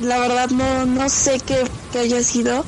la 0.00 0.18
verdad 0.18 0.50
no, 0.50 0.86
no 0.86 1.08
sé 1.08 1.40
qué, 1.40 1.64
haya 1.98 2.22
sido, 2.22 2.64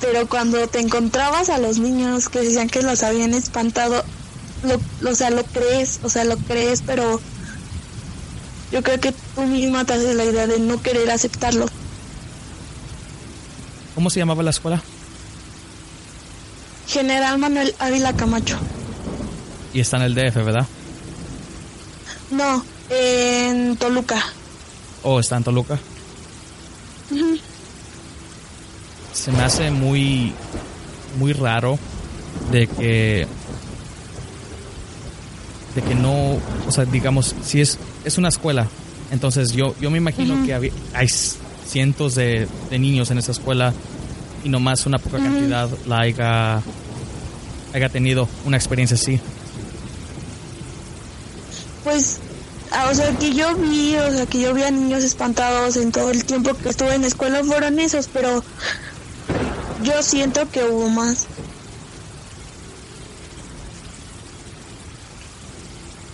pero 0.00 0.26
cuando 0.28 0.66
te 0.68 0.80
encontrabas 0.80 1.50
a 1.50 1.58
los 1.58 1.78
niños 1.78 2.28
que 2.28 2.40
decían 2.40 2.68
que 2.68 2.82
los 2.82 3.02
habían 3.02 3.34
espantado, 3.34 4.04
lo, 4.62 5.10
o 5.10 5.14
sea, 5.14 5.30
lo 5.30 5.44
crees, 5.44 6.00
o 6.02 6.08
sea, 6.08 6.24
lo 6.24 6.36
crees, 6.36 6.82
pero 6.82 7.20
yo 8.72 8.82
creo 8.82 9.00
que 9.00 9.12
tú 9.34 9.42
misma 9.42 9.84
te 9.84 9.94
haces 9.94 10.16
la 10.16 10.24
idea 10.24 10.46
de 10.46 10.58
no 10.58 10.82
querer 10.82 11.10
aceptarlo. 11.10 11.66
¿Cómo 13.94 14.10
se 14.10 14.20
llamaba 14.20 14.42
la 14.42 14.50
escuela? 14.50 14.82
General 16.86 17.38
Manuel 17.38 17.74
Ávila 17.78 18.14
Camacho. 18.14 18.58
Y 19.72 19.80
está 19.80 19.98
en 19.98 20.02
el 20.04 20.14
DF, 20.14 20.36
¿verdad? 20.36 20.66
No, 22.30 22.64
en 22.88 23.76
Toluca. 23.76 24.24
¿O 25.02 25.14
oh, 25.14 25.20
está 25.20 25.36
en 25.36 25.44
Toluca? 25.44 25.78
Se 29.20 29.30
me 29.32 29.42
hace 29.42 29.70
muy, 29.70 30.32
muy 31.18 31.34
raro 31.34 31.78
de 32.50 32.66
que, 32.66 33.26
de 35.74 35.82
que 35.82 35.94
no, 35.94 36.38
o 36.66 36.72
sea, 36.72 36.86
digamos, 36.86 37.34
si 37.44 37.60
es, 37.60 37.78
es 38.06 38.16
una 38.16 38.30
escuela, 38.30 38.66
entonces 39.10 39.52
yo, 39.52 39.74
yo 39.78 39.90
me 39.90 39.98
imagino 39.98 40.42
que 40.46 40.54
hay 40.54 41.08
cientos 41.68 42.14
de, 42.14 42.48
niños 42.70 43.10
en 43.10 43.18
esa 43.18 43.32
escuela 43.32 43.74
y 44.42 44.48
nomás 44.48 44.86
una 44.86 44.98
poca 44.98 45.18
cantidad 45.18 45.68
la 45.86 46.00
haya, 46.00 46.62
haya 47.74 47.88
tenido 47.90 48.26
una 48.46 48.56
experiencia 48.56 48.94
así. 48.94 49.20
Pues 51.84 52.20
ah, 52.70 52.88
o 52.90 52.94
sea 52.94 53.10
que 53.18 53.34
yo 53.34 53.54
vi 53.56 53.96
o 53.96 54.12
sea 54.12 54.24
que 54.24 54.40
yo 54.40 54.54
vi 54.54 54.62
a 54.62 54.70
niños 54.70 55.04
espantados 55.04 55.76
en 55.76 55.92
todo 55.92 56.10
el 56.10 56.24
tiempo 56.24 56.54
que 56.54 56.70
estuve 56.70 56.94
en 56.94 57.02
la 57.02 57.08
escuela 57.08 57.42
fueron 57.42 57.80
esos 57.80 58.08
pero 58.08 58.44
yo 59.82 60.02
siento 60.02 60.48
que 60.50 60.64
hubo 60.64 60.88
más. 60.88 61.26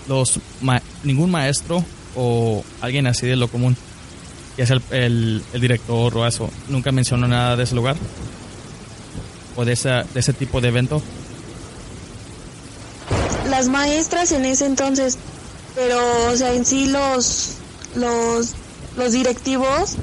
Los 0.09 0.39
ningún 1.03 1.31
maestro 1.31 1.85
o 2.14 2.64
alguien 2.81 3.07
así 3.07 3.27
de 3.27 3.37
lo 3.37 3.49
común 3.49 3.77
ya 4.57 4.67
sea 4.67 4.79
el, 4.91 5.43
el, 5.53 5.61
director 5.61 6.17
o 6.17 6.27
eso 6.27 6.49
nunca 6.69 6.91
mencionó 6.93 7.29
nada 7.29 7.57
de 7.57 7.64
ese 7.64 7.75
lugar 7.75 7.97
o 9.55 9.64
de, 9.64 9.73
esa, 9.73 10.05
de 10.05 10.21
ese 10.21 10.33
tipo 10.33 10.61
de 10.61 10.69
evento. 10.69 11.03
Las 13.51 13.69
maestras 13.69 14.33
en 14.33 14.45
ese 14.45 14.67
entonces 14.67 15.19
pero 15.77 15.99
o 16.33 16.37
sea 16.37 16.55
en 16.55 16.64
sí 16.64 16.87
los 16.87 17.51
los 17.95 18.55
los 18.97 19.12
directivos 19.12 19.97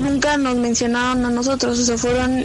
nunca 0.00 0.36
nos 0.36 0.56
mencionaron 0.56 1.24
a 1.24 1.30
nosotros 1.30 1.78
o 1.78 1.84
sea 1.84 1.98
fueron 1.98 2.44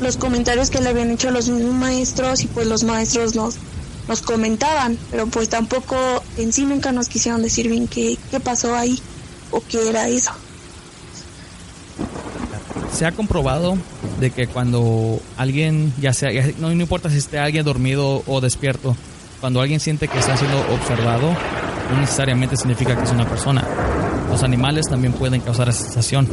los 0.00 0.16
comentarios 0.16 0.70
que 0.70 0.80
le 0.80 0.88
habían 0.88 1.10
hecho 1.10 1.30
los 1.30 1.48
mismos 1.48 1.74
maestros 1.74 2.42
y 2.42 2.46
pues 2.48 2.66
los 2.66 2.84
maestros 2.84 3.34
nos 3.34 3.56
nos 4.08 4.22
comentaban 4.22 4.98
pero 5.10 5.26
pues 5.26 5.48
tampoco 5.48 5.96
en 6.36 6.52
sí 6.52 6.64
nunca 6.64 6.92
nos 6.92 7.08
quisieron 7.08 7.42
decir 7.42 7.68
bien 7.68 7.88
qué, 7.88 8.18
qué 8.30 8.40
pasó 8.40 8.74
ahí 8.74 9.00
o 9.50 9.60
qué 9.60 9.88
era 9.88 10.08
eso 10.08 10.32
se 12.92 13.06
ha 13.06 13.12
comprobado 13.12 13.76
de 14.20 14.30
que 14.30 14.46
cuando 14.46 15.20
alguien, 15.36 15.92
ya 16.00 16.12
sea, 16.12 16.30
no, 16.58 16.68
no, 16.68 16.80
importa 16.80 17.10
si 17.10 17.18
esté 17.18 17.38
alguien 17.40 17.64
dormido 17.64 18.22
o 18.26 18.40
despierto, 18.40 18.96
cuando 19.40 19.60
alguien 19.60 19.80
siente 19.80 20.06
que 20.06 20.18
está 20.18 20.36
siendo 20.36 20.58
observado, 20.72 21.34
no 21.90 22.00
necesariamente 22.00 22.56
significa 22.56 22.96
que 22.96 23.02
es 23.02 23.10
una 23.10 23.28
persona. 23.28 23.64
Los 24.30 24.42
animales 24.42 24.86
también 24.88 25.12
pueden 25.12 25.40
causar 25.40 25.68
esa 25.68 25.84
sensación. 25.84 26.28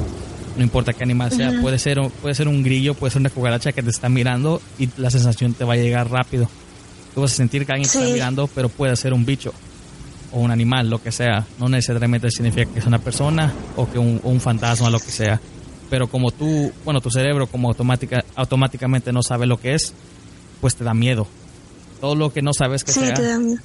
No 0.56 0.64
importa 0.64 0.94
qué 0.94 1.04
animal 1.04 1.32
sea, 1.32 1.62
puede 1.62 1.80
ser, 1.80 2.00
puede 2.22 2.36
ser 2.36 2.48
un 2.48 2.62
grillo, 2.62 2.94
puede 2.94 3.12
ser 3.12 3.22
una 3.22 3.30
cucaracha 3.30 3.72
que 3.72 3.82
te 3.82 3.90
está 3.90 4.10
mirando 4.10 4.62
y 4.78 4.90
la 4.98 5.10
sensación 5.10 5.54
te 5.54 5.64
va 5.64 5.74
a 5.74 5.78
llegar 5.78 6.10
rápido. 6.10 6.50
Tú 7.16 7.22
vas 7.22 7.34
a 7.34 7.36
sentir 7.36 7.66
que 7.66 7.72
alguien 7.72 7.90
te 7.90 7.98
está 7.98 8.14
mirando, 8.14 8.48
pero 8.48 8.70
puede 8.70 8.96
ser 8.96 9.14
un 9.14 9.26
bicho 9.26 9.54
o 10.32 10.40
un 10.40 10.52
animal, 10.52 10.90
lo 10.90 11.02
que 11.02 11.12
sea. 11.12 11.46
No 11.58 11.70
necesariamente 11.70 12.30
significa 12.32 12.72
que 12.72 12.80
es 12.80 12.86
una 12.86 13.00
persona 13.00 13.52
o 13.76 13.90
que 13.90 14.00
un, 14.00 14.20
un 14.24 14.40
fantasma, 14.42 14.90
lo 14.90 15.00
que 15.00 15.12
sea. 15.12 15.40
Pero 15.90 16.08
como 16.08 16.32
tú, 16.32 16.72
bueno, 16.86 17.02
tu 17.02 17.10
cerebro 17.10 17.48
como 17.48 17.70
automática, 17.70 18.24
automáticamente 18.36 19.12
no 19.12 19.24
sabe 19.24 19.46
lo 19.46 19.58
que 19.58 19.74
es, 19.74 19.94
pues 20.60 20.76
te 20.76 20.84
da 20.84 20.94
miedo 20.94 21.28
todo 22.02 22.16
lo 22.16 22.34
que 22.34 22.42
no 22.42 22.52
sabes 22.54 22.84
que 22.84 22.92
sea 22.92 23.14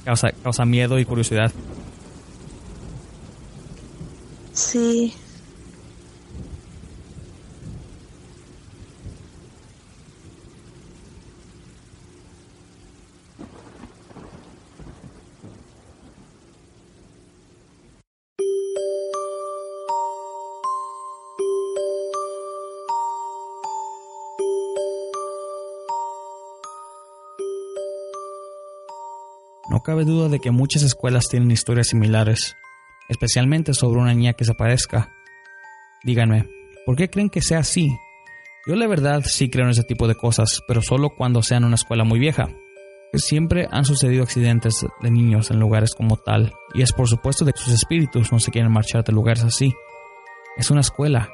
causa, 0.05 0.29
causa 0.43 0.63
miedo 0.63 0.99
y 0.99 1.05
curiosidad. 1.05 1.51
Sí. 4.53 5.13
Cabe 29.87 30.03
duda 30.03 30.27
de 30.27 30.41
que 30.41 30.51
muchas 30.51 30.83
escuelas 30.83 31.29
tienen 31.29 31.49
historias 31.49 31.87
similares, 31.87 32.57
especialmente 33.07 33.73
sobre 33.73 34.01
una 34.01 34.13
niña 34.13 34.33
que 34.33 34.43
se 34.43 34.51
aparezca. 34.51 35.09
Díganme, 36.03 36.45
¿Por 36.85 36.97
qué 36.97 37.09
creen 37.09 37.29
que 37.29 37.41
sea 37.41 37.59
así? 37.59 37.97
Yo 38.65 38.75
la 38.75 38.85
verdad 38.85 39.21
sí 39.25 39.49
creo 39.49 39.63
en 39.63 39.71
ese 39.71 39.83
tipo 39.83 40.09
de 40.09 40.15
cosas, 40.15 40.61
pero 40.67 40.81
solo 40.81 41.09
cuando 41.09 41.41
sean 41.41 41.63
una 41.63 41.75
escuela 41.75 42.03
muy 42.03 42.19
vieja. 42.19 42.49
Siempre 43.13 43.69
han 43.71 43.85
sucedido 43.85 44.23
accidentes 44.23 44.85
de 45.01 45.09
niños 45.09 45.51
en 45.51 45.59
lugares 45.61 45.95
como 45.95 46.17
tal, 46.17 46.53
y 46.73 46.81
es 46.81 46.91
por 46.91 47.07
supuesto 47.07 47.45
de 47.45 47.53
que 47.53 47.59
sus 47.59 47.73
espíritus 47.73 48.33
no 48.33 48.41
se 48.41 48.51
quieren 48.51 48.73
marchar 48.73 49.05
de 49.05 49.13
lugares 49.13 49.45
así. 49.45 49.73
Es 50.57 50.69
una 50.69 50.81
escuela. 50.81 51.29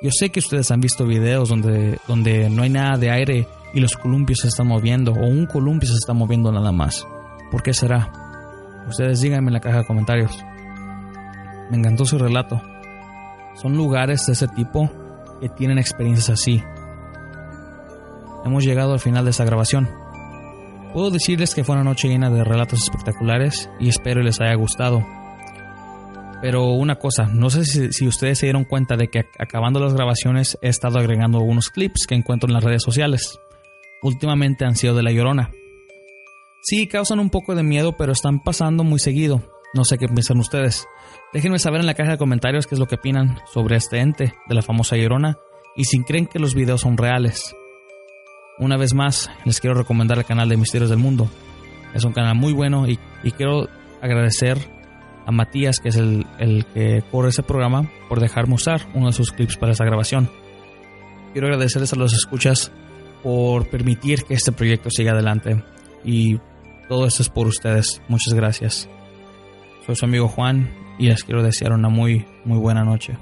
Yo 0.00 0.10
sé 0.10 0.30
que 0.30 0.40
ustedes 0.40 0.70
han 0.70 0.80
visto 0.80 1.04
videos 1.04 1.50
donde, 1.50 1.98
donde 2.08 2.48
no 2.48 2.62
hay 2.62 2.70
nada 2.70 2.96
de 2.96 3.10
aire 3.10 3.46
y 3.74 3.80
los 3.80 3.94
columpios 3.94 4.40
se 4.40 4.48
están 4.48 4.68
moviendo, 4.68 5.12
o 5.12 5.26
un 5.26 5.44
columpio 5.44 5.88
se 5.88 5.96
está 5.96 6.14
moviendo 6.14 6.50
nada 6.50 6.72
más. 6.72 7.06
¿Por 7.50 7.62
qué 7.62 7.74
será? 7.74 8.10
Ustedes 8.88 9.20
díganme 9.20 9.48
en 9.48 9.54
la 9.54 9.60
caja 9.60 9.78
de 9.78 9.86
comentarios. 9.86 10.44
Me 11.70 11.76
encantó 11.76 12.04
su 12.04 12.18
relato. 12.18 12.60
Son 13.54 13.76
lugares 13.76 14.26
de 14.26 14.32
ese 14.32 14.48
tipo 14.48 14.90
que 15.40 15.48
tienen 15.48 15.78
experiencias 15.78 16.30
así. 16.30 16.62
Hemos 18.44 18.64
llegado 18.64 18.92
al 18.92 19.00
final 19.00 19.24
de 19.24 19.30
esta 19.30 19.44
grabación. 19.44 19.88
Puedo 20.92 21.10
decirles 21.10 21.54
que 21.54 21.62
fue 21.62 21.74
una 21.74 21.84
noche 21.84 22.08
llena 22.08 22.30
de 22.30 22.42
relatos 22.42 22.82
espectaculares 22.82 23.70
y 23.78 23.88
espero 23.88 24.22
les 24.22 24.40
haya 24.40 24.54
gustado. 24.54 25.06
Pero 26.42 26.70
una 26.70 26.96
cosa, 26.96 27.26
no 27.26 27.50
sé 27.50 27.64
si, 27.64 27.92
si, 27.92 28.08
ustedes 28.08 28.38
se 28.38 28.46
dieron 28.46 28.64
cuenta 28.64 28.96
de 28.96 29.08
que 29.08 29.26
acabando 29.38 29.78
las 29.78 29.92
grabaciones 29.92 30.58
he 30.62 30.68
estado 30.68 30.98
agregando 30.98 31.38
algunos 31.38 31.68
clips 31.68 32.06
que 32.08 32.14
encuentro 32.14 32.48
en 32.48 32.54
las 32.54 32.64
redes 32.64 32.82
sociales. 32.82 33.38
Últimamente 34.02 34.64
han 34.64 34.74
sido 34.74 34.94
de 34.94 35.02
La 35.02 35.12
Llorona. 35.12 35.50
Sí, 36.62 36.86
causan 36.86 37.20
un 37.20 37.30
poco 37.30 37.54
de 37.54 37.62
miedo, 37.62 37.96
pero 37.96 38.12
están 38.12 38.40
pasando 38.40 38.84
muy 38.84 38.98
seguido. 38.98 39.42
No 39.72 39.84
sé 39.84 39.96
qué 39.96 40.08
piensan 40.08 40.38
ustedes. 40.38 40.86
Déjenme 41.32 41.58
saber 41.58 41.80
en 41.80 41.86
la 41.86 41.94
caja 41.94 42.12
de 42.12 42.18
comentarios 42.18 42.66
qué 42.66 42.74
es 42.74 42.78
lo 42.78 42.86
que 42.86 42.96
opinan 42.96 43.38
sobre 43.52 43.76
este 43.76 44.00
ente 44.00 44.34
de 44.48 44.54
la 44.54 44.62
famosa 44.62 44.96
Llorona 44.96 45.38
y 45.76 45.84
si 45.84 46.02
creen 46.02 46.26
que 46.26 46.38
los 46.38 46.54
videos 46.54 46.82
son 46.82 46.98
reales. 46.98 47.54
Una 48.58 48.76
vez 48.76 48.92
más, 48.92 49.30
les 49.46 49.60
quiero 49.60 49.74
recomendar 49.74 50.18
el 50.18 50.26
canal 50.26 50.48
de 50.48 50.58
Misterios 50.58 50.90
del 50.90 50.98
Mundo. 50.98 51.30
Es 51.94 52.04
un 52.04 52.12
canal 52.12 52.34
muy 52.34 52.52
bueno 52.52 52.86
y, 52.86 52.98
quiero 53.36 53.68
agradecer 54.02 54.58
a 55.24 55.32
Matías, 55.32 55.78
que 55.78 55.88
es 55.88 55.96
el, 55.96 56.26
el, 56.38 56.66
que 56.66 57.02
corre 57.10 57.30
ese 57.30 57.42
programa, 57.42 57.90
por 58.08 58.20
dejarme 58.20 58.54
usar 58.54 58.82
uno 58.94 59.06
de 59.06 59.12
sus 59.12 59.32
clips 59.32 59.56
para 59.56 59.72
esta 59.72 59.84
grabación. 59.84 60.28
Quiero 61.32 61.46
agradecerles 61.46 61.92
a 61.94 61.96
los 61.96 62.12
escuchas 62.12 62.70
por 63.22 63.70
permitir 63.70 64.24
que 64.24 64.34
este 64.34 64.52
proyecto 64.52 64.90
siga 64.90 65.12
adelante 65.12 65.62
y 66.04 66.38
todo 66.90 67.06
esto 67.06 67.22
es 67.22 67.28
por 67.28 67.46
ustedes. 67.46 68.02
Muchas 68.08 68.34
gracias. 68.34 68.88
Soy 69.86 69.94
su 69.94 70.04
amigo 70.04 70.26
Juan 70.26 70.68
y 70.98 71.06
les 71.06 71.22
quiero 71.22 71.40
desear 71.40 71.72
una 71.72 71.88
muy, 71.88 72.26
muy 72.44 72.58
buena 72.58 72.82
noche. 72.82 73.16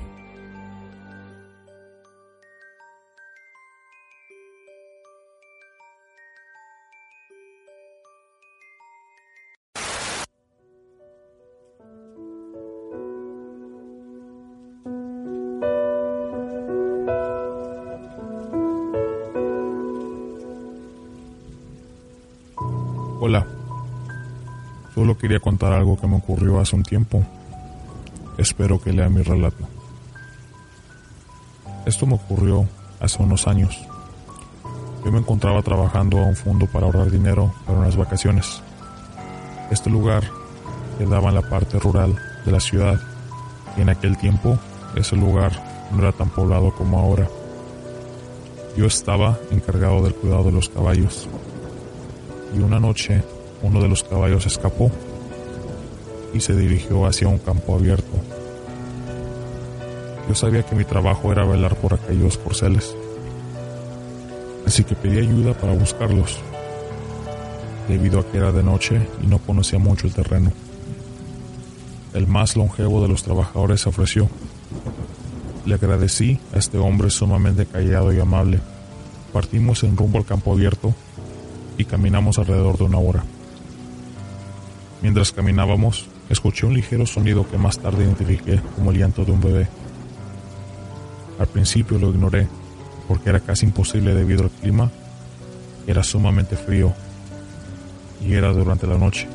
Quería 25.20 25.40
contar 25.40 25.72
algo 25.72 25.98
que 25.98 26.06
me 26.06 26.16
ocurrió 26.16 26.60
hace 26.60 26.76
un 26.76 26.84
tiempo. 26.84 27.24
Espero 28.36 28.80
que 28.80 28.92
lea 28.92 29.08
mi 29.08 29.22
relato. 29.22 29.68
Esto 31.86 32.06
me 32.06 32.14
ocurrió 32.14 32.66
hace 33.00 33.20
unos 33.22 33.48
años. 33.48 33.76
Yo 35.04 35.10
me 35.10 35.18
encontraba 35.18 35.62
trabajando 35.62 36.18
a 36.18 36.26
un 36.26 36.36
fondo 36.36 36.66
para 36.66 36.86
ahorrar 36.86 37.10
dinero 37.10 37.52
para 37.66 37.78
unas 37.78 37.96
vacaciones. 37.96 38.62
Este 39.70 39.90
lugar 39.90 40.22
quedaba 40.98 41.30
en 41.30 41.34
la 41.34 41.42
parte 41.42 41.78
rural 41.78 42.16
de 42.44 42.52
la 42.52 42.60
ciudad 42.60 43.00
y 43.76 43.80
en 43.80 43.88
aquel 43.88 44.16
tiempo 44.18 44.58
ese 44.94 45.16
lugar 45.16 45.52
no 45.90 45.98
era 45.98 46.12
tan 46.12 46.30
poblado 46.30 46.72
como 46.74 46.98
ahora. 46.98 47.28
Yo 48.76 48.86
estaba 48.86 49.36
encargado 49.50 50.02
del 50.02 50.14
cuidado 50.14 50.44
de 50.44 50.52
los 50.52 50.68
caballos 50.68 51.28
y 52.54 52.60
una 52.60 52.78
noche 52.78 53.24
uno 53.62 53.80
de 53.80 53.88
los 53.88 54.04
caballos 54.04 54.46
escapó 54.46 54.90
y 56.34 56.40
se 56.40 56.54
dirigió 56.54 57.06
hacia 57.06 57.28
un 57.28 57.38
campo 57.38 57.74
abierto. 57.74 58.12
Yo 60.28 60.34
sabía 60.34 60.62
que 60.62 60.74
mi 60.74 60.84
trabajo 60.84 61.32
era 61.32 61.44
velar 61.44 61.76
por 61.76 61.94
aquellos 61.94 62.36
corceles, 62.36 62.94
así 64.66 64.84
que 64.84 64.94
pedí 64.94 65.18
ayuda 65.18 65.54
para 65.54 65.72
buscarlos, 65.72 66.38
debido 67.88 68.20
a 68.20 68.26
que 68.26 68.36
era 68.36 68.52
de 68.52 68.62
noche 68.62 69.00
y 69.22 69.26
no 69.26 69.38
conocía 69.38 69.78
mucho 69.78 70.06
el 70.06 70.12
terreno. 70.12 70.52
El 72.12 72.26
más 72.26 72.56
longevo 72.56 73.00
de 73.00 73.08
los 73.08 73.22
trabajadores 73.22 73.82
se 73.82 73.88
ofreció. 73.88 74.28
Le 75.64 75.74
agradecí 75.74 76.40
a 76.54 76.58
este 76.58 76.78
hombre 76.78 77.10
sumamente 77.10 77.66
callado 77.66 78.12
y 78.12 78.20
amable. 78.20 78.60
Partimos 79.32 79.82
en 79.84 79.96
rumbo 79.96 80.18
al 80.18 80.24
campo 80.24 80.52
abierto 80.52 80.94
y 81.76 81.84
caminamos 81.84 82.38
alrededor 82.38 82.76
de 82.78 82.84
una 82.84 82.98
hora. 82.98 83.24
Mientras 85.02 85.32
caminábamos, 85.32 86.08
escuché 86.28 86.66
un 86.66 86.74
ligero 86.74 87.06
sonido 87.06 87.48
que 87.48 87.58
más 87.58 87.78
tarde 87.78 88.04
identifiqué 88.04 88.60
como 88.76 88.90
el 88.90 88.98
llanto 88.98 89.24
de 89.24 89.32
un 89.32 89.40
bebé. 89.40 89.68
Al 91.38 91.46
principio 91.46 91.98
lo 91.98 92.10
ignoré, 92.10 92.46
porque 93.06 93.30
era 93.30 93.40
casi 93.40 93.66
imposible 93.66 94.14
debido 94.14 94.44
al 94.44 94.50
clima. 94.50 94.90
Era 95.86 96.02
sumamente 96.02 96.56
frío 96.56 96.92
y 98.24 98.34
era 98.34 98.52
durante 98.52 98.86
la 98.86 98.98
noche. 98.98 99.26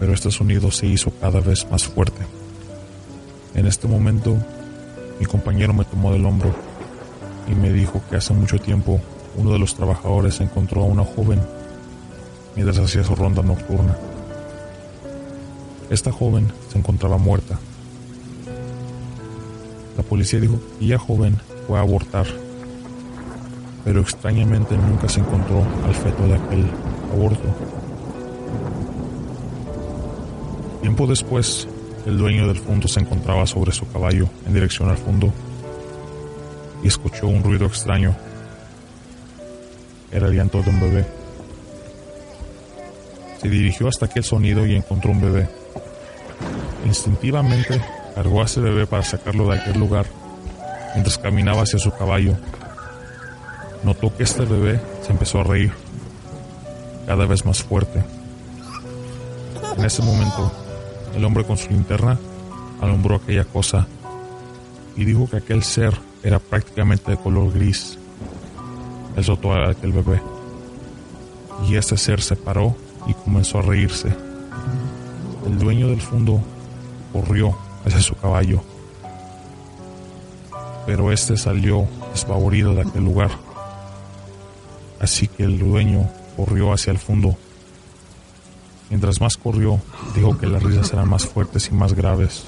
Pero 0.00 0.12
este 0.12 0.30
sonido 0.30 0.70
se 0.70 0.86
hizo 0.86 1.10
cada 1.20 1.40
vez 1.40 1.70
más 1.70 1.84
fuerte. 1.84 2.22
En 3.54 3.66
este 3.66 3.86
momento, 3.86 4.36
mi 5.18 5.26
compañero 5.26 5.74
me 5.74 5.84
tomó 5.84 6.12
del 6.12 6.24
hombro 6.24 6.54
y 7.48 7.54
me 7.54 7.72
dijo 7.72 8.02
que 8.08 8.16
hace 8.16 8.32
mucho 8.32 8.58
tiempo 8.58 9.00
uno 9.36 9.52
de 9.52 9.58
los 9.58 9.74
trabajadores 9.74 10.40
encontró 10.40 10.82
a 10.82 10.86
una 10.86 11.04
joven 11.04 11.40
mientras 12.54 12.78
hacía 12.78 13.04
su 13.04 13.14
ronda 13.14 13.42
nocturna. 13.42 13.96
Esta 15.88 16.10
joven 16.10 16.48
se 16.68 16.78
encontraba 16.78 17.16
muerta. 17.16 17.58
La 19.96 20.02
policía 20.02 20.40
dijo 20.40 20.58
que 20.58 20.76
aquella 20.76 20.98
joven 20.98 21.36
fue 21.66 21.78
a 21.78 21.82
abortar, 21.82 22.26
pero 23.84 24.00
extrañamente 24.00 24.76
nunca 24.76 25.08
se 25.08 25.20
encontró 25.20 25.64
al 25.84 25.94
feto 25.94 26.26
de 26.26 26.34
aquel 26.34 26.66
aborto. 27.12 27.54
Tiempo 30.82 31.06
después, 31.06 31.68
el 32.04 32.18
dueño 32.18 32.48
del 32.48 32.58
fondo 32.58 32.88
se 32.88 33.00
encontraba 33.00 33.46
sobre 33.46 33.72
su 33.72 33.88
caballo 33.88 34.28
en 34.46 34.54
dirección 34.54 34.88
al 34.88 34.98
fondo 34.98 35.32
y 36.82 36.88
escuchó 36.88 37.28
un 37.28 37.42
ruido 37.42 37.66
extraño. 37.66 38.14
Era 40.10 40.26
el 40.26 40.34
llanto 40.34 40.62
de 40.62 40.70
un 40.70 40.80
bebé. 40.80 41.06
Se 43.40 43.48
dirigió 43.48 43.88
hasta 43.88 44.06
aquel 44.06 44.24
sonido 44.24 44.66
y 44.66 44.74
encontró 44.74 45.10
un 45.10 45.20
bebé. 45.20 45.65
Instintivamente 46.84 47.80
cargó 48.14 48.42
a 48.42 48.44
ese 48.44 48.60
bebé 48.60 48.86
para 48.86 49.02
sacarlo 49.02 49.48
de 49.48 49.58
aquel 49.58 49.78
lugar 49.78 50.06
mientras 50.94 51.18
caminaba 51.18 51.62
hacia 51.62 51.78
su 51.78 51.90
caballo. 51.90 52.36
Notó 53.84 54.14
que 54.16 54.22
este 54.22 54.44
bebé 54.44 54.80
se 55.02 55.12
empezó 55.12 55.40
a 55.40 55.44
reír, 55.44 55.72
cada 57.06 57.26
vez 57.26 57.44
más 57.44 57.62
fuerte. 57.62 58.04
En 59.76 59.84
ese 59.84 60.02
momento, 60.02 60.50
el 61.14 61.24
hombre 61.24 61.44
con 61.44 61.58
su 61.58 61.68
linterna 61.68 62.18
alumbró 62.80 63.16
aquella 63.16 63.44
cosa 63.44 63.86
y 64.96 65.04
dijo 65.04 65.28
que 65.28 65.36
aquel 65.36 65.62
ser 65.62 65.94
era 66.22 66.38
prácticamente 66.38 67.10
de 67.10 67.16
color 67.18 67.52
gris. 67.52 67.98
Él 69.16 69.38
a 69.50 69.70
aquel 69.70 69.92
bebé. 69.92 70.20
Y 71.68 71.76
este 71.76 71.96
ser 71.96 72.20
se 72.20 72.36
paró 72.36 72.76
y 73.06 73.14
comenzó 73.14 73.58
a 73.58 73.62
reírse. 73.62 74.08
El 75.46 75.58
dueño 75.58 75.88
del 75.88 76.00
fondo 76.00 76.40
corrió 77.16 77.56
hacia 77.86 78.02
su 78.02 78.14
caballo, 78.14 78.62
pero 80.84 81.10
este 81.12 81.36
salió 81.38 81.86
despavorido 82.12 82.74
de 82.74 82.82
aquel 82.82 83.04
lugar. 83.04 83.30
Así 85.00 85.26
que 85.28 85.44
el 85.44 85.58
dueño 85.58 86.08
corrió 86.36 86.72
hacia 86.72 86.90
el 86.90 86.98
fondo. 86.98 87.34
Mientras 88.90 89.20
más 89.20 89.36
corrió, 89.36 89.80
dijo 90.14 90.36
que 90.36 90.46
las 90.46 90.62
risas 90.62 90.92
eran 90.92 91.08
más 91.08 91.26
fuertes 91.26 91.68
y 91.68 91.74
más 91.74 91.94
graves. 91.94 92.44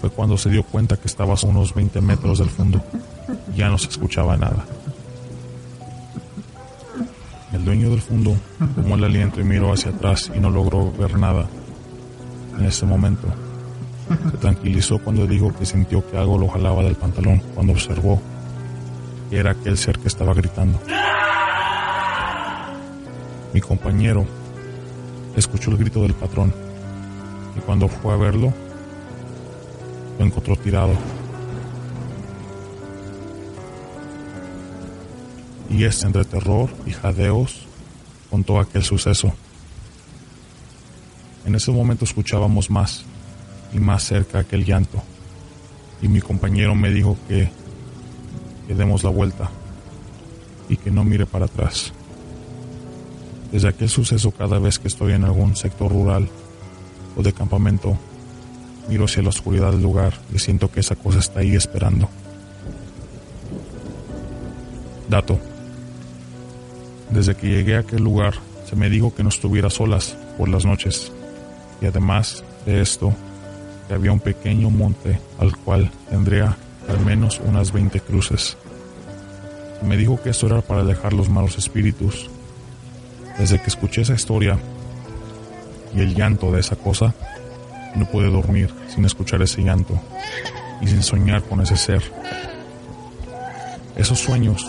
Fue 0.00 0.10
cuando 0.10 0.38
se 0.38 0.50
dio 0.50 0.62
cuenta 0.62 0.96
que 0.96 1.08
estaba 1.08 1.34
a 1.34 1.46
unos 1.46 1.74
20 1.74 2.00
metros 2.00 2.38
del 2.38 2.50
fondo. 2.50 2.80
Ya 3.56 3.68
no 3.68 3.76
se 3.76 3.88
escuchaba 3.88 4.36
nada. 4.36 4.64
El 7.52 7.64
dueño 7.64 7.90
del 7.90 8.00
fondo 8.00 8.36
tomó 8.76 8.94
el 8.94 9.04
aliento 9.04 9.40
y 9.40 9.44
miró 9.44 9.72
hacia 9.72 9.90
atrás 9.90 10.30
y 10.34 10.38
no 10.38 10.48
logró 10.48 10.92
ver 10.92 11.18
nada. 11.18 11.46
En 12.58 12.64
ese 12.64 12.86
momento, 12.86 13.28
Se 14.30 14.36
tranquilizó 14.38 14.98
cuando 14.98 15.26
dijo 15.26 15.52
que 15.56 15.66
sintió 15.66 16.08
que 16.08 16.16
algo 16.16 16.38
lo 16.38 16.48
jalaba 16.48 16.82
del 16.82 16.94
pantalón 16.94 17.42
cuando 17.54 17.72
observó 17.72 18.20
que 19.28 19.38
era 19.38 19.50
aquel 19.50 19.76
ser 19.76 19.98
que 19.98 20.08
estaba 20.08 20.32
gritando. 20.34 20.80
Mi 23.52 23.60
compañero 23.60 24.26
escuchó 25.36 25.70
el 25.70 25.76
grito 25.76 26.02
del 26.02 26.14
patrón 26.14 26.54
y 27.56 27.60
cuando 27.60 27.88
fue 27.88 28.14
a 28.14 28.16
verlo, 28.16 28.52
lo 30.18 30.24
encontró 30.24 30.56
tirado. 30.56 30.92
Y 35.70 35.84
este 35.84 36.06
entre 36.06 36.24
terror 36.24 36.70
y 36.86 36.92
jadeos 36.92 37.66
contó 38.30 38.58
aquel 38.58 38.82
suceso. 38.82 39.32
En 41.44 41.54
ese 41.54 41.70
momento 41.70 42.04
escuchábamos 42.04 42.70
más 42.70 43.04
y 43.72 43.78
más 43.78 44.04
cerca 44.04 44.40
aquel 44.40 44.64
llanto 44.64 45.02
y 46.00 46.08
mi 46.08 46.20
compañero 46.20 46.74
me 46.74 46.90
dijo 46.90 47.16
que, 47.28 47.50
demos 48.68 49.02
la 49.02 49.10
vuelta 49.10 49.50
y 50.68 50.76
que 50.76 50.90
no 50.90 51.02
mire 51.02 51.24
para 51.24 51.46
atrás. 51.46 51.92
Desde 53.50 53.68
aquel 53.68 53.88
suceso 53.88 54.30
cada 54.30 54.58
vez 54.58 54.78
que 54.78 54.88
estoy 54.88 55.14
en 55.14 55.24
algún 55.24 55.56
sector 55.56 55.90
rural 55.90 56.28
o 57.16 57.22
de 57.22 57.32
campamento, 57.32 57.96
miro 58.88 59.06
hacia 59.06 59.22
la 59.22 59.30
oscuridad 59.30 59.72
del 59.72 59.82
lugar 59.82 60.12
y 60.34 60.38
siento 60.38 60.70
que 60.70 60.80
esa 60.80 60.96
cosa 60.96 61.18
está 61.18 61.40
ahí 61.40 61.56
esperando. 61.56 62.10
Dato. 65.08 65.38
Desde 67.10 67.34
que 67.34 67.48
llegué 67.48 67.76
a 67.76 67.80
aquel 67.80 68.04
lugar, 68.04 68.34
se 68.68 68.76
me 68.76 68.90
dijo 68.90 69.14
que 69.14 69.22
no 69.22 69.30
estuviera 69.30 69.70
solas 69.70 70.14
por 70.36 70.50
las 70.50 70.66
noches. 70.66 71.10
Y 71.80 71.86
además 71.86 72.44
de 72.66 72.82
esto, 72.82 73.14
que 73.88 73.94
había 73.94 74.12
un 74.12 74.20
pequeño 74.20 74.70
monte 74.70 75.18
al 75.38 75.56
cual 75.56 75.90
tendría 76.10 76.56
al 76.88 77.00
menos 77.00 77.40
unas 77.44 77.72
20 77.72 78.00
cruces. 78.00 78.56
Me 79.82 79.96
dijo 79.96 80.20
que 80.22 80.30
esto 80.30 80.46
era 80.46 80.60
para 80.60 80.80
alejar 80.80 81.12
los 81.12 81.28
malos 81.28 81.56
espíritus. 81.56 82.28
Desde 83.38 83.60
que 83.60 83.68
escuché 83.68 84.02
esa 84.02 84.14
historia 84.14 84.58
y 85.94 86.00
el 86.00 86.14
llanto 86.14 86.50
de 86.52 86.60
esa 86.60 86.76
cosa, 86.76 87.14
no 87.94 88.06
pude 88.06 88.30
dormir 88.30 88.70
sin 88.88 89.04
escuchar 89.04 89.40
ese 89.42 89.62
llanto 89.62 89.98
y 90.80 90.88
sin 90.88 91.02
soñar 91.02 91.42
con 91.42 91.60
ese 91.60 91.76
ser. 91.76 92.02
Esos 93.96 94.18
sueños 94.18 94.66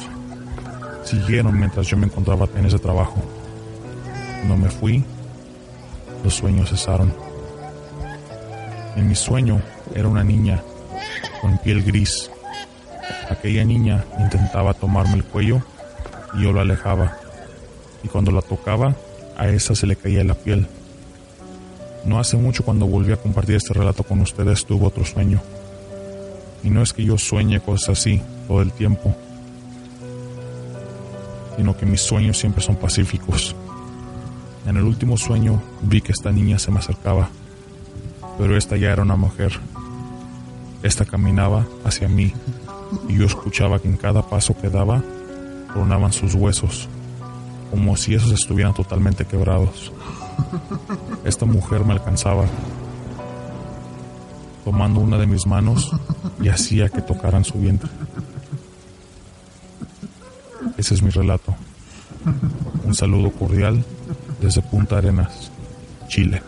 siguieron 1.03 1.57
mientras 1.57 1.87
yo 1.87 1.97
me 1.97 2.05
encontraba 2.05 2.47
en 2.55 2.65
ese 2.65 2.79
trabajo. 2.79 3.21
Cuando 4.37 4.57
me 4.57 4.69
fui, 4.69 5.03
los 6.23 6.35
sueños 6.35 6.69
cesaron. 6.69 7.28
En 8.95 9.07
mi 9.07 9.15
sueño 9.15 9.61
era 9.95 10.07
una 10.07 10.23
niña 10.23 10.61
con 11.41 11.57
piel 11.57 11.83
gris. 11.83 12.29
Aquella 13.29 13.63
niña 13.63 14.05
intentaba 14.19 14.73
tomarme 14.73 15.15
el 15.15 15.23
cuello 15.23 15.61
y 16.33 16.43
yo 16.43 16.51
lo 16.51 16.61
alejaba. 16.61 17.17
Y 18.03 18.07
cuando 18.07 18.31
la 18.31 18.41
tocaba, 18.41 18.95
a 19.37 19.47
esa 19.47 19.75
se 19.75 19.87
le 19.87 19.95
caía 19.95 20.23
la 20.23 20.33
piel. 20.33 20.67
No 22.05 22.19
hace 22.19 22.37
mucho 22.37 22.63
cuando 22.63 22.87
volví 22.87 23.11
a 23.11 23.17
compartir 23.17 23.55
este 23.55 23.73
relato 23.73 24.03
con 24.03 24.21
ustedes 24.21 24.65
tuve 24.65 24.85
otro 24.85 25.05
sueño. 25.05 25.41
Y 26.63 26.69
no 26.69 26.81
es 26.81 26.93
que 26.93 27.03
yo 27.03 27.17
sueñe 27.17 27.59
cosas 27.59 27.99
así 27.99 28.21
todo 28.47 28.61
el 28.61 28.71
tiempo 28.71 29.15
sino 31.59 31.75
que 31.75 31.85
mis 31.85 31.99
sueños 31.99 32.37
siempre 32.37 32.63
son 32.63 32.77
pacíficos. 32.77 33.53
En 34.65 34.77
el 34.77 34.83
último 34.83 35.17
sueño 35.17 35.61
vi 35.81 35.99
que 35.99 36.13
esta 36.13 36.31
niña 36.31 36.57
se 36.57 36.71
me 36.71 36.79
acercaba, 36.79 37.27
pero 38.39 38.55
esta 38.55 38.77
ya 38.77 38.91
era 38.91 39.01
una 39.01 39.17
mujer. 39.17 39.59
Esta 40.81 41.03
caminaba 41.03 41.67
hacia 41.83 42.07
mí 42.07 42.33
y 43.09 43.17
yo 43.17 43.25
escuchaba 43.25 43.79
que 43.79 43.89
en 43.89 43.97
cada 43.97 44.21
paso 44.21 44.55
que 44.57 44.69
daba 44.69 45.03
tronaban 45.73 46.13
sus 46.13 46.33
huesos, 46.35 46.87
como 47.69 47.97
si 47.97 48.15
esos 48.15 48.31
estuvieran 48.31 48.73
totalmente 48.73 49.25
quebrados. 49.25 49.91
Esta 51.25 51.45
mujer 51.45 51.83
me 51.83 51.91
alcanzaba, 51.91 52.45
tomando 54.63 55.01
una 55.01 55.17
de 55.17 55.27
mis 55.27 55.45
manos 55.45 55.91
y 56.41 56.47
hacía 56.47 56.87
que 56.87 57.01
tocaran 57.01 57.43
su 57.43 57.59
vientre. 57.59 57.89
Ese 60.77 60.93
es 60.93 61.03
mi 61.03 61.09
relato. 61.09 61.53
Un 62.85 62.95
saludo 62.95 63.31
cordial 63.31 63.83
desde 64.41 64.61
Punta 64.61 64.97
Arenas, 64.97 65.51
Chile. 66.07 66.41